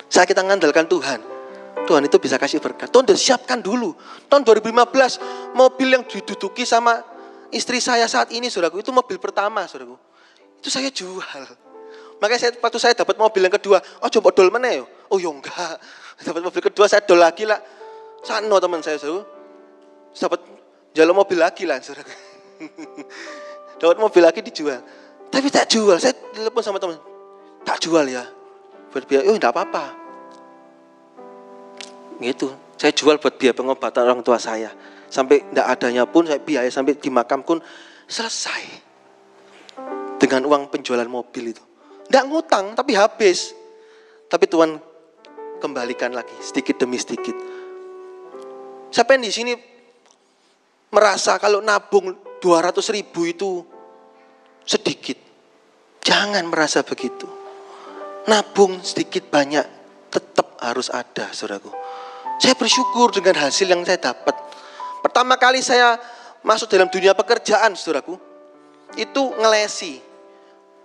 Saat 0.08 0.28
kita 0.32 0.40
mengandalkan 0.40 0.88
Tuhan, 0.88 1.20
Tuhan 1.84 2.04
itu 2.08 2.18
bisa 2.20 2.40
kasih 2.40 2.64
berkat. 2.64 2.88
Tuhan 2.88 3.04
sudah 3.04 3.20
siapkan 3.20 3.60
dulu. 3.60 3.92
Tahun 4.32 4.44
2015, 4.44 5.56
mobil 5.56 5.88
yang 5.92 6.04
diduduki 6.08 6.64
sama 6.64 7.04
istri 7.52 7.84
saya 7.84 8.08
saat 8.08 8.32
ini, 8.32 8.48
saudaraku, 8.48 8.80
itu 8.80 8.92
mobil 8.96 9.20
pertama, 9.20 9.68
saudaraku. 9.68 10.00
Itu 10.64 10.72
saya 10.72 10.88
jual. 10.88 11.42
Makanya 12.24 12.40
saya, 12.40 12.52
waktu 12.58 12.80
saya 12.80 12.94
dapat 12.96 13.20
mobil 13.20 13.44
yang 13.44 13.56
kedua, 13.60 13.78
oh 14.00 14.10
coba 14.10 14.32
dol 14.32 14.50
mana 14.50 14.80
ya? 14.80 14.84
Oh 15.12 15.20
ya 15.20 15.30
enggak. 15.30 15.80
Dapat 16.26 16.42
mobil 16.42 16.62
kedua, 16.66 16.90
saya 16.90 17.06
dol 17.06 17.22
lagi 17.22 17.46
lah. 17.46 17.62
Sano 18.26 18.58
teman 18.58 18.82
saya, 18.82 18.98
saudaraku. 18.98 19.22
Dapat 20.18 20.40
jalan 20.98 21.14
mobil 21.14 21.38
lagi 21.38 21.64
lah, 21.70 21.78
saudaraku. 21.78 22.10
dapat 23.82 23.98
mobil 24.02 24.22
lagi 24.26 24.42
dijual. 24.42 24.82
Tapi 25.28 25.48
tak 25.52 25.68
jual, 25.70 25.98
saya 26.00 26.16
telepon 26.34 26.64
sama 26.64 26.80
teman. 26.80 26.98
Tak 27.68 27.84
jual 27.84 28.08
ya 28.08 28.38
berbiaya, 28.92 29.30
oh 29.30 29.36
enggak 29.36 29.54
apa-apa. 29.54 29.86
Gitu, 32.18 32.50
saya 32.80 32.92
jual 32.96 33.22
buat 33.22 33.36
biaya 33.38 33.54
pengobatan 33.54 34.02
orang 34.10 34.26
tua 34.26 34.42
saya. 34.42 34.74
Sampai 35.08 35.46
enggak 35.54 35.68
adanya 35.70 36.04
pun, 36.10 36.26
saya 36.26 36.42
biaya 36.42 36.68
sampai 36.72 36.98
di 36.98 37.10
makam 37.12 37.44
pun 37.46 37.62
Selesai. 38.08 38.88
Dengan 40.18 40.48
uang 40.48 40.72
penjualan 40.72 41.06
mobil 41.06 41.52
itu. 41.52 41.64
Tidak 42.08 42.24
ngutang, 42.32 42.72
tapi 42.72 42.96
habis. 42.96 43.52
Tapi 44.32 44.48
Tuhan 44.48 44.80
kembalikan 45.60 46.16
lagi, 46.16 46.34
sedikit 46.40 46.80
demi 46.80 46.96
sedikit. 46.96 47.36
Siapa 48.88 49.20
yang 49.20 49.28
di 49.28 49.34
sini 49.36 49.54
merasa 50.88 51.36
kalau 51.36 51.60
nabung 51.60 52.16
200 52.40 52.80
ribu 52.96 53.28
itu 53.28 53.60
sedikit? 54.68 55.16
Jangan 56.04 56.44
merasa 56.52 56.84
begitu. 56.84 57.26
Nabung 58.28 58.84
sedikit 58.84 59.32
banyak 59.32 59.64
tetap 60.12 60.60
harus 60.60 60.92
ada, 60.92 61.32
saudaraku. 61.32 61.72
Saya 62.38 62.54
bersyukur 62.54 63.16
dengan 63.16 63.48
hasil 63.48 63.66
yang 63.66 63.82
saya 63.88 63.98
dapat. 63.98 64.36
Pertama 65.02 65.40
kali 65.40 65.64
saya 65.64 65.96
masuk 66.44 66.68
dalam 66.68 66.92
dunia 66.92 67.16
pekerjaan, 67.16 67.74
saudaraku, 67.74 68.20
itu 69.00 69.22
ngelesi. 69.40 70.04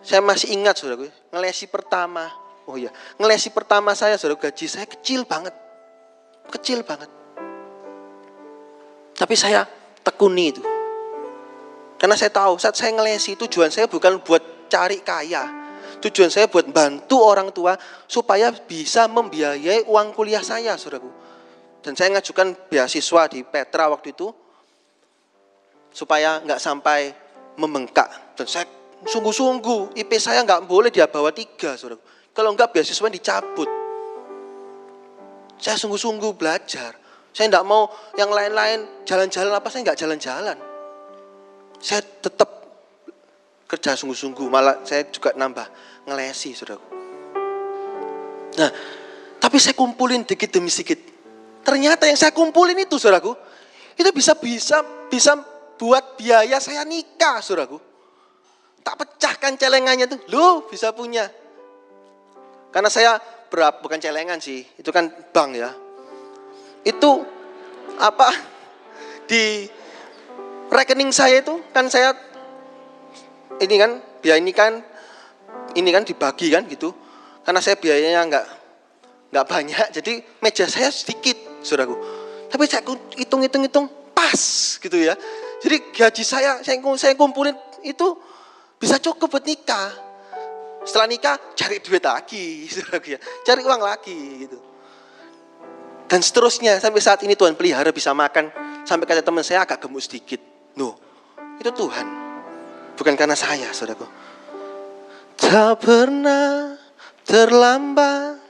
Saya 0.06 0.22
masih 0.22 0.54
ingat, 0.54 0.78
saudaraku, 0.78 1.10
ngelesi 1.34 1.66
pertama 1.66 2.30
Oh 2.66 2.78
iya, 2.78 2.94
ngelesi 3.18 3.50
pertama 3.50 3.90
saya 3.98 4.14
sudah 4.14 4.38
gaji 4.38 4.70
saya 4.70 4.86
kecil 4.86 5.26
banget. 5.26 5.54
Kecil 6.46 6.86
banget. 6.86 7.10
Tapi 9.18 9.34
saya 9.34 9.66
tekuni 10.06 10.54
itu. 10.54 10.62
Karena 12.03 12.18
saya 12.18 12.34
tahu 12.34 12.59
saat 12.59 12.74
saya 12.74 12.90
ngelesi 12.98 13.38
tujuan 13.38 13.70
saya 13.70 13.86
bukan 13.86 14.18
buat 14.26 14.66
cari 14.66 15.07
kaya. 15.07 15.46
Tujuan 16.03 16.34
saya 16.34 16.50
buat 16.50 16.66
bantu 16.66 17.22
orang 17.22 17.55
tua 17.55 17.78
supaya 18.11 18.50
bisa 18.50 19.07
membiayai 19.07 19.86
uang 19.86 20.11
kuliah 20.11 20.42
saya, 20.42 20.74
saudaraku. 20.74 21.07
Dan 21.78 21.94
saya 21.94 22.11
ngajukan 22.18 22.66
beasiswa 22.66 23.22
di 23.30 23.46
Petra 23.46 23.86
waktu 23.86 24.11
itu 24.11 24.34
supaya 25.94 26.42
nggak 26.42 26.59
sampai 26.59 27.14
membengkak. 27.55 28.34
Dan 28.34 28.50
saya 28.50 28.66
sungguh-sungguh 29.07 29.94
IP 29.94 30.18
saya 30.18 30.42
nggak 30.42 30.66
boleh 30.66 30.90
dia 30.90 31.07
bawa 31.07 31.30
tiga, 31.30 31.78
saudaraku. 31.78 32.03
Kalau 32.34 32.50
enggak 32.50 32.74
beasiswa 32.74 33.07
dicabut. 33.07 33.70
Saya 35.62 35.78
sungguh-sungguh 35.78 36.34
belajar. 36.34 36.98
Saya 37.30 37.46
enggak 37.46 37.62
mau 37.62 37.86
yang 38.18 38.34
lain-lain 38.34 39.07
jalan-jalan 39.07 39.55
apa, 39.55 39.70
saya 39.70 39.86
enggak 39.86 40.03
jalan-jalan. 40.03 40.71
Saya 41.82 41.98
tetap 41.98 42.62
kerja 43.66 43.98
sungguh-sungguh, 43.98 44.46
malah 44.46 44.86
saya 44.86 45.02
juga 45.10 45.34
nambah 45.34 45.66
ngelesi, 46.06 46.54
saudaraku. 46.54 46.86
Nah, 48.54 48.70
tapi 49.42 49.58
saya 49.58 49.74
kumpulin 49.74 50.22
dikit 50.22 50.54
demi 50.54 50.70
sedikit. 50.70 51.02
Ternyata 51.66 52.06
yang 52.06 52.14
saya 52.14 52.30
kumpulin 52.30 52.78
itu, 52.78 53.02
saudaraku, 53.02 53.34
itu 53.98 54.10
bisa 54.14 54.38
bisa 54.38 54.78
bisa 55.10 55.34
buat 55.74 56.14
biaya 56.14 56.62
saya 56.62 56.86
nikah, 56.86 57.42
saudaraku. 57.42 57.82
Tak 58.86 58.94
pecahkan 59.02 59.58
celengannya 59.58 60.06
tuh, 60.06 60.22
lu 60.30 60.62
bisa 60.70 60.94
punya. 60.94 61.26
Karena 62.70 62.86
saya 62.86 63.18
berapa 63.50 63.82
bukan 63.82 63.98
celengan 63.98 64.38
sih, 64.38 64.62
itu 64.78 64.90
kan 64.94 65.10
bank 65.34 65.50
ya. 65.58 65.70
Itu 66.86 67.26
apa 67.98 68.30
di 69.26 69.66
rekening 70.72 71.12
saya 71.12 71.44
itu 71.44 71.60
kan 71.70 71.86
saya 71.92 72.16
ini 73.60 73.76
kan 73.76 74.00
biaya 74.24 74.40
ini 74.40 74.52
kan 74.56 74.80
ini 75.76 75.88
kan 75.92 76.02
dibagi 76.02 76.48
kan 76.48 76.64
gitu. 76.66 76.90
Karena 77.42 77.60
saya 77.60 77.76
biayanya 77.76 78.22
nggak 78.26 78.46
nggak 79.32 79.46
banyak, 79.48 79.86
jadi 79.96 80.12
meja 80.44 80.68
saya 80.68 80.92
sedikit, 80.92 81.64
saudaraku. 81.64 81.96
Tapi 82.52 82.62
saya 82.68 82.84
hitung-hitung 83.16 83.64
hitung 83.64 83.86
pas 84.12 84.40
gitu 84.78 84.96
ya. 85.00 85.16
Jadi 85.64 85.76
gaji 85.90 86.22
saya 86.22 86.60
saya 86.60 86.76
saya 87.00 87.14
kumpulin 87.16 87.56
itu 87.82 88.12
bisa 88.76 89.00
cukup 89.00 89.32
buat 89.32 89.44
nikah. 89.46 89.90
Setelah 90.84 91.08
nikah 91.08 91.38
cari 91.54 91.78
duit 91.78 92.02
lagi, 92.02 92.66
ya. 93.14 93.18
cari 93.46 93.62
uang 93.62 93.82
lagi 93.82 94.18
gitu. 94.46 94.58
Dan 96.10 96.20
seterusnya 96.20 96.76
sampai 96.76 97.00
saat 97.00 97.24
ini 97.24 97.32
Tuhan 97.32 97.56
pelihara 97.56 97.88
bisa 97.88 98.12
makan 98.12 98.52
sampai 98.84 99.08
kata 99.08 99.24
teman 99.24 99.40
saya 99.40 99.64
agak 99.64 99.80
gemuk 99.80 100.04
sedikit. 100.04 100.51
No, 100.78 100.96
itu 101.60 101.70
Tuhan, 101.72 102.06
bukan 102.96 103.14
karena 103.16 103.36
saya, 103.36 103.68
saudaraku. 103.72 104.08
Tak 105.36 105.84
pernah 105.84 106.78
terlambat 107.26 108.40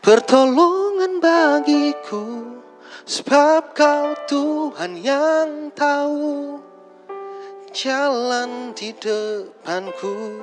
pertolongan 0.00 1.20
bagiku 1.20 2.56
sebab 3.04 3.74
kau 3.76 4.16
Tuhan 4.24 4.96
yang 5.00 5.74
tahu 5.76 6.56
jalan 7.70 8.74
di 8.74 8.90
depanku 8.96 10.40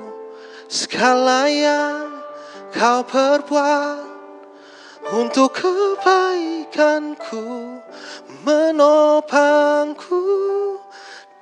Segala 0.68 1.48
yang 1.48 2.20
kau 2.76 3.00
perbuat 3.00 4.17
untuk 5.12 5.56
kebaikanku 5.56 7.44
menopangku 8.44 10.24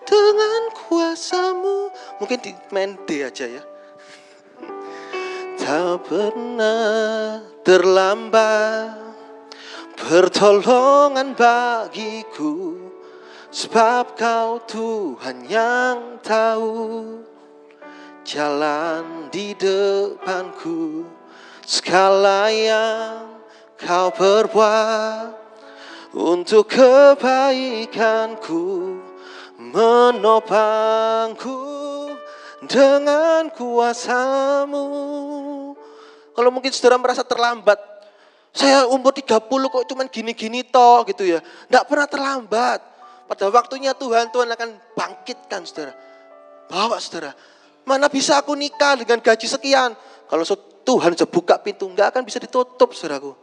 dengan 0.06 0.70
kuasamu. 0.70 1.90
Mungkin 2.22 2.38
di 2.42 2.54
main 2.70 2.94
D 3.08 3.26
aja 3.26 3.46
ya. 3.50 3.62
Tak 5.56 6.06
pernah 6.06 7.42
terlambat 7.66 9.18
pertolongan 9.98 11.34
bagiku 11.34 12.86
sebab 13.50 14.14
kau 14.14 14.62
Tuhan 14.62 15.42
yang 15.50 16.22
tahu 16.22 17.18
jalan 18.22 19.26
di 19.34 19.58
depanku 19.58 21.02
Segala 21.66 22.46
yang 22.46 23.35
kau 23.80 24.12
perbuat 24.12 25.32
Untuk 26.16 26.72
kebaikanku 26.72 28.64
Menopangku 29.56 31.56
dengan 32.64 33.52
kuasamu. 33.52 34.86
Kalau 36.36 36.50
mungkin 36.52 36.72
saudara 36.72 37.00
merasa 37.00 37.24
terlambat 37.24 37.80
Saya 38.56 38.88
umur 38.88 39.12
30 39.12 39.44
kok 39.44 39.84
cuman 39.84 40.08
gini-gini 40.08 40.64
toh 40.64 41.04
gitu 41.04 41.28
ya. 41.28 41.44
Tidak 41.44 41.84
pernah 41.84 42.08
terlambat. 42.08 42.80
Pada 43.28 43.52
waktunya 43.52 43.92
Tuhan, 43.92 44.32
Tuhan 44.32 44.48
akan 44.48 44.96
bangkitkan 44.96 45.60
saudara. 45.68 45.92
Bawa 46.64 46.96
saudara. 46.96 47.36
Mana 47.84 48.08
bisa 48.08 48.40
aku 48.40 48.56
nikah 48.56 48.96
dengan 48.96 49.20
gaji 49.20 49.44
sekian? 49.44 49.92
Kalau 50.24 50.44
Tuhan 50.88 51.12
sudah 51.12 51.28
buka 51.28 51.60
pintu, 51.60 51.84
nggak 51.84 52.16
akan 52.16 52.24
bisa 52.24 52.40
ditutup, 52.40 52.96
saudaraku. 52.96 53.36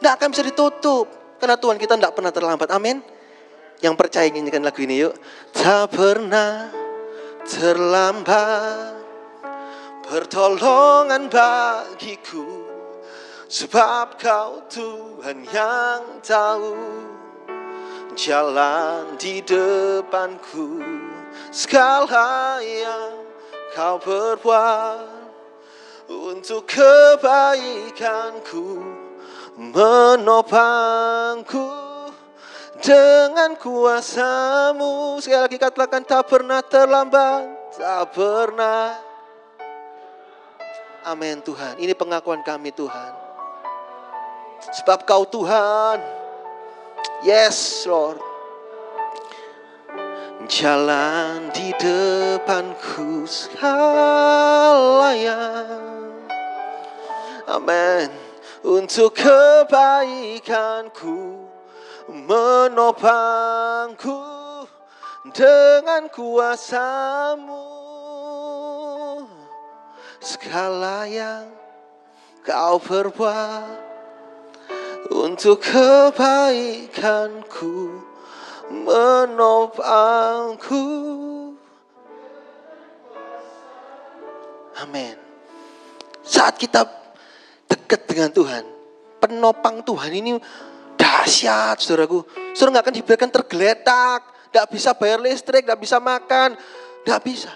Nggak 0.00 0.14
akan 0.20 0.28
bisa 0.32 0.42
ditutup. 0.44 1.06
Karena 1.36 1.60
Tuhan 1.60 1.76
kita 1.76 1.96
nggak 1.96 2.14
pernah 2.16 2.32
terlambat. 2.32 2.70
Amin. 2.72 3.02
Yang 3.84 3.94
percaya 3.96 4.28
nyanyikan 4.32 4.64
lagu 4.64 4.80
ini 4.80 5.04
yuk. 5.04 5.12
Tak 5.52 5.92
pernah 5.92 6.72
terlambat 7.44 8.96
pertolongan 10.06 11.28
bagiku. 11.28 12.64
Sebab 13.46 14.18
kau 14.18 14.66
Tuhan 14.66 15.46
yang 15.54 16.18
tahu 16.18 16.74
jalan 18.18 19.14
di 19.20 19.38
depanku. 19.44 20.82
Segala 21.54 22.58
yang 22.64 23.22
kau 23.76 24.00
berbuat 24.02 25.30
untuk 26.10 26.66
kebaikanku 26.66 29.05
menopangku 29.56 31.16
dengan 32.80 33.56
kuasamu. 33.56 35.16
Sekali 35.20 35.40
lagi 35.48 35.58
katakan 35.58 36.04
tak 36.04 36.28
pernah 36.28 36.60
terlambat 36.60 37.56
tak 37.76 38.16
pernah. 38.16 38.96
Amin 41.06 41.38
Tuhan. 41.44 41.78
Ini 41.78 41.94
pengakuan 41.94 42.42
kami 42.42 42.72
Tuhan. 42.74 43.12
Sebab 44.82 45.06
kau 45.06 45.22
Tuhan. 45.28 46.02
Yes 47.22 47.86
Lord. 47.86 48.18
Jalan 50.46 51.50
di 51.50 51.74
depanku 51.74 53.26
segala 53.26 55.10
yang 55.18 56.06
Amin 57.50 58.25
untuk 58.66 59.14
kebaikanku 59.14 61.46
menopangku 62.10 64.18
dengan 65.30 66.10
kuasamu. 66.10 67.78
Segala 70.18 71.06
yang 71.06 71.46
kau 72.42 72.82
perbuat 72.82 73.78
untuk 75.14 75.62
kebaikanku 75.62 78.02
menopangku. 78.82 80.82
Amin. 84.82 85.14
Saat 86.26 86.58
kita 86.58 87.05
dekat 87.86 88.02
dengan 88.10 88.34
Tuhan, 88.34 88.66
penopang 89.22 89.78
Tuhan 89.86 90.10
ini 90.10 90.34
dahsyat, 90.98 91.78
saudaraku. 91.78 92.26
Saudara 92.50 92.82
nggak 92.82 92.84
akan 92.90 92.96
dibiarkan 92.98 93.30
tergeletak, 93.30 94.20
nggak 94.50 94.66
bisa 94.74 94.90
bayar 94.98 95.22
listrik, 95.22 95.62
nggak 95.62 95.78
bisa 95.78 96.02
makan, 96.02 96.58
nggak 97.06 97.20
bisa. 97.22 97.54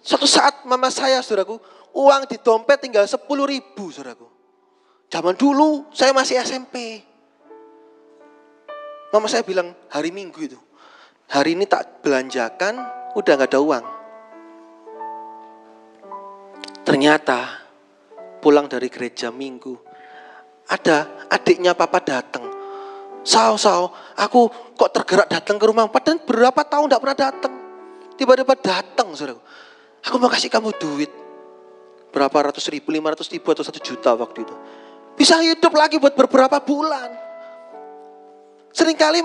Suatu 0.00 0.24
saat 0.24 0.64
mama 0.64 0.88
saya, 0.88 1.20
saudaraku, 1.20 1.60
uang 1.92 2.24
di 2.32 2.40
dompet 2.40 2.80
tinggal 2.80 3.04
10 3.04 3.20
ribu, 3.44 3.92
saudaraku. 3.92 4.24
Zaman 5.12 5.36
dulu 5.36 5.92
saya 5.92 6.16
masih 6.16 6.40
SMP. 6.40 7.04
Mama 9.12 9.28
saya 9.28 9.44
bilang 9.44 9.76
hari 9.92 10.08
minggu 10.08 10.40
itu, 10.40 10.56
hari 11.28 11.52
ini 11.52 11.68
tak 11.68 12.00
belanjakan, 12.00 12.80
udah 13.12 13.32
nggak 13.36 13.52
ada 13.52 13.60
uang. 13.60 13.84
Ternyata 16.82 17.61
pulang 18.42 18.66
dari 18.66 18.90
gereja 18.90 19.30
minggu, 19.30 19.78
ada 20.66 21.26
adiknya 21.30 21.78
papa 21.78 22.02
datang. 22.02 22.50
Sao, 23.22 23.54
sao, 23.54 23.94
aku 24.18 24.50
kok 24.74 24.90
tergerak 24.90 25.30
datang 25.30 25.54
ke 25.54 25.64
rumah, 25.70 25.86
padahal 25.86 26.18
berapa 26.26 26.62
tahun 26.66 26.90
tidak 26.90 27.00
pernah 27.06 27.18
datang. 27.30 27.54
Tiba-tiba 28.18 28.54
datang, 28.58 29.14
saudara. 29.14 29.38
Aku 30.02 30.18
mau 30.18 30.26
kasih 30.26 30.50
kamu 30.50 30.74
duit. 30.74 31.10
Berapa 32.10 32.50
ratus 32.50 32.66
ribu, 32.68 32.90
lima 32.90 33.14
ratus 33.14 33.30
ribu 33.30 33.54
atau 33.54 33.62
satu 33.62 33.78
juta 33.78 34.12
waktu 34.18 34.42
itu. 34.42 34.54
Bisa 35.14 35.38
hidup 35.38 35.70
lagi 35.72 36.02
buat 36.02 36.18
beberapa 36.18 36.58
bulan. 36.60 37.08
Seringkali 38.74 39.22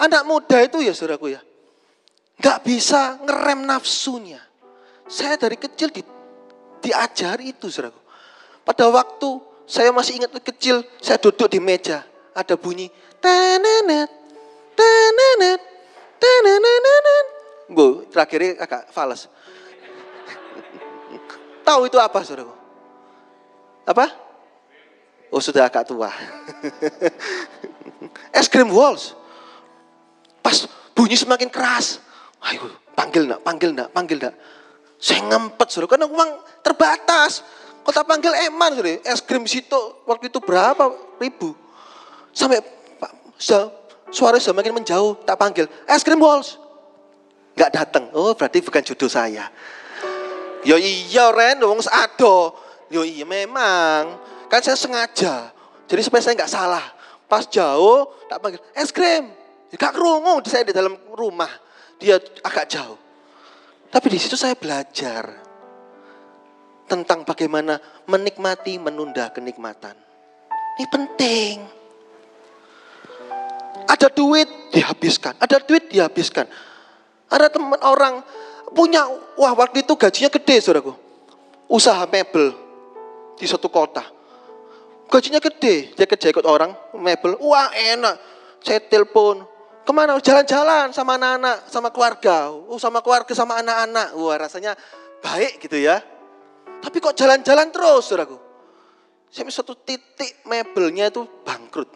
anak 0.00 0.22
muda 0.24 0.62
itu 0.62 0.80
ya 0.80 0.94
saudaraku 0.94 1.34
ya. 1.34 1.40
Gak 2.38 2.62
bisa 2.64 3.20
ngerem 3.26 3.66
nafsunya. 3.66 4.40
Saya 5.10 5.36
dari 5.36 5.58
kecil 5.58 5.92
di 5.92 6.02
diajari 6.82 7.52
itu 7.52 7.68
saudaraku. 7.68 8.00
Pada 8.62 8.86
waktu 8.90 9.30
saya 9.66 9.90
masih 9.90 10.22
ingat 10.22 10.34
kecil, 10.42 10.86
saya 11.02 11.18
duduk 11.18 11.50
di 11.50 11.58
meja, 11.58 12.06
ada 12.34 12.54
bunyi 12.54 12.90
tenenet, 13.22 14.10
tenenet, 14.74 15.60
tenenet. 16.18 17.26
Bu, 17.72 18.04
terakhirnya 18.10 18.60
agak 18.62 18.90
fals. 18.90 19.30
Tahu 21.66 21.80
itu 21.86 21.98
apa 21.98 22.18
saudaraku? 22.26 22.54
Apa? 23.86 24.06
Oh 25.32 25.40
sudah 25.40 25.64
agak 25.66 25.88
tua. 25.88 26.12
Es 28.36 28.50
krim 28.50 28.68
walls. 28.68 29.16
Pas 30.44 30.68
bunyi 30.92 31.16
semakin 31.16 31.48
keras. 31.48 32.02
Ayo 32.42 32.68
panggil 32.92 33.24
nak, 33.30 33.40
panggil 33.40 33.70
nak, 33.72 33.88
panggil 33.94 34.18
nak. 34.20 34.34
Saya 35.00 35.24
ngempet 35.26 35.68
suruh 35.72 35.88
karena 35.88 36.04
uang 36.06 36.30
terbatas. 36.60 37.40
Kota 37.82 38.06
panggil 38.06 38.30
Eman 38.46 38.78
suruh. 38.78 38.98
Es 39.02 39.18
krim 39.18 39.42
situ 39.46 39.78
waktu 40.06 40.30
itu 40.30 40.38
berapa 40.38 40.94
ribu. 41.18 41.54
Sampai 42.30 42.62
suara 44.08 44.38
semakin 44.38 44.70
menjauh 44.70 45.18
tak 45.26 45.36
panggil. 45.36 45.66
Es 45.90 46.06
krim 46.06 46.22
walls. 46.22 46.58
Gak 47.58 47.74
datang. 47.74 48.08
Oh 48.14 48.32
berarti 48.38 48.62
bukan 48.62 48.80
jodoh 48.86 49.10
saya. 49.10 49.50
Yo 50.62 50.78
iya 50.78 51.34
Ren, 51.34 51.58
wong 51.58 51.82
ado. 51.90 52.54
Yo 52.86 53.02
iya 53.02 53.26
memang. 53.26 54.16
Kan 54.46 54.62
saya 54.62 54.78
sengaja. 54.78 55.50
Jadi 55.90 56.00
supaya 56.06 56.22
saya 56.22 56.38
nggak 56.38 56.52
salah. 56.52 56.86
Pas 57.26 57.44
jauh 57.50 58.06
tak 58.30 58.38
panggil 58.38 58.62
es 58.78 58.94
krim. 58.94 59.26
Gak 59.72 59.96
kerungu 59.96 60.38
saya 60.44 60.68
di 60.68 60.76
dalam 60.76 60.94
rumah. 61.16 61.48
Dia 61.98 62.20
agak 62.44 62.68
jauh. 62.70 63.00
Tapi 63.90 64.06
di 64.08 64.18
situ 64.20 64.36
saya 64.38 64.56
belajar 64.56 65.41
tentang 66.92 67.24
bagaimana 67.24 67.80
menikmati 68.04 68.76
menunda 68.76 69.32
kenikmatan. 69.32 69.96
Ini 70.76 70.86
penting. 70.92 71.54
Ada 73.88 74.12
duit 74.12 74.48
dihabiskan, 74.76 75.40
ada 75.40 75.56
duit 75.64 75.88
dihabiskan. 75.88 76.44
Ada 77.32 77.48
teman 77.48 77.80
orang 77.80 78.20
punya, 78.76 79.08
wah 79.40 79.56
waktu 79.56 79.80
itu 79.80 79.96
gajinya 79.96 80.28
gede 80.28 80.60
saudaraku. 80.60 80.92
Usaha 81.72 82.04
mebel 82.04 82.52
di 83.40 83.48
satu 83.48 83.72
kota. 83.72 84.04
Gajinya 85.08 85.40
gede, 85.40 85.96
dia 85.96 86.04
kerja 86.04 86.28
ikut 86.28 86.44
orang, 86.44 86.76
mebel, 87.00 87.40
wah 87.40 87.72
enak. 87.72 88.20
Saya 88.60 88.84
telepon, 88.84 89.48
Ke 89.82 89.90
mana? 89.90 90.14
Jalan-jalan 90.14 90.94
sama 90.94 91.18
anak-anak, 91.18 91.66
sama 91.66 91.90
keluarga. 91.90 92.54
Oh, 92.54 92.78
sama 92.78 93.02
keluarga, 93.02 93.34
sama 93.34 93.58
anak-anak. 93.58 94.14
Wah, 94.14 94.38
rasanya 94.38 94.78
baik 95.18 95.58
gitu 95.58 95.74
ya. 95.74 95.98
Tapi 96.82 96.96
kok 96.98 97.14
jalan-jalan 97.14 97.70
terus, 97.70 98.10
saudaraku. 98.10 98.36
Sampai 99.32 99.54
suatu 99.54 99.78
titik 99.78 100.44
mebelnya 100.44 101.08
itu 101.08 101.24
bangkrut. 101.46 101.88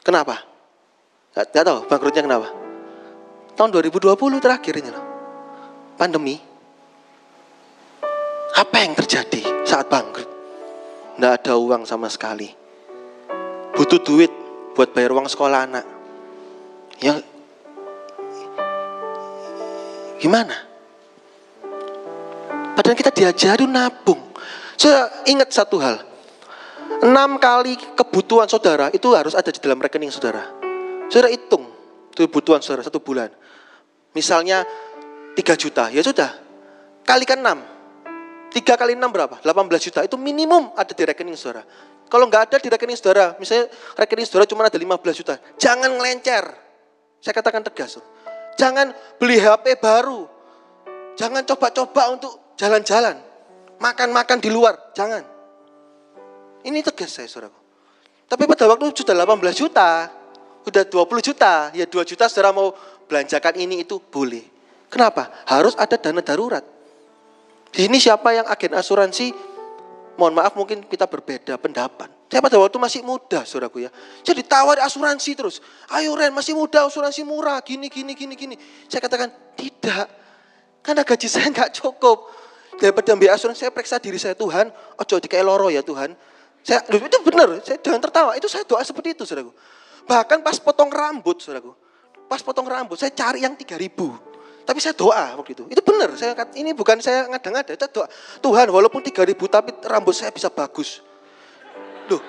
Kenapa? 0.00 0.40
Gak, 1.34 1.52
gak 1.52 1.64
tahu 1.66 1.78
bangkrutnya 1.90 2.22
kenapa. 2.24 2.48
Tahun 3.58 3.70
2020 3.74 4.16
terakhir 4.40 4.74
ini 4.78 4.90
loh. 4.94 5.04
Pandemi. 5.98 6.38
Apa 8.56 8.76
yang 8.80 8.96
terjadi 8.96 9.66
saat 9.68 9.90
bangkrut? 9.90 10.30
Nggak 11.20 11.32
ada 11.44 11.52
uang 11.60 11.84
sama 11.84 12.08
sekali. 12.08 12.48
Butuh 13.76 14.00
duit 14.00 14.32
buat 14.72 14.92
bayar 14.96 15.12
uang 15.12 15.28
sekolah 15.28 15.68
anak 15.68 15.84
Ya 17.00 17.20
gimana? 20.16 20.56
Padahal 22.76 22.96
kita 22.96 23.08
diajari 23.08 23.64
nabung. 23.64 24.20
Saya 24.76 25.24
ingat 25.24 25.48
satu 25.48 25.80
hal. 25.80 26.04
Enam 27.00 27.40
kali 27.40 27.80
kebutuhan 27.96 28.44
saudara 28.46 28.92
itu 28.92 29.16
harus 29.16 29.32
ada 29.32 29.48
di 29.48 29.56
dalam 29.56 29.80
rekening 29.80 30.12
saudara. 30.12 30.44
Saudara 31.08 31.32
hitung 31.32 31.64
kebutuhan 32.12 32.60
saudara 32.60 32.84
satu 32.84 33.00
bulan. 33.00 33.32
Misalnya 34.12 34.64
3 35.36 35.56
juta, 35.56 35.88
ya 35.92 36.00
sudah. 36.00 36.32
Kalikan 37.04 37.40
6. 37.40 38.52
3 38.52 38.80
kali 38.80 38.96
6 38.96 39.04
berapa? 39.12 39.36
18 39.44 39.86
juta. 39.88 40.00
Itu 40.04 40.16
minimum 40.16 40.72
ada 40.72 40.92
di 40.92 41.02
rekening 41.04 41.36
saudara. 41.36 41.64
Kalau 42.06 42.24
nggak 42.30 42.42
ada 42.52 42.56
di 42.62 42.68
rekening 42.70 42.96
saudara, 42.96 43.34
misalnya 43.36 43.66
rekening 43.98 44.24
saudara 44.24 44.46
cuma 44.46 44.62
ada 44.64 44.78
15 44.78 45.20
juta, 45.20 45.34
jangan 45.58 45.90
ngelencer. 45.90 46.44
Saya 47.18 47.34
katakan 47.34 47.66
tegas. 47.66 47.98
Jangan 48.56 48.94
beli 49.18 49.42
HP 49.42 49.76
baru. 49.82 50.24
Jangan 51.18 51.42
coba-coba 51.44 52.14
untuk 52.14 52.45
jalan-jalan. 52.56 53.20
Makan-makan 53.76 54.40
di 54.40 54.48
luar. 54.48 54.92
Jangan. 54.96 55.22
Ini 56.64 56.80
tegas 56.82 57.12
saya 57.12 57.28
saudara. 57.28 57.54
Tapi 58.26 58.42
pada 58.48 58.66
waktu 58.66 58.90
sudah 58.90 59.14
18 59.14 59.54
juta. 59.54 60.10
Sudah 60.66 60.82
20 60.82 61.22
juta. 61.22 61.70
Ya 61.76 61.86
2 61.86 62.02
juta 62.02 62.26
saudara 62.26 62.50
mau 62.50 62.72
belanjakan 63.06 63.54
ini 63.60 63.86
itu 63.86 64.00
boleh. 64.00 64.42
Kenapa? 64.90 65.30
Harus 65.46 65.76
ada 65.78 65.94
dana 66.00 66.24
darurat. 66.24 66.64
Di 67.70 67.86
sini 67.86 68.00
siapa 68.00 68.32
yang 68.32 68.46
agen 68.48 68.72
asuransi? 68.74 69.30
Mohon 70.16 70.34
maaf 70.40 70.56
mungkin 70.56 70.80
kita 70.88 71.04
berbeda 71.04 71.60
pendapat. 71.60 72.08
Saya 72.26 72.42
pada 72.42 72.58
waktu 72.58 72.80
masih 72.80 73.00
muda, 73.06 73.46
saudaraku 73.46 73.86
ya. 73.86 73.90
Jadi 74.24 74.42
tawar 74.42 74.82
asuransi 74.82 75.36
terus. 75.38 75.62
Ayo 75.92 76.16
Ren, 76.16 76.34
masih 76.34 76.58
muda, 76.58 76.88
asuransi 76.88 77.22
murah, 77.22 77.62
gini, 77.62 77.86
gini, 77.86 78.16
gini, 78.18 78.34
gini. 78.34 78.56
Saya 78.90 78.98
katakan, 79.04 79.30
tidak. 79.54 80.10
Karena 80.82 81.06
gaji 81.06 81.28
saya 81.30 81.46
nggak 81.52 81.70
cukup. 81.78 82.45
Daripada 82.76 83.16
ambil 83.16 83.32
asuransi, 83.32 83.64
saya 83.64 83.72
periksa 83.72 83.96
diri 83.96 84.20
saya, 84.20 84.36
Tuhan, 84.36 84.68
ojo 85.00 85.14
dikai 85.16 85.40
loro 85.40 85.72
ya 85.72 85.80
Tuhan. 85.80 86.12
Saya, 86.60 86.82
itu 86.82 87.18
benar, 87.24 87.62
saya 87.64 87.78
jangan 87.80 88.00
tertawa. 88.02 88.30
Itu 88.36 88.50
saya 88.50 88.66
doa 88.68 88.82
seperti 88.84 89.16
itu, 89.16 89.24
saudaraku. 89.24 89.54
Bahkan 90.04 90.44
pas 90.44 90.60
potong 90.60 90.92
rambut, 90.92 91.40
saudaraku. 91.40 91.72
Pas 92.26 92.42
potong 92.42 92.66
rambut, 92.66 92.98
saya 92.98 93.14
cari 93.14 93.46
yang 93.46 93.56
3000 93.56 93.80
ribu. 93.80 94.12
Tapi 94.66 94.82
saya 94.82 94.92
doa 94.98 95.38
waktu 95.38 95.54
itu. 95.54 95.64
Itu 95.70 95.78
benar. 95.80 96.10
Saya 96.18 96.34
ini 96.58 96.74
bukan 96.74 96.98
saya 96.98 97.30
ngada-ngada. 97.30 97.78
Saya 97.78 97.86
doa. 97.86 98.10
Tuhan, 98.42 98.66
walaupun 98.68 98.98
3000 98.98 99.30
ribu, 99.30 99.46
tapi 99.46 99.70
rambut 99.86 100.12
saya 100.12 100.34
bisa 100.34 100.50
bagus. 100.50 101.00
Loh, 102.10 102.20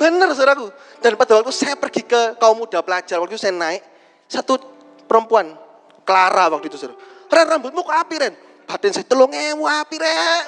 benar 0.00 0.32
saudaraku. 0.32 0.72
Dan 1.04 1.20
pada 1.20 1.36
waktu 1.38 1.52
saya 1.52 1.76
pergi 1.76 2.02
ke 2.08 2.40
kaum 2.40 2.64
muda 2.64 2.80
pelajar, 2.80 3.20
waktu 3.20 3.36
saya 3.36 3.52
naik, 3.52 3.84
satu 4.24 4.56
perempuan, 5.04 5.52
Clara 6.00 6.48
waktu 6.50 6.72
itu 6.72 6.80
saudara. 6.80 6.98
Ren 7.30 7.46
rambutmu 7.46 7.86
kok 7.86 7.94
api 7.94 8.14
Ren? 8.18 8.34
Batin 8.70 8.94
saya 8.94 9.02
telung 9.02 9.34
ewu 9.34 9.66
api 9.66 9.98
Ren. 9.98 10.46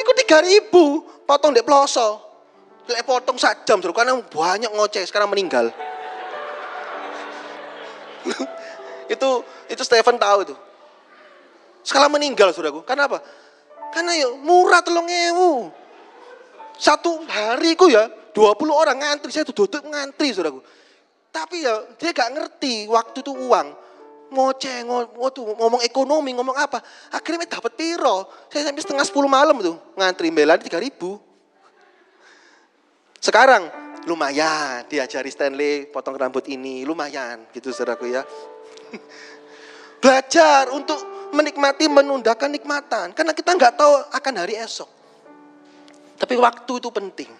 Iku 0.00 0.10
tiga 0.16 0.40
ribu, 0.40 1.04
potong 1.28 1.52
dek 1.52 1.68
peloso. 1.68 2.24
Lek 2.88 3.04
potong 3.04 3.36
sak 3.36 3.68
jam 3.68 3.84
saudara, 3.84 4.00
karena 4.00 4.16
banyak 4.16 4.72
ngoceh, 4.72 5.04
sekarang 5.04 5.28
meninggal. 5.28 5.68
itu 9.12 9.28
itu 9.68 9.82
Stephen 9.84 10.16
tahu 10.16 10.48
itu. 10.48 10.56
Sekarang 11.84 12.08
meninggal 12.08 12.48
saudaraku. 12.56 12.80
Karena 12.88 13.04
apa? 13.04 13.20
Karena 13.92 14.16
ya 14.16 14.32
murah 14.40 14.80
telung 14.80 15.04
ewu. 15.04 15.68
Satu 16.80 17.20
hari 17.28 17.76
ku 17.76 17.92
ya 17.92 18.08
20 18.32 18.56
orang 18.72 18.96
ngantri. 19.04 19.28
Saya 19.28 19.44
tuh 19.44 19.52
duduk 19.52 19.84
ngantri 19.84 20.32
saudaraku. 20.32 20.64
Tapi 21.28 21.60
ya 21.60 21.92
dia 22.00 22.16
gak 22.16 22.32
ngerti 22.32 22.88
waktu 22.88 23.20
itu 23.20 23.36
uang. 23.36 23.83
Ngoceh, 24.34 24.82
ngomong, 24.82 25.54
ngomong 25.56 25.80
ekonomi, 25.86 26.34
ngomong 26.34 26.58
apa. 26.58 26.82
Akhirnya 27.14 27.46
dapat 27.46 27.78
piro. 27.78 28.26
Saya 28.50 28.68
sampai 28.68 28.82
setengah 28.82 29.06
sepuluh 29.06 29.30
malam 29.30 29.56
tuh 29.62 29.78
ngantri 29.94 30.34
belan 30.34 30.58
tiga 30.58 30.82
ribu. 30.82 31.16
Sekarang 33.22 33.70
lumayan 34.04 34.84
diajari 34.84 35.32
Stanley 35.32 35.88
potong 35.88 36.18
rambut 36.18 36.44
ini 36.52 36.84
lumayan 36.84 37.48
gitu 37.56 37.72
saudaraku 37.72 38.12
ya. 38.12 38.20
Belajar 40.02 40.68
untuk 40.76 41.00
menikmati 41.32 41.88
menundakan 41.88 42.52
nikmatan 42.52 43.16
karena 43.16 43.32
kita 43.32 43.56
nggak 43.56 43.74
tahu 43.80 43.92
akan 44.12 44.34
hari 44.36 44.60
esok. 44.60 44.90
Tapi 46.20 46.34
waktu 46.36 46.72
itu 46.76 46.88
penting. 46.92 47.30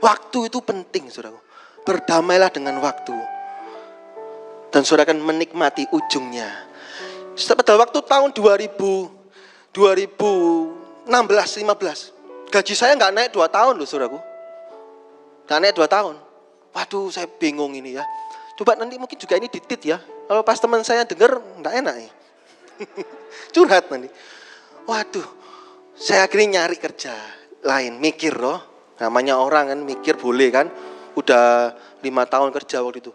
Waktu 0.00 0.38
itu 0.48 0.58
penting 0.64 1.12
saudaraku. 1.12 1.38
Berdamailah 1.84 2.50
dengan 2.54 2.78
waktu. 2.80 3.41
Dan 4.72 4.88
saudara 4.88 5.12
akan 5.12 5.20
menikmati 5.20 5.84
ujungnya. 5.92 6.48
Pada 7.36 7.76
waktu 7.76 8.00
tahun 8.00 8.32
2000, 8.32 8.72
2016, 9.72 11.08
15. 11.08 12.52
Gaji 12.52 12.74
saya 12.76 12.92
nggak 12.96 13.12
naik 13.16 13.30
dua 13.32 13.48
tahun 13.48 13.80
loh 13.80 13.88
saudaraku. 13.88 14.20
Nggak 15.48 15.58
naik 15.60 15.74
dua 15.76 15.88
tahun. 15.88 16.16
Waduh 16.72 17.08
saya 17.08 17.28
bingung 17.28 17.72
ini 17.72 17.96
ya. 17.96 18.04
Coba 18.56 18.76
nanti 18.76 19.00
mungkin 19.00 19.16
juga 19.16 19.40
ini 19.40 19.48
ditit 19.48 19.80
ya. 19.88 19.96
Kalau 20.00 20.44
pas 20.44 20.60
teman 20.60 20.84
saya 20.84 21.08
dengar 21.08 21.40
nggak 21.40 21.74
enak 21.80 21.94
ya. 21.96 22.10
Curhat 23.56 23.88
nanti. 23.88 24.12
Waduh, 24.84 25.24
saya 25.96 26.28
akhirnya 26.28 26.60
nyari 26.60 26.76
kerja 26.76 27.16
lain, 27.64 27.96
mikir 27.96 28.36
loh. 28.36 28.60
Namanya 29.00 29.40
orang 29.40 29.72
kan 29.72 29.80
mikir 29.80 30.20
boleh 30.20 30.48
kan. 30.52 30.68
Udah 31.16 31.72
lima 32.04 32.28
tahun 32.28 32.52
kerja 32.52 32.84
waktu 32.84 33.00
itu. 33.00 33.12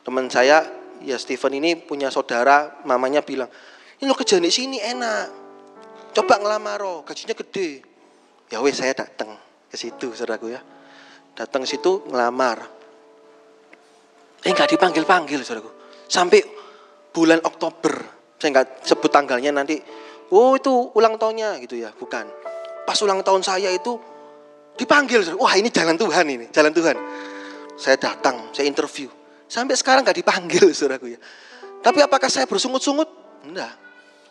Teman 0.00 0.32
saya 0.32 0.64
ya 1.04 1.16
Steven 1.20 1.52
ini 1.60 1.76
punya 1.76 2.08
saudara, 2.08 2.80
mamanya 2.88 3.20
bilang, 3.20 3.48
ini 4.00 4.08
lo 4.08 4.16
kerja 4.16 4.40
di 4.40 4.48
sini 4.48 4.80
enak. 4.80 5.26
Coba 6.16 6.40
ngelamar 6.40 6.80
lo, 6.80 6.94
gajinya 7.06 7.36
gede. 7.36 7.84
Ya 8.50 8.58
wes 8.58 8.80
saya 8.80 8.96
datang 8.96 9.36
ke 9.70 9.76
situ 9.78 10.10
saudaraku 10.16 10.50
ya. 10.50 10.60
Datang 11.36 11.62
ke 11.62 11.68
situ 11.70 12.02
ngelamar. 12.10 12.58
Eh 14.42 14.50
nggak 14.50 14.74
dipanggil-panggil 14.74 15.44
saudaraku. 15.46 15.70
Sampai 16.10 16.42
bulan 17.14 17.38
Oktober, 17.46 17.92
saya 18.40 18.48
nggak 18.56 18.82
sebut 18.82 19.10
tanggalnya 19.12 19.54
nanti. 19.54 19.78
Oh 20.34 20.58
itu 20.58 20.72
ulang 20.96 21.20
tahunnya 21.20 21.60
gitu 21.62 21.78
ya, 21.78 21.94
bukan. 21.94 22.26
Pas 22.88 22.98
ulang 23.04 23.22
tahun 23.22 23.44
saya 23.44 23.70
itu 23.70 24.00
dipanggil. 24.74 25.36
Wah 25.38 25.54
ini 25.54 25.70
jalan 25.70 25.94
Tuhan 25.94 26.26
ini, 26.26 26.46
jalan 26.50 26.72
Tuhan. 26.74 26.96
Saya 27.78 27.94
datang, 28.00 28.50
saya 28.50 28.66
interview 28.66 29.19
Sampai 29.50 29.74
sekarang 29.74 30.06
gak 30.06 30.14
dipanggil 30.14 30.70
saudaraku 30.78 31.18
ya. 31.18 31.20
Tapi 31.82 31.98
apakah 31.98 32.30
saya 32.30 32.46
bersungut-sungut? 32.46 33.10
Enggak. 33.42 33.74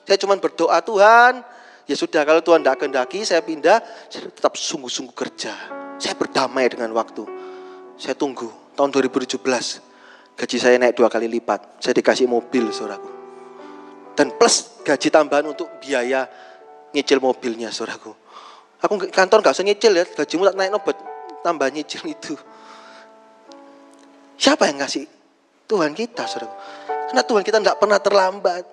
Saya 0.08 0.18
cuma 0.24 0.40
berdoa 0.40 0.80
Tuhan, 0.80 1.44
ya 1.86 1.96
sudah 2.00 2.24
kalau 2.24 2.40
Tuhan 2.40 2.64
tidak 2.64 2.80
kehendaki 2.80 3.22
saya 3.28 3.44
pindah, 3.44 3.84
saya 4.08 4.32
tetap 4.32 4.56
sungguh-sungguh 4.56 5.14
kerja. 5.14 5.54
Saya 6.00 6.16
berdamai 6.16 6.72
dengan 6.72 6.96
waktu. 6.96 7.28
Saya 8.00 8.16
tunggu 8.16 8.48
tahun 8.80 8.96
2017 8.96 9.44
gaji 10.40 10.56
saya 10.56 10.80
naik 10.80 10.96
dua 10.96 11.12
kali 11.12 11.28
lipat. 11.28 11.84
Saya 11.84 11.92
dikasih 12.00 12.32
mobil 12.32 12.72
saudaraku. 12.72 13.12
Dan 14.16 14.40
plus 14.40 14.80
gaji 14.88 15.12
tambahan 15.12 15.52
untuk 15.52 15.68
biaya 15.84 16.32
nyicil 16.96 17.20
mobilnya 17.20 17.76
saudaraku. 17.76 18.16
Aku 18.80 18.96
kantor 19.12 19.44
gak 19.44 19.60
usah 19.60 19.68
nyicil 19.68 19.92
ya, 19.92 20.08
gajimu 20.08 20.48
tak 20.48 20.56
naik 20.56 20.72
nobat, 20.72 20.96
tambah 21.44 21.68
nyicil 21.68 22.08
itu. 22.08 22.40
Siapa 24.40 24.72
yang 24.72 24.80
ngasih? 24.80 25.04
Tuhan 25.68 25.92
kita, 25.92 26.24
saudara. 26.24 26.56
Karena 27.12 27.22
Tuhan 27.28 27.44
kita 27.44 27.60
tidak 27.60 27.78
pernah 27.78 28.00
terlambat. 28.00 28.64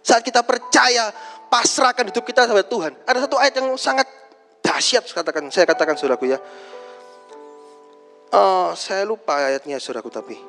Saat 0.00 0.24
kita 0.24 0.40
percaya, 0.40 1.12
pasrahkan 1.52 2.08
hidup 2.08 2.24
kita 2.24 2.48
kepada 2.48 2.64
Tuhan. 2.64 2.96
Ada 3.04 3.28
satu 3.28 3.36
ayat 3.36 3.54
yang 3.60 3.68
sangat 3.76 4.08
dahsyat, 4.64 5.04
katakan, 5.12 5.52
saya 5.52 5.68
katakan 5.68 6.00
saudaraku 6.00 6.32
ya. 6.32 6.40
Uh, 8.32 8.72
saya 8.72 9.04
lupa 9.04 9.36
ayatnya 9.36 9.76
saudaraku 9.76 10.08
tapi. 10.08 10.40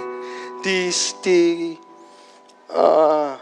di 0.66 0.90
di 1.22 1.40
uh, 2.74 3.38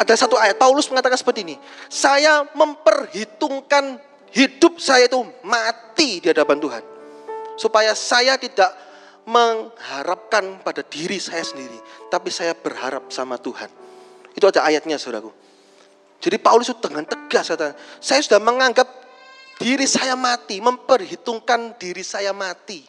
ada 0.00 0.14
satu 0.16 0.40
ayat 0.40 0.56
Paulus 0.56 0.88
mengatakan 0.88 1.20
seperti 1.20 1.44
ini. 1.44 1.56
Saya 1.92 2.48
memperhitungkan 2.56 4.00
hidup 4.32 4.80
saya 4.80 5.04
itu 5.04 5.20
mati 5.44 6.24
di 6.24 6.32
hadapan 6.32 6.58
Tuhan 6.58 6.93
supaya 7.54 7.94
saya 7.94 8.38
tidak 8.38 8.70
mengharapkan 9.24 10.60
pada 10.60 10.84
diri 10.84 11.16
saya 11.16 11.40
sendiri, 11.40 11.76
tapi 12.12 12.28
saya 12.28 12.52
berharap 12.52 13.08
sama 13.08 13.40
Tuhan. 13.40 13.68
Itu 14.36 14.44
ada 14.50 14.66
ayatnya, 14.66 15.00
saudaraku. 15.00 15.32
Jadi 16.20 16.36
Paulus 16.40 16.72
itu 16.72 16.80
dengan 16.80 17.04
tegas 17.04 17.52
saya 18.00 18.20
sudah 18.24 18.40
menganggap 18.40 18.88
diri 19.60 19.84
saya 19.84 20.16
mati, 20.16 20.60
memperhitungkan 20.60 21.76
diri 21.76 22.00
saya 22.00 22.32
mati. 22.32 22.80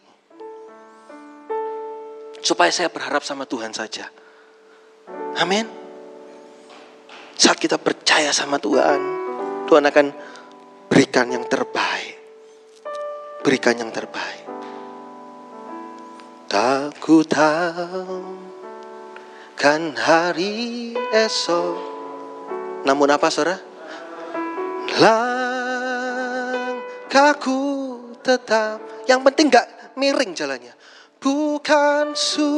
Supaya 2.39 2.69
saya 2.69 2.93
berharap 2.93 3.25
sama 3.25 3.49
Tuhan 3.49 3.73
saja. 3.73 4.05
Amin. 5.41 5.65
Saat 7.35 7.59
kita 7.59 7.75
percaya 7.75 8.31
sama 8.31 8.61
Tuhan, 8.61 9.01
Tuhan 9.67 9.83
akan 9.83 10.07
berikan 10.87 11.27
yang 11.33 11.43
terbaik. 11.49 12.15
Berikan 13.41 13.75
yang 13.75 13.91
terbaik. 13.91 14.44
Tak 16.45 17.01
ku 17.01 17.25
tahu 17.25 18.37
kan 19.57 19.97
hari 19.97 20.93
esok. 21.09 21.77
Namun 22.85 23.09
apa 23.09 23.33
saudara? 23.33 23.57
Langkahku 27.09 27.61
tetap. 28.21 28.77
Yang 29.09 29.21
penting 29.25 29.49
gak 29.49 29.65
miring 29.97 30.37
jalannya. 30.37 30.77
Bukan 31.17 32.13
suryaku 32.13 32.53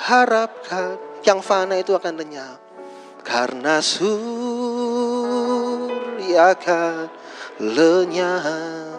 harapkan 0.00 0.96
Yang 1.20 1.40
fana 1.44 1.76
itu 1.80 1.92
akan 1.92 2.16
lenyap. 2.16 2.56
Karena 3.24 3.80
surya 3.80 4.12
akan 6.52 7.08
lenyap 7.60 8.93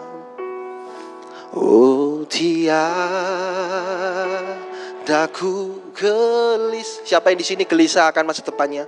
Oh 1.56 2.28
tiada 2.28 2.76
ku 5.32 5.80
gelis. 5.96 7.00
Siapa 7.08 7.32
yang 7.32 7.40
di 7.40 7.48
sini 7.48 7.64
gelisah 7.64 8.12
akan 8.12 8.28
masa 8.28 8.44
depannya? 8.44 8.84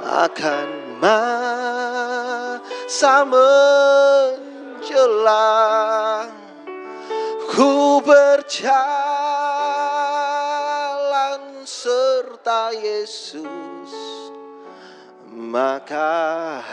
Akan 0.00 0.96
masa 0.96 1.60
menjelang. 3.28 4.32
Ku 7.52 8.00
berjalan 8.00 8.80
serta 11.68 12.72
Yesus. 12.72 13.92
Maka 15.36 16.64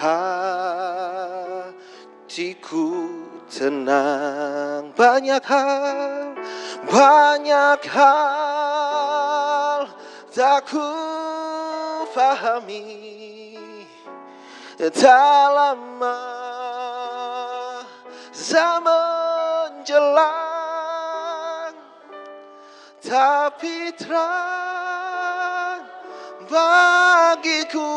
hatiku 2.31 3.22
tenang 3.53 4.89
banyak 4.97 5.45
hal 5.45 6.33
banyak 6.89 7.81
hal 7.93 9.85
tak 10.33 10.65
ku 10.65 10.89
pahami. 12.17 13.53
Dalam 14.81 16.01
zaman 18.33 19.85
jelang 19.85 21.77
tapi 23.05 23.93
terang 23.93 25.85
bagiku 26.49 27.93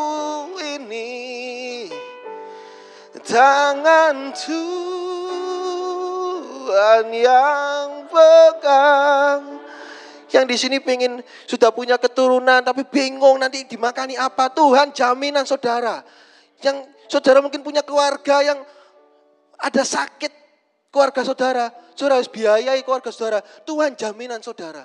ini. 0.60 1.88
Tangan 3.26 4.36
Tuhan 4.36 5.15
Tuhan 6.66 7.14
yang 7.14 8.10
pegang. 8.10 9.62
Yang 10.34 10.44
di 10.50 10.56
sini 10.58 10.76
pengen 10.82 11.22
sudah 11.46 11.70
punya 11.70 11.94
keturunan 11.94 12.58
tapi 12.58 12.82
bingung 12.82 13.38
nanti 13.38 13.62
dimakani 13.70 14.18
apa. 14.18 14.50
Tuhan 14.50 14.90
jaminan 14.90 15.46
saudara. 15.46 16.02
Yang 16.58 16.90
saudara 17.06 17.38
mungkin 17.38 17.62
punya 17.62 17.86
keluarga 17.86 18.42
yang 18.42 18.58
ada 19.62 19.82
sakit 19.86 20.34
keluarga 20.90 21.22
saudara. 21.22 21.70
Saudara 21.94 22.18
harus 22.18 22.30
biayai 22.34 22.82
keluarga 22.82 23.14
saudara. 23.14 23.38
Tuhan 23.62 23.94
jaminan 23.94 24.42
saudara. 24.42 24.82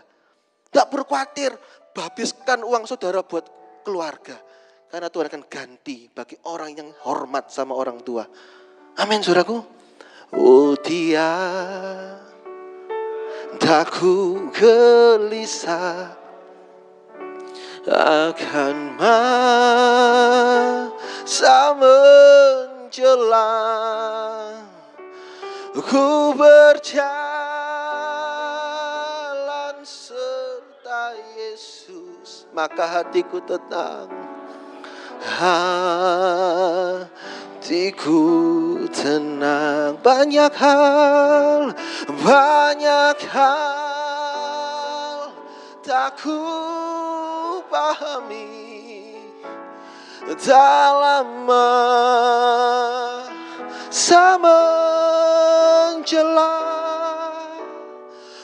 Tidak 0.70 0.86
perlu 0.86 1.06
khawatir. 1.10 1.58
Habiskan 1.98 2.62
uang 2.62 2.86
saudara 2.86 3.26
buat 3.26 3.50
keluarga. 3.82 4.38
Karena 4.86 5.10
Tuhan 5.10 5.26
akan 5.34 5.44
ganti 5.50 6.06
bagi 6.14 6.38
orang 6.46 6.78
yang 6.78 6.94
hormat 7.10 7.50
sama 7.50 7.74
orang 7.74 8.06
tua. 8.06 8.30
Amin 9.02 9.26
saudaraku. 9.26 9.81
Oh 10.32 10.80
dia 10.80 11.28
tak 13.60 13.92
ku 13.92 14.48
gelisah 14.56 16.16
akan 17.84 18.96
masa 18.96 19.76
menjelang 21.76 23.12
ku 25.76 26.32
berjalan 26.32 26.96
serta 29.84 31.12
Yesus. 31.36 32.48
Maka 32.56 32.88
hatiku 32.88 33.44
tenang 33.44 34.08
hatiku 37.62 38.24
tenang 39.02 39.98
banyak 40.06 40.54
hal 40.54 41.74
banyak 42.22 43.18
hal. 43.34 45.18
Tak 45.82 46.22
ku 46.22 46.38
pahami 47.66 49.18
dalam 50.38 51.50
masa 51.50 52.78
menjelang 54.38 56.06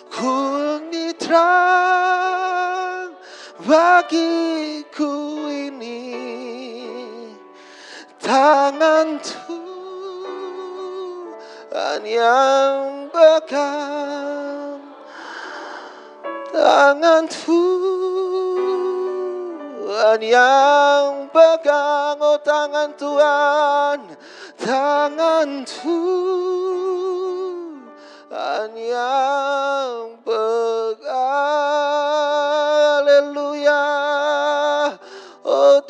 ku 0.10 0.82
terang 1.22 3.14
bagiku 3.62 5.46
ini. 5.54 6.18
Tangan 8.18 9.22
Tuhan 9.22 9.67
yang 12.02 13.06
pegang 13.14 14.82
tangan 16.50 17.30
Tuhan 17.30 17.78
yang 20.26 21.30
pegang 21.30 22.18
oh 22.18 22.42
tangan 22.42 22.98
Tuhan 22.98 24.10
tangan 24.58 25.62
Tuhan 25.70 26.10
yang 28.74 30.18
pegang 30.26 31.28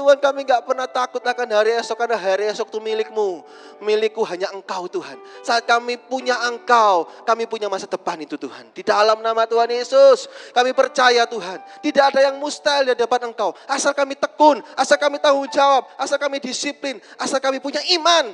Tuhan 0.08 0.24
kami 0.24 0.47
nggak 0.47 0.64
pernah 0.64 0.88
takut 0.88 1.20
akan 1.20 1.51
hari 1.51 1.76
esok 1.76 1.99
karena 1.99 2.16
hari 2.16 2.47
esok 2.47 2.72
itu 2.72 2.80
milikmu. 2.80 3.43
Milikku 3.84 4.24
hanya 4.24 4.47
engkau 4.55 4.88
Tuhan. 4.88 5.20
Saat 5.43 5.68
kami 5.68 5.99
punya 5.99 6.39
engkau, 6.47 7.12
kami 7.28 7.43
punya 7.43 7.68
masa 7.68 7.91
depan 7.91 8.16
itu 8.24 8.39
Tuhan. 8.39 8.72
Di 8.72 8.88
dalam 8.88 9.20
nama 9.20 9.43
Tuhan 9.43 9.68
Yesus, 9.68 10.32
kami 10.55 10.72
percaya 10.72 11.28
Tuhan. 11.28 11.60
Tidak 11.84 11.99
ada 11.99 12.24
yang 12.24 12.39
mustahil 12.39 12.88
di 12.88 12.95
hadapan 12.95 13.36
engkau. 13.36 13.51
Asal 13.68 13.91
kami 13.91 14.16
tekun, 14.16 14.64
asal 14.80 14.95
kami 14.95 15.20
tanggung 15.20 15.51
jawab, 15.51 15.91
asal 15.99 16.16
kami 16.16 16.39
disiplin, 16.39 17.03
asal 17.20 17.43
kami 17.43 17.60
punya 17.60 17.84
iman. 17.99 18.32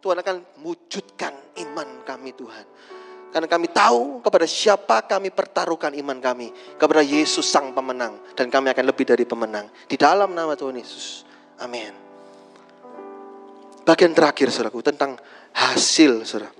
Tuhan 0.00 0.16
akan 0.16 0.64
wujudkan 0.64 1.36
iman 1.60 2.08
kami 2.08 2.32
Tuhan. 2.32 2.64
Karena 3.34 3.50
kami 3.50 3.66
tahu 3.66 4.22
kepada 4.22 4.46
siapa 4.46 5.02
kami 5.10 5.34
pertaruhkan 5.34 5.90
iman 5.98 6.22
kami. 6.22 6.54
Kepada 6.78 7.02
Yesus 7.02 7.42
sang 7.42 7.74
pemenang. 7.74 8.14
Dan 8.38 8.46
kami 8.46 8.70
akan 8.70 8.86
lebih 8.86 9.02
dari 9.02 9.26
pemenang. 9.26 9.66
Di 9.90 9.98
dalam 9.98 10.30
nama 10.38 10.54
Tuhan 10.54 10.78
Yesus. 10.78 11.26
Amin. 11.58 11.90
Bagian 13.82 14.14
terakhir 14.14 14.54
saudaraku 14.54 14.86
tentang 14.86 15.18
hasil 15.50 16.22
saudara. 16.22 16.54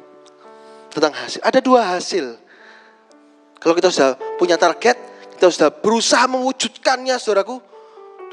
Tentang 0.90 1.14
hasil. 1.14 1.46
Ada 1.46 1.62
dua 1.62 1.94
hasil. 1.94 2.42
Kalau 3.62 3.74
kita 3.78 3.94
sudah 3.94 4.18
punya 4.34 4.58
target, 4.58 4.98
kita 5.38 5.54
sudah 5.54 5.70
berusaha 5.70 6.26
mewujudkannya 6.26 7.14
saudaraku. 7.22 7.62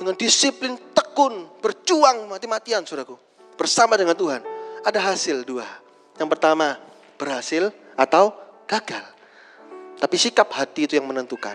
Dengan 0.02 0.18
disiplin, 0.18 0.82
tekun, 0.98 1.46
berjuang 1.62 2.26
mati-matian 2.26 2.90
saudaraku. 2.90 3.22
Bersama 3.54 3.94
dengan 4.02 4.18
Tuhan. 4.18 4.42
Ada 4.82 5.14
hasil 5.14 5.46
dua. 5.46 5.70
Yang 6.18 6.30
pertama 6.34 6.82
berhasil 7.22 7.70
atau 7.96 8.36
gagal. 8.68 9.04
Tapi 10.02 10.16
sikap 10.18 10.50
hati 10.56 10.90
itu 10.90 10.98
yang 10.98 11.06
menentukan. 11.06 11.54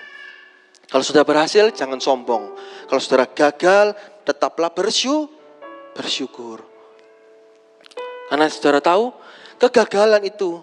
Kalau 0.87 1.03
sudah 1.03 1.27
berhasil, 1.27 1.67
jangan 1.75 1.99
sombong. 1.99 2.55
Kalau 2.87 3.01
saudara 3.03 3.27
gagal, 3.27 3.99
tetaplah 4.23 4.71
bersyukur. 4.71 6.63
Karena 8.31 8.47
saudara 8.47 8.79
tahu, 8.79 9.11
kegagalan 9.59 10.23
itu 10.23 10.63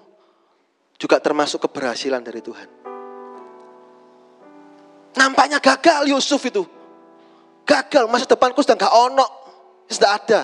juga 0.95 1.19
termasuk 1.19 1.67
keberhasilan 1.67 2.23
dari 2.23 2.39
Tuhan. 2.39 2.69
Nampaknya 5.19 5.59
gagal 5.59 6.07
Yusuf 6.07 6.39
itu. 6.47 6.63
Gagal, 7.67 8.07
masa 8.07 8.23
depanku 8.23 8.63
sudah 8.63 8.79
gak 8.79 8.95
ono. 8.95 9.27
Sudah 9.91 10.15
ada. 10.15 10.41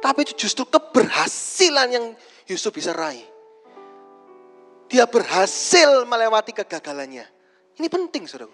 Tapi 0.00 0.24
itu 0.24 0.48
justru 0.48 0.64
keberhasilan 0.64 1.88
yang 1.92 2.06
Yusuf 2.48 2.72
bisa 2.72 2.96
raih 2.96 3.29
dia 4.90 5.06
berhasil 5.06 6.02
melewati 6.02 6.50
kegagalannya. 6.50 7.22
Ini 7.78 7.86
penting 7.86 8.26
saudara. 8.26 8.50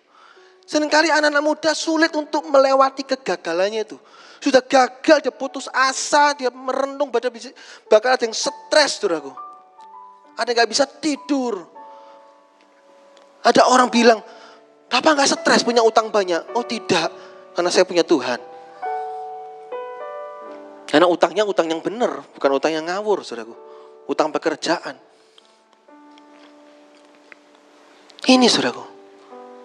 Seringkali 0.69 1.09
anak-anak 1.09 1.43
muda 1.43 1.73
sulit 1.73 2.13
untuk 2.13 2.45
melewati 2.53 3.09
kegagalannya 3.09 3.89
itu. 3.89 3.97
Sudah 4.37 4.61
gagal, 4.61 5.25
dia 5.25 5.33
putus 5.33 5.65
asa, 5.73 6.37
dia 6.37 6.53
merenung, 6.53 7.09
pada 7.09 7.33
bakal 7.89 8.13
ada 8.13 8.21
yang 8.21 8.37
stres 8.37 9.01
saudaraku. 9.01 9.33
Ada 10.37 10.53
yang 10.53 10.59
gak 10.61 10.71
bisa 10.71 10.85
tidur. 10.85 11.65
Ada 13.41 13.73
orang 13.73 13.89
bilang, 13.89 14.21
Bapak 14.93 15.17
gak 15.17 15.41
stres 15.41 15.65
punya 15.65 15.81
utang 15.81 16.13
banyak? 16.13 16.53
Oh 16.53 16.67
tidak, 16.69 17.09
karena 17.57 17.71
saya 17.73 17.89
punya 17.89 18.05
Tuhan. 18.05 18.39
Karena 20.87 21.07
utangnya 21.09 21.49
utang 21.49 21.67
yang 21.73 21.81
benar, 21.81 22.27
bukan 22.37 22.51
utang 22.53 22.77
yang 22.77 22.85
ngawur 22.85 23.25
saudaraku. 23.25 23.57
Utang 24.07 24.31
pekerjaan. 24.31 25.06
Ini 28.27 28.51
saudaraku. 28.51 28.85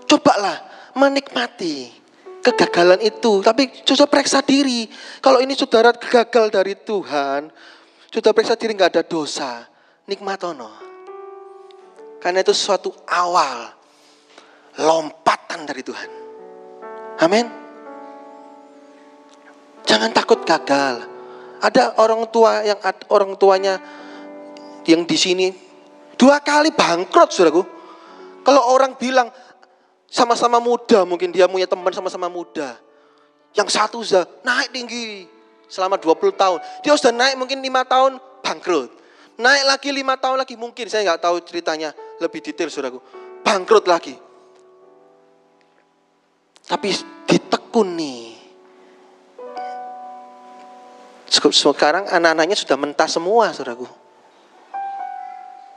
Cobalah 0.06 0.58
menikmati 0.94 1.90
kegagalan 2.46 3.02
itu. 3.02 3.42
Tapi 3.42 3.82
sudah 3.82 4.06
periksa 4.06 4.46
diri. 4.46 4.86
Kalau 5.18 5.42
ini 5.42 5.58
saudara 5.58 5.90
gagal 5.90 6.54
dari 6.54 6.78
Tuhan. 6.78 7.50
Sudah 8.14 8.32
periksa 8.38 8.54
diri 8.54 8.78
nggak 8.78 8.92
ada 8.98 9.04
dosa. 9.06 9.66
Nikmatono. 10.06 10.70
Karena 12.22 12.46
itu 12.46 12.54
suatu 12.54 12.94
awal. 13.10 13.74
Lompatan 14.78 15.66
dari 15.66 15.82
Tuhan. 15.82 16.10
Amin. 17.26 17.46
Jangan 19.90 20.14
takut 20.14 20.46
gagal. 20.46 21.10
Ada 21.62 21.98
orang 21.98 22.30
tua 22.30 22.62
yang 22.62 22.78
orang 23.10 23.38
tuanya 23.38 23.78
yang 24.86 25.06
di 25.06 25.14
sini 25.14 25.54
dua 26.18 26.42
kali 26.42 26.74
bangkrut, 26.74 27.30
saudaraku 27.30 27.81
kalau 28.42 28.74
orang 28.74 28.98
bilang 28.98 29.30
sama-sama 30.10 30.58
muda, 30.58 31.06
mungkin 31.06 31.30
dia 31.30 31.46
punya 31.48 31.70
teman 31.70 31.94
sama-sama 31.94 32.28
muda. 32.28 32.76
Yang 33.56 33.70
satu 33.76 34.02
sudah 34.02 34.28
naik 34.42 34.74
tinggi 34.74 35.28
selama 35.70 35.96
20 35.96 36.36
tahun. 36.36 36.60
Dia 36.84 36.96
sudah 36.98 37.14
naik 37.14 37.36
mungkin 37.38 37.62
lima 37.64 37.86
tahun 37.86 38.18
bangkrut. 38.44 38.92
Naik 39.40 39.64
lagi 39.64 39.90
lima 39.96 40.20
tahun 40.20 40.44
lagi 40.44 40.56
mungkin 40.60 40.86
saya 40.92 41.08
nggak 41.08 41.24
tahu 41.24 41.40
ceritanya 41.48 41.96
lebih 42.20 42.44
detail 42.44 42.68
saudaraku. 42.68 43.00
Bangkrut 43.46 43.86
lagi. 43.88 44.16
Tapi 46.68 46.90
ditekuni. 47.28 48.36
Sekarang 51.32 52.08
anak-anaknya 52.12 52.56
sudah 52.60 52.76
mentah 52.76 53.08
semua 53.08 53.56
saudaraku. 53.56 53.88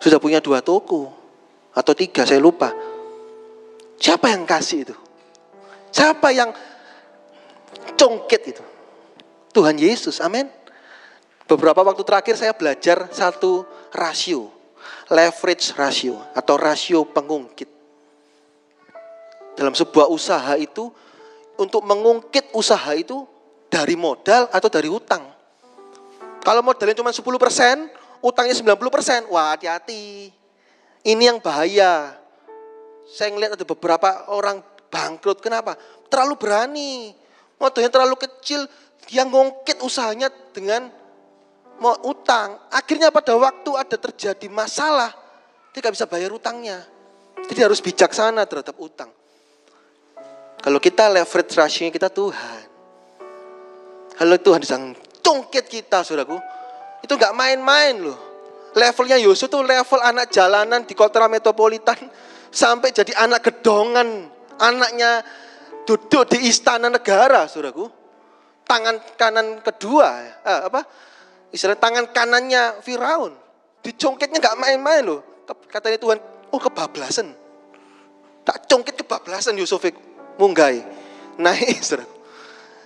Sudah 0.02 0.18
punya 0.18 0.42
dua 0.42 0.60
toko 0.60 1.23
atau 1.74 1.92
tiga 1.92 2.22
saya 2.22 2.38
lupa. 2.38 2.70
Siapa 3.98 4.30
yang 4.30 4.46
kasih 4.46 4.86
itu? 4.86 4.96
Siapa 5.90 6.30
yang 6.30 6.51
congket 7.98 8.42
itu? 8.55 8.64
Tuhan 9.55 9.78
Yesus, 9.78 10.18
amin. 10.18 10.51
Beberapa 11.46 11.84
waktu 11.84 12.02
terakhir 12.02 12.34
saya 12.34 12.56
belajar 12.56 13.12
satu 13.12 13.62
rasio, 13.94 14.51
leverage 15.12 15.76
ratio 15.76 16.18
atau 16.34 16.59
rasio 16.59 17.06
pengungkit. 17.06 17.70
Dalam 19.55 19.70
sebuah 19.70 20.10
usaha 20.10 20.59
itu, 20.59 20.90
untuk 21.55 21.86
mengungkit 21.86 22.51
usaha 22.56 22.90
itu 22.98 23.22
dari 23.70 23.94
modal 23.94 24.51
atau 24.51 24.66
dari 24.66 24.90
utang. 24.90 25.22
Kalau 26.42 26.60
modalnya 26.60 26.98
cuma 26.98 27.14
10%, 27.14 27.22
utangnya 28.20 28.55
90%, 28.59 29.30
wah 29.30 29.55
hati-hati. 29.55 30.34
Ini 31.05 31.22
yang 31.28 31.39
bahaya. 31.44 32.16
Saya 33.05 33.28
ngeliat 33.36 33.60
ada 33.60 33.64
beberapa 33.68 34.32
orang 34.32 34.64
bangkrut. 34.89 35.44
Kenapa? 35.44 35.76
Terlalu 36.09 36.35
berani. 36.40 37.12
Modalnya 37.60 37.93
terlalu 37.93 38.16
kecil. 38.16 38.64
Dia 39.05 39.28
ngungkit 39.28 39.85
usahanya 39.85 40.32
dengan 40.56 40.89
mau 41.76 41.93
utang. 42.09 42.56
Akhirnya 42.72 43.12
pada 43.12 43.36
waktu 43.36 43.70
ada 43.76 43.97
terjadi 44.01 44.48
masalah, 44.48 45.12
dia 45.76 45.85
gak 45.85 45.93
bisa 45.93 46.09
bayar 46.09 46.32
utangnya. 46.32 46.81
Jadi 47.44 47.60
harus 47.60 47.85
bijaksana 47.85 48.48
terhadap 48.48 48.72
utang. 48.81 49.12
Kalau 50.64 50.81
kita 50.81 51.12
leverage 51.12 51.52
ratio 51.60 51.93
kita 51.93 52.09
Tuhan. 52.09 52.64
Kalau 54.16 54.36
Tuhan 54.40 54.60
sedang 54.64 54.97
congket 55.20 55.68
kita, 55.68 56.01
saudaraku. 56.01 56.40
Itu 57.05 57.20
nggak 57.20 57.36
main-main 57.36 58.01
loh. 58.01 58.34
Levelnya 58.74 59.18
Yusuf 59.22 59.46
tuh 59.46 59.62
level 59.62 60.02
anak 60.02 60.34
jalanan 60.34 60.82
di 60.82 60.98
kota 60.98 61.22
metropolitan 61.30 62.10
sampai 62.51 62.90
jadi 62.90 63.14
anak 63.22 63.46
gedongan. 63.46 64.30
Anaknya 64.59 65.22
duduk 65.86 66.30
di 66.30 66.51
istana 66.51 66.90
negara, 66.90 67.46
saudaraku. 67.46 67.86
Tangan 68.66 68.96
kanan 69.14 69.62
kedua, 69.62 70.09
eh, 70.42 70.62
apa? 70.66 70.82
Istilah 71.55 71.78
tangan 71.78 72.10
kanannya 72.10 72.82
Firaun. 72.82 73.34
Dicongketnya 73.84 74.42
nggak 74.42 74.59
main-main 74.59 75.02
loh. 75.06 75.20
Katanya 75.70 75.98
Tuhan, 76.01 76.18
oh 76.51 76.60
kebablasan. 76.62 77.30
Tak 78.42 78.66
congket 78.66 78.98
kebablasan 79.05 79.55
Yusuf 79.59 79.82
munggai. 80.34 80.82
Naik, 81.38 81.82
saudaraku. 81.86 82.14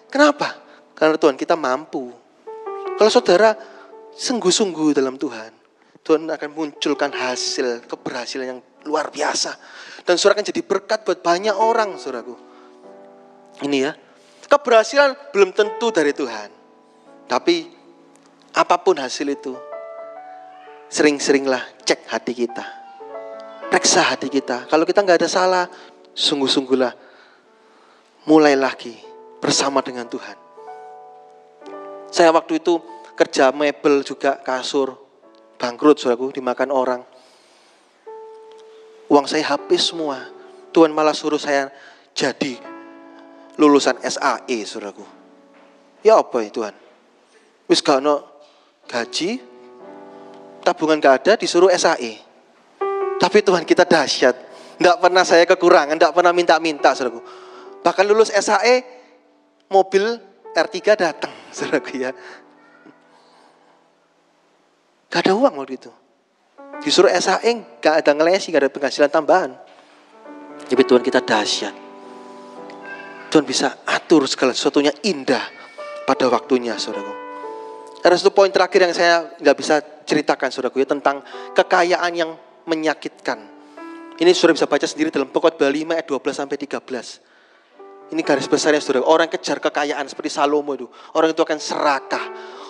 Kenapa? 0.09 0.57
Karena 0.97 1.17
Tuhan 1.17 1.37
kita 1.37 1.55
mampu. 1.57 2.13
Kalau 2.99 3.11
saudara 3.13 3.55
sungguh-sungguh 4.19 4.97
dalam 4.97 5.15
Tuhan, 5.15 5.58
Tuhan 6.09 6.25
akan 6.25 6.51
munculkan 6.57 7.13
hasil 7.13 7.85
keberhasilan 7.85 8.57
yang 8.57 8.61
luar 8.89 9.13
biasa. 9.13 9.61
Dan 10.09 10.17
saudara 10.17 10.41
akan 10.41 10.49
jadi 10.49 10.65
berkat 10.65 11.05
buat 11.05 11.21
banyak 11.21 11.53
orang, 11.53 12.01
saudaraku. 12.01 12.33
Ini 13.61 13.77
ya, 13.77 13.93
keberhasilan 14.49 15.37
belum 15.37 15.53
tentu 15.53 15.93
dari 15.93 16.17
Tuhan. 16.17 16.49
Tapi 17.29 17.69
apa 18.57 18.77
pun 18.81 18.97
hasil 18.97 19.29
itu, 19.29 19.53
sering-seringlah 20.89 21.61
cek 21.85 22.09
hati 22.09 22.33
kita. 22.33 22.65
Periksa 23.69 24.09
hati 24.09 24.33
kita. 24.33 24.65
Kalau 24.65 24.89
kita 24.89 25.05
nggak 25.05 25.21
ada 25.21 25.29
salah, 25.29 25.65
sungguh-sungguhlah 26.17 26.97
mulai 28.25 28.57
lagi 28.57 28.97
bersama 29.45 29.85
dengan 29.85 30.09
Tuhan. 30.09 30.41
Saya 32.09 32.33
waktu 32.33 32.65
itu 32.65 32.81
kerja 33.13 33.53
mebel 33.53 34.01
juga 34.01 34.41
kasur, 34.41 35.08
bangkrut 35.59 35.99
saudaraku, 35.99 36.39
dimakan 36.39 36.71
orang. 36.71 37.03
Uang 39.11 39.27
saya 39.27 39.45
habis 39.59 39.91
semua. 39.91 40.31
Tuhan 40.71 40.95
malah 40.95 41.17
suruh 41.17 41.41
saya 41.41 41.69
jadi 42.15 42.57
lulusan 43.59 43.99
SAE 44.01 44.63
saudaraku. 44.63 45.03
Ya 46.07 46.17
apa 46.17 46.47
ya 46.47 46.51
Tuhan? 46.55 46.75
Wis 47.67 47.83
gak 47.83 48.01
no 48.01 48.23
gaji, 48.87 49.43
tabungan 50.63 51.03
gak 51.03 51.27
ada, 51.27 51.33
disuruh 51.35 51.69
SAE. 51.75 52.23
Tapi 53.19 53.39
Tuhan 53.43 53.67
kita 53.67 53.85
dahsyat. 53.85 54.47
Tidak 54.79 54.97
pernah 55.03 55.27
saya 55.27 55.43
kekurangan, 55.43 55.99
tidak 55.99 56.15
pernah 56.15 56.31
minta-minta 56.31 56.95
saudaraku. 56.95 57.21
Bahkan 57.83 58.05
lulus 58.07 58.31
SAE, 58.31 58.87
mobil 59.75 60.07
R3 60.55 60.77
datang, 60.95 61.35
saudaraku 61.57 61.99
ya. 61.99 62.15
Gak 65.09 65.25
ada 65.25 65.33
uang 65.37 65.65
waktu 65.65 65.81
itu. 65.81 65.93
Disuruh 66.85 67.11
SAE, 67.11 67.81
gak 67.81 68.05
ada 68.05 68.13
ngelesi, 68.13 68.53
gak 68.53 68.69
ada 68.69 68.73
penghasilan 68.73 69.11
tambahan. 69.11 69.51
Tapi 70.69 70.83
Tuhan 70.85 71.01
kita 71.01 71.25
dahsyat. 71.25 71.75
Tuhan 73.29 73.45
bisa 73.45 73.85
atur 73.85 74.25
segala 74.25 74.57
sesuatunya 74.57 74.93
indah 75.05 75.45
pada 76.09 76.29
waktunya, 76.33 76.77
saudaraku. 76.81 77.13
Ada 78.01 78.15
satu 78.25 78.33
poin 78.33 78.49
terakhir 78.49 78.89
yang 78.89 78.95
saya 78.97 79.37
nggak 79.37 79.57
bisa 79.59 79.83
ceritakan, 80.09 80.49
saudaraku, 80.49 80.81
ya, 80.81 80.89
tentang 80.89 81.21
kekayaan 81.53 82.13
yang 82.17 82.31
menyakitkan. 82.65 83.37
Ini 84.19 84.31
sudah 84.33 84.57
bisa 84.57 84.65
baca 84.65 84.87
sendiri 84.89 85.13
dalam 85.13 85.29
pokok 85.29 85.61
5 85.61 85.69
ayat 85.95 86.07
12 86.09 86.41
sampai 86.41 86.57
13. 86.57 88.09
Ini 88.09 88.21
garis 88.25 88.49
besarnya 88.49 88.81
saudara. 88.81 89.05
Orang 89.05 89.29
kejar 89.29 89.61
kekayaan 89.61 90.09
seperti 90.09 90.33
Salomo 90.33 90.73
itu. 90.73 90.89
Orang 91.13 91.31
itu 91.37 91.43
akan 91.45 91.59
serakah. 91.61 92.25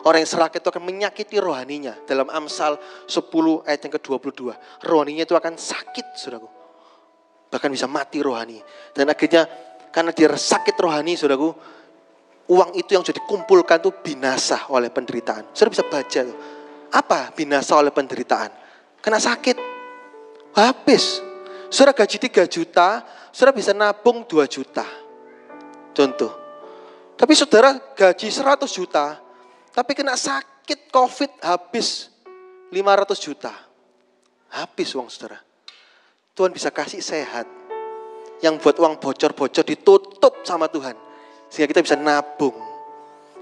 Orang 0.06 0.22
yang 0.22 0.30
serakah 0.30 0.62
itu 0.62 0.68
akan 0.70 0.84
menyakiti 0.84 1.42
rohaninya. 1.42 1.98
Dalam 2.06 2.30
Amsal 2.30 2.78
10 3.10 3.66
ayat 3.66 3.80
yang 3.82 3.92
ke-22. 3.98 4.40
Rohaninya 4.86 5.24
itu 5.26 5.34
akan 5.34 5.58
sakit 5.58 6.06
saudaraku. 6.14 6.48
Bahkan 7.50 7.68
bisa 7.72 7.90
mati 7.90 8.22
rohani. 8.22 8.62
Dan 8.94 9.10
akhirnya 9.10 9.48
karena 9.90 10.14
dia 10.14 10.30
sakit 10.30 10.76
rohani 10.78 11.18
saudaraku. 11.18 11.50
Uang 12.48 12.72
itu 12.80 12.96
yang 12.96 13.04
sudah 13.04 13.20
dikumpulkan 13.20 13.76
itu 13.82 13.90
binasa 14.00 14.70
oleh 14.72 14.88
penderitaan. 14.88 15.52
Saudara 15.52 15.70
bisa 15.74 15.84
baca 15.84 16.20
tuh. 16.24 16.38
Apa 16.88 17.34
binasa 17.36 17.76
oleh 17.76 17.92
penderitaan? 17.92 18.48
Kena 19.04 19.20
sakit. 19.20 19.56
Habis. 20.56 21.20
Saudara 21.68 21.92
gaji 21.92 22.16
3 22.16 22.48
juta, 22.48 23.04
saudara 23.28 23.52
bisa 23.52 23.76
nabung 23.76 24.24
2 24.24 24.48
juta. 24.48 24.88
Contoh. 25.92 26.32
Tapi 27.18 27.32
saudara 27.36 27.76
gaji 27.92 28.32
100 28.32 28.64
juta, 28.72 29.20
tapi 29.78 29.94
kena 29.94 30.18
sakit 30.18 30.90
COVID 30.90 31.38
habis 31.38 32.10
500 32.74 33.14
juta. 33.14 33.54
Habis 34.50 34.90
uang 34.98 35.06
saudara. 35.06 35.38
Tuhan 36.34 36.50
bisa 36.50 36.74
kasih 36.74 36.98
sehat. 36.98 37.46
Yang 38.42 38.58
buat 38.58 38.74
uang 38.82 38.98
bocor-bocor 38.98 39.62
ditutup 39.62 40.42
sama 40.42 40.66
Tuhan. 40.66 40.98
Sehingga 41.46 41.70
kita 41.70 41.86
bisa 41.86 41.94
nabung. 41.94 42.58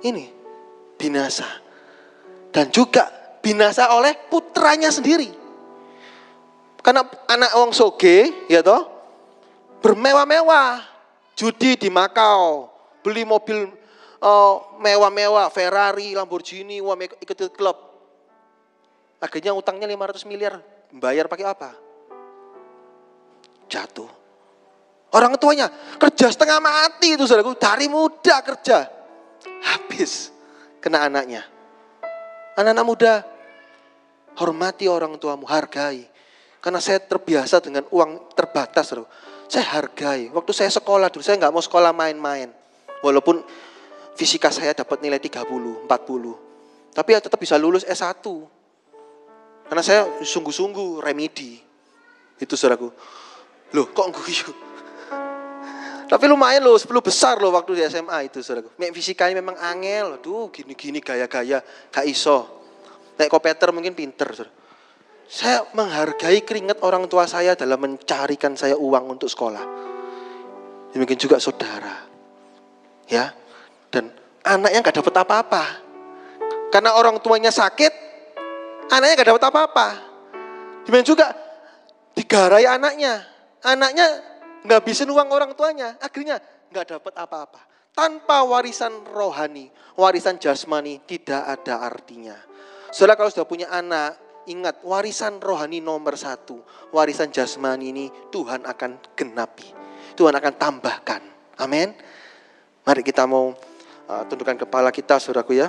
Ini 0.05 0.29
binasa. 1.01 1.49
Dan 2.53 2.69
juga 2.69 3.09
binasa 3.41 3.97
oleh 3.97 4.13
putranya 4.29 4.93
sendiri. 4.93 5.33
Karena 6.85 7.01
anak 7.33 7.57
wong 7.57 7.73
soge, 7.73 8.45
ya 8.53 8.61
toh, 8.61 8.85
bermewah-mewah 9.81 10.85
judi 11.33 11.81
di 11.81 11.89
Makau, 11.89 12.69
beli 13.01 13.25
mobil 13.25 13.86
uh, 14.22 14.55
mewah-mewah, 14.80 15.48
Ferrari, 15.52 16.16
Lamborghini, 16.16 16.80
wah 16.80 16.97
ikut 16.97 17.38
klub. 17.52 17.76
Akhirnya 19.20 19.56
utangnya 19.56 19.88
500 19.88 20.28
miliar, 20.28 20.60
bayar 20.93 21.26
pakai 21.26 21.47
apa? 21.48 21.70
Jatuh. 23.66 24.09
Orang 25.14 25.40
tuanya 25.40 25.72
kerja 25.97 26.28
setengah 26.28 26.60
mati 26.60 27.16
itu 27.16 27.24
saudaraku, 27.24 27.56
dari 27.56 27.88
muda 27.88 28.44
kerja. 28.44 28.84
Habis 29.72 30.28
kena 30.82 31.09
anaknya. 31.09 31.47
Anak-anak 32.56 32.84
muda, 32.84 33.12
hormati 34.36 34.84
orang 34.90 35.16
tuamu, 35.16 35.48
hargai. 35.48 36.05
Karena 36.60 36.82
saya 36.82 36.98
terbiasa 37.01 37.62
dengan 37.62 37.86
uang 37.88 38.34
terbatas. 38.34 38.90
Saudara. 38.90 39.09
Saya 39.47 39.64
hargai. 39.78 40.28
Waktu 40.34 40.52
saya 40.52 40.70
sekolah 40.74 41.09
dulu, 41.09 41.22
saya 41.22 41.38
nggak 41.38 41.52
mau 41.55 41.62
sekolah 41.62 41.94
main-main. 41.94 42.51
Walaupun 43.01 43.44
fisika 44.16 44.48
saya 44.48 44.72
dapat 44.72 45.05
nilai 45.05 45.20
30, 45.20 45.86
40. 45.86 46.97
Tapi 46.97 47.09
ya 47.12 47.20
tetap 47.20 47.36
bisa 47.36 47.60
lulus 47.60 47.84
S1. 47.84 48.24
Karena 49.68 49.82
saya 49.84 50.09
sungguh-sungguh 50.24 51.05
remedi. 51.05 51.60
Itu 52.40 52.56
saudaraku. 52.56 52.88
Loh 53.76 53.86
kok 53.93 54.09
guyu? 54.16 54.51
Tapi 56.10 56.24
lumayan 56.30 56.64
loh, 56.64 56.80
10 56.80 56.88
besar 57.05 57.36
loh 57.36 57.52
waktu 57.52 57.76
di 57.76 57.82
SMA 57.84 58.32
itu 58.32 58.40
saudaraku. 58.40 58.72
Mek 58.80 58.97
fisikanya 58.97 59.36
memang 59.44 59.60
angel. 59.60 60.16
Aduh 60.16 60.48
gini-gini 60.48 61.05
gaya-gaya. 61.05 61.60
Gak 61.93 62.06
iso. 62.09 62.64
Nek 63.20 63.28
komputer 63.28 63.68
mungkin 63.76 63.93
pinter. 63.93 64.32
Saya 65.26 65.66
menghargai 65.74 66.47
keringat 66.47 66.80
orang 66.86 67.10
tua 67.10 67.26
saya 67.26 67.59
dalam 67.59 67.82
mencarikan 67.82 68.55
saya 68.55 68.78
uang 68.78 69.18
untuk 69.18 69.26
sekolah. 69.26 69.64
Demikian 70.94 71.18
juga 71.18 71.36
saudara. 71.43 72.06
Ya. 73.10 73.34
Anaknya 74.47 74.78
gak 74.86 75.02
dapat 75.02 75.14
apa-apa. 75.27 75.64
Karena 76.70 76.94
orang 76.94 77.18
tuanya 77.18 77.51
sakit, 77.51 77.93
anaknya 78.94 79.14
gak 79.18 79.28
dapat 79.35 79.44
apa-apa. 79.51 79.89
Demikian 80.86 81.06
juga 81.06 81.35
digarai 82.14 82.64
anaknya. 82.64 83.27
Anaknya 83.66 84.06
nggak 84.62 84.82
bisa 84.86 85.02
uang 85.02 85.28
orang 85.35 85.51
tuanya. 85.59 85.98
Akhirnya 85.98 86.39
nggak 86.70 86.98
dapat 86.98 87.14
apa-apa. 87.18 87.60
Tanpa 87.97 88.44
warisan 88.44 89.09
rohani, 89.09 89.73
warisan 89.98 90.36
jasmani 90.39 91.02
tidak 91.02 91.43
ada 91.43 91.81
artinya. 91.81 92.36
Saudara 92.93 93.16
kalau 93.16 93.32
sudah 93.32 93.48
punya 93.48 93.66
anak, 93.73 94.44
ingat 94.47 94.85
warisan 94.85 95.40
rohani 95.40 95.81
nomor 95.81 96.14
satu. 96.14 96.60
Warisan 96.93 97.32
jasmani 97.32 97.90
ini 97.90 98.06
Tuhan 98.31 98.68
akan 98.68 99.16
genapi. 99.16 99.68
Tuhan 100.14 100.36
akan 100.36 100.55
tambahkan. 100.55 101.23
Amin. 101.59 101.97
Mari 102.85 103.02
kita 103.02 103.24
mau 103.24 103.56
uh, 104.09 104.23
tundukkan 104.27 104.66
kepala 104.66 104.91
kita 104.95 105.19
saudaraku 105.19 105.59
ya. 105.59 105.69